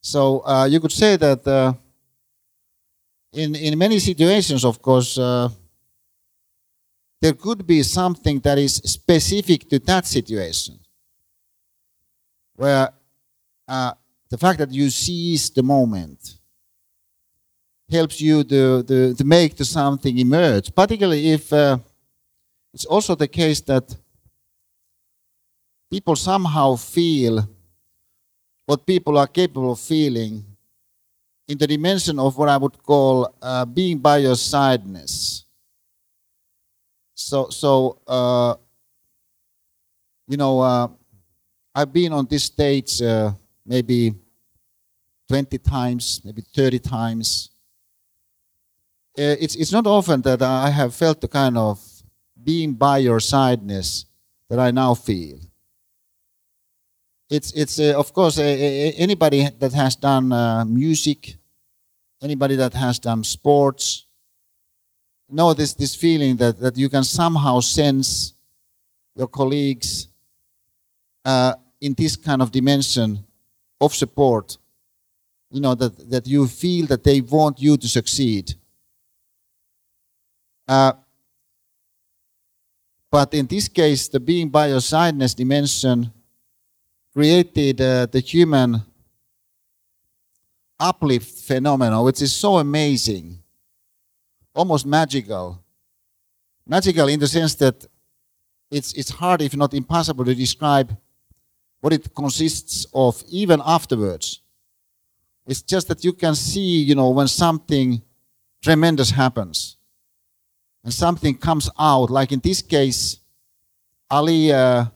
So 0.00 0.40
uh, 0.46 0.66
you 0.66 0.80
could 0.80 0.92
say 0.92 1.16
that 1.16 1.46
uh, 1.46 1.74
in, 3.32 3.54
in 3.54 3.76
many 3.76 3.98
situations, 3.98 4.64
of 4.64 4.80
course, 4.80 5.18
there 7.20 7.34
could 7.34 7.66
be 7.66 7.82
something 7.82 8.40
that 8.40 8.58
is 8.58 8.76
specific 8.76 9.68
to 9.68 9.78
that 9.80 10.06
situation. 10.06 10.78
Where 12.56 12.90
uh, 13.68 13.92
the 14.30 14.38
fact 14.38 14.58
that 14.58 14.70
you 14.72 14.90
seize 14.90 15.50
the 15.50 15.62
moment 15.62 16.36
helps 17.90 18.20
you 18.20 18.44
to, 18.44 18.82
to, 18.84 19.14
to 19.14 19.24
make 19.24 19.56
something 19.58 20.16
emerge, 20.18 20.74
particularly 20.74 21.30
if 21.32 21.52
uh, 21.52 21.78
it's 22.72 22.84
also 22.84 23.14
the 23.14 23.28
case 23.28 23.60
that 23.62 23.94
people 25.90 26.14
somehow 26.14 26.76
feel 26.76 27.48
what 28.64 28.86
people 28.86 29.18
are 29.18 29.26
capable 29.26 29.72
of 29.72 29.80
feeling 29.80 30.44
in 31.48 31.58
the 31.58 31.66
dimension 31.66 32.18
of 32.20 32.38
what 32.38 32.48
I 32.48 32.56
would 32.56 32.80
call 32.80 33.34
uh, 33.42 33.64
being 33.64 33.98
by 33.98 34.18
your 34.18 34.36
sideness. 34.36 35.44
So, 37.30 37.48
so 37.48 37.98
uh, 38.08 38.56
you 40.26 40.36
know, 40.36 40.58
uh, 40.58 40.88
I've 41.72 41.92
been 41.92 42.12
on 42.12 42.26
this 42.26 42.42
stage 42.42 43.00
uh, 43.00 43.30
maybe 43.64 44.14
20 45.28 45.58
times, 45.58 46.22
maybe 46.24 46.42
30 46.42 46.80
times. 46.80 47.50
Uh, 49.16 49.38
it's, 49.38 49.54
it's 49.54 49.70
not 49.70 49.86
often 49.86 50.22
that 50.22 50.42
I 50.42 50.70
have 50.70 50.92
felt 50.92 51.20
the 51.20 51.28
kind 51.28 51.56
of 51.56 51.78
being 52.42 52.72
by 52.72 52.98
your 52.98 53.20
sideness 53.20 54.06
that 54.48 54.58
I 54.58 54.72
now 54.72 54.94
feel. 54.94 55.38
It's, 57.30 57.52
it's 57.52 57.78
uh, 57.78 57.94
of 57.96 58.12
course, 58.12 58.40
anybody 58.40 59.48
that 59.60 59.72
has 59.72 59.94
done 59.94 60.32
uh, 60.32 60.64
music, 60.64 61.36
anybody 62.20 62.56
that 62.56 62.74
has 62.74 62.98
done 62.98 63.22
sports, 63.22 64.06
know 65.32 65.54
this, 65.54 65.74
this 65.74 65.94
feeling 65.94 66.36
that, 66.36 66.58
that 66.60 66.76
you 66.76 66.88
can 66.88 67.04
somehow 67.04 67.60
sense 67.60 68.34
your 69.14 69.28
colleagues 69.28 70.08
uh, 71.24 71.54
in 71.80 71.94
this 71.94 72.16
kind 72.16 72.42
of 72.42 72.50
dimension 72.50 73.24
of 73.80 73.94
support. 73.94 74.58
You 75.50 75.60
know, 75.60 75.74
that, 75.74 76.10
that 76.10 76.26
you 76.26 76.46
feel 76.46 76.86
that 76.86 77.02
they 77.02 77.20
want 77.20 77.60
you 77.60 77.76
to 77.76 77.88
succeed. 77.88 78.54
Uh, 80.68 80.92
but 83.10 83.34
in 83.34 83.46
this 83.46 83.66
case, 83.66 84.06
the 84.06 84.20
being 84.20 84.48
by 84.48 84.68
your 84.68 84.80
sideness 84.80 85.34
dimension 85.34 86.12
created 87.12 87.80
uh, 87.80 88.06
the 88.06 88.20
human 88.20 88.82
uplift 90.78 91.40
phenomenon, 91.40 92.04
which 92.04 92.22
is 92.22 92.32
so 92.32 92.58
amazing, 92.58 93.39
almost 94.54 94.86
magical. 94.86 95.62
Magical 96.66 97.08
in 97.08 97.20
the 97.20 97.28
sense 97.28 97.54
that 97.56 97.86
it's, 98.70 98.92
it's 98.92 99.10
hard, 99.10 99.42
if 99.42 99.56
not 99.56 99.74
impossible, 99.74 100.24
to 100.24 100.34
describe 100.34 100.96
what 101.80 101.92
it 101.92 102.14
consists 102.14 102.86
of 102.92 103.22
even 103.28 103.60
afterwards. 103.64 104.40
It's 105.46 105.62
just 105.62 105.88
that 105.88 106.04
you 106.04 106.12
can 106.12 106.34
see, 106.34 106.82
you 106.82 106.94
know, 106.94 107.10
when 107.10 107.26
something 107.26 108.02
tremendous 108.62 109.10
happens 109.10 109.76
and 110.84 110.92
something 110.92 111.36
comes 111.36 111.68
out, 111.78 112.10
like 112.10 112.32
in 112.32 112.40
this 112.40 112.62
case, 112.62 113.18
Ali. 114.10 114.52
Uh, 114.52 114.86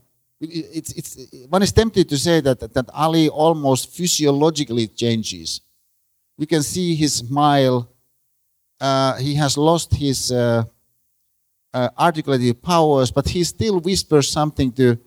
it's, 0.40 0.92
it's, 0.92 1.46
one 1.48 1.62
is 1.62 1.72
tempted 1.72 2.08
to 2.08 2.18
say 2.18 2.40
that, 2.40 2.60
that 2.60 2.90
Ali 2.92 3.28
almost 3.28 3.94
physiologically 3.94 4.88
changes. 4.88 5.60
You 6.36 6.46
can 6.46 6.62
see 6.62 6.94
his 6.94 7.14
smile. 7.14 7.88
Uh, 8.84 9.16
he 9.16 9.34
has 9.34 9.56
lost 9.56 9.94
his 9.94 10.30
uh, 10.30 10.62
uh, 11.72 11.88
articulative 11.98 12.60
powers, 12.60 13.10
but 13.10 13.26
he 13.26 13.42
still 13.42 13.80
whispers 13.80 14.28
something 14.28 14.70
to 14.72 14.98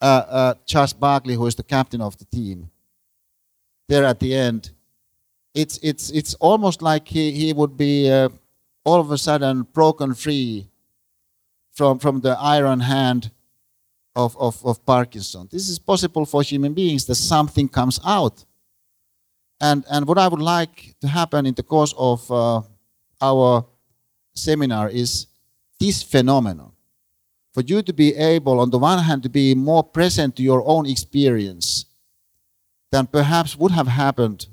uh, 0.00 0.04
uh, 0.04 0.54
Charles 0.66 0.92
Barkley, 0.92 1.34
who 1.34 1.44
is 1.46 1.56
the 1.56 1.64
captain 1.64 2.00
of 2.00 2.16
the 2.16 2.24
team. 2.26 2.70
There 3.88 4.04
at 4.04 4.20
the 4.20 4.32
end, 4.36 4.70
it's 5.52 5.80
it's 5.82 6.10
it's 6.10 6.34
almost 6.34 6.80
like 6.80 7.08
he 7.08 7.32
he 7.32 7.52
would 7.52 7.76
be 7.76 8.08
all 8.84 9.00
of 9.00 9.10
a 9.10 9.18
sudden 9.18 9.62
broken 9.62 10.14
free 10.14 10.68
from 11.72 11.98
from 11.98 12.20
the 12.20 12.36
iron 12.38 12.78
hand 12.78 13.32
of, 14.14 14.36
of, 14.38 14.64
of 14.64 14.86
Parkinson. 14.86 15.48
This 15.50 15.68
is 15.68 15.80
possible 15.80 16.24
for 16.24 16.42
human 16.42 16.72
beings 16.72 17.04
that 17.06 17.16
something 17.16 17.68
comes 17.68 17.98
out. 18.04 18.44
And, 19.60 19.84
and 19.90 20.06
what 20.06 20.18
I 20.18 20.28
would 20.28 20.40
like 20.40 20.94
to 21.00 21.08
happen 21.08 21.46
in 21.46 21.54
the 21.54 21.64
course 21.64 21.92
of 21.98 22.30
our 23.20 23.66
seminar 24.34 24.88
is 24.88 25.26
this 25.78 26.02
phenomenon. 26.02 26.72
for 27.58 27.62
you 27.62 27.82
to 27.82 27.92
be 27.92 28.14
able, 28.14 28.60
on 28.60 28.70
the 28.70 28.78
one 28.78 29.02
hand, 29.02 29.20
to 29.24 29.28
be 29.28 29.52
more 29.52 29.82
present 29.82 30.36
to 30.36 30.44
your 30.44 30.62
own 30.64 30.86
experience 30.86 31.86
than 32.92 33.04
perhaps 33.06 33.56
would 33.56 33.72
have 33.72 33.88
happened 33.88 34.46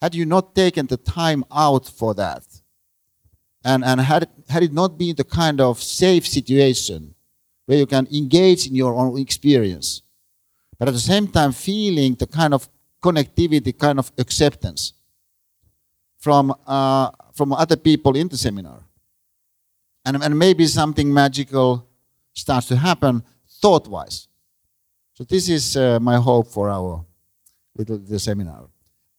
had 0.00 0.14
you 0.14 0.24
not 0.24 0.54
taken 0.54 0.86
the 0.86 0.96
time 0.96 1.44
out 1.52 1.86
for 1.86 2.14
that. 2.14 2.42
And, 3.62 3.84
and 3.84 4.00
had, 4.00 4.28
had 4.48 4.62
it 4.62 4.72
not 4.72 4.96
been 4.96 5.16
the 5.16 5.24
kind 5.24 5.60
of 5.60 5.82
safe 5.82 6.26
situation 6.26 7.14
where 7.66 7.76
you 7.76 7.86
can 7.86 8.06
engage 8.10 8.66
in 8.66 8.74
your 8.74 8.94
own 8.94 9.18
experience, 9.18 10.00
but 10.78 10.88
at 10.88 10.94
the 10.94 11.00
same 11.00 11.28
time 11.28 11.52
feeling 11.52 12.14
the 12.14 12.26
kind 12.26 12.54
of 12.54 12.68
connectivity, 13.02 13.78
kind 13.78 13.98
of 13.98 14.10
acceptance 14.16 14.94
from, 16.18 16.54
uh, 16.66 17.10
from 17.34 17.52
other 17.52 17.76
people 17.76 18.16
in 18.16 18.28
the 18.28 18.36
seminar. 18.36 18.80
And, 20.04 20.22
and 20.22 20.38
maybe 20.38 20.66
something 20.66 21.12
magical 21.12 21.86
starts 22.32 22.68
to 22.68 22.76
happen 22.76 23.22
thought 23.60 23.88
wise. 23.88 24.28
So, 25.14 25.24
this 25.24 25.48
is 25.48 25.76
uh, 25.76 25.98
my 26.00 26.16
hope 26.16 26.48
for 26.48 26.68
our 26.70 27.04
little 27.76 27.98
the 27.98 28.18
seminar. 28.18 28.68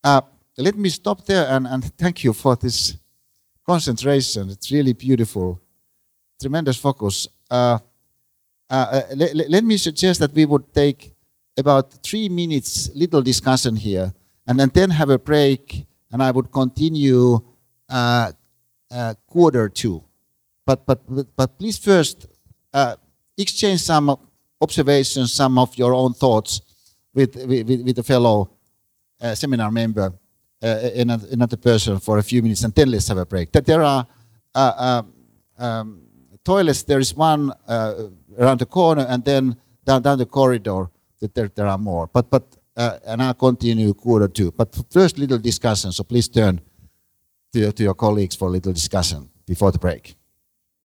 Uh, 0.03 0.21
let 0.57 0.75
me 0.75 0.89
stop 0.89 1.25
there 1.25 1.47
and, 1.49 1.67
and 1.67 1.83
thank 1.97 2.23
you 2.23 2.33
for 2.33 2.55
this 2.55 2.97
concentration. 3.65 4.49
It's 4.49 4.71
really 4.71 4.93
beautiful, 4.93 5.59
tremendous 6.39 6.77
focus. 6.77 7.27
Uh, 7.49 7.79
uh, 8.69 8.73
uh 8.73 9.01
let, 9.15 9.49
let 9.49 9.63
me 9.63 9.77
suggest 9.77 10.19
that 10.19 10.33
we 10.33 10.45
would 10.45 10.73
take 10.73 11.13
about 11.57 11.91
three 12.03 12.29
minutes 12.29 12.89
little 12.93 13.21
discussion 13.21 13.75
here 13.75 14.13
and 14.47 14.59
then, 14.59 14.69
then 14.73 14.89
have 14.89 15.09
a 15.09 15.19
break 15.19 15.85
and 16.11 16.21
I 16.21 16.31
would 16.31 16.51
continue 16.51 17.41
uh, 17.89 18.31
uh, 18.91 19.13
quarter 19.27 19.69
two. 19.69 20.03
But, 20.65 20.85
but, 20.85 21.35
but 21.35 21.59
please 21.59 21.77
first 21.77 22.27
uh, 22.73 22.95
exchange 23.37 23.81
some 23.81 24.17
observations, 24.59 25.33
some 25.33 25.57
of 25.57 25.77
your 25.77 25.93
own 25.93 26.13
thoughts 26.13 26.61
with, 27.13 27.35
with, 27.35 27.69
with 27.69 27.99
a 27.99 28.03
fellow 28.03 28.49
uh, 29.21 29.35
seminar 29.35 29.71
member, 29.71 30.13
uh, 30.63 30.89
another, 30.95 31.27
another 31.31 31.57
person 31.57 31.99
for 31.99 32.17
a 32.17 32.23
few 32.23 32.41
minutes, 32.41 32.63
and 32.63 32.73
then 32.73 32.89
let's 32.89 33.07
have 33.07 33.17
a 33.17 33.25
break. 33.25 33.51
That 33.51 33.65
there 33.65 33.83
are 33.83 34.07
uh, 34.55 35.03
um, 35.57 36.01
toilets, 36.43 36.83
there 36.83 36.99
is 36.99 37.15
one 37.15 37.53
around 37.67 38.59
the 38.59 38.65
corner, 38.65 39.05
and 39.07 39.23
then 39.23 39.55
down, 39.85 40.01
down 40.01 40.17
the 40.17 40.25
corridor, 40.25 40.89
that 41.19 41.35
there, 41.35 41.49
there 41.53 41.67
are 41.67 41.77
more. 41.77 42.07
But, 42.07 42.29
but 42.29 42.57
and 42.75 43.21
I'll 43.21 43.33
continue 43.35 43.93
quarter 43.93 44.27
two. 44.27 44.51
But 44.51 44.75
first, 44.89 45.17
little 45.17 45.37
discussion. 45.37 45.91
So 45.91 46.03
please 46.03 46.27
turn 46.27 46.59
to, 47.55 47.71
to 47.71 47.83
your 47.83 47.93
colleagues 47.93 48.35
for 48.35 48.47
a 48.49 48.51
little 48.51 48.73
discussion 48.73 49.29
before 49.47 49.71
the 49.71 49.79
break. 49.79 50.15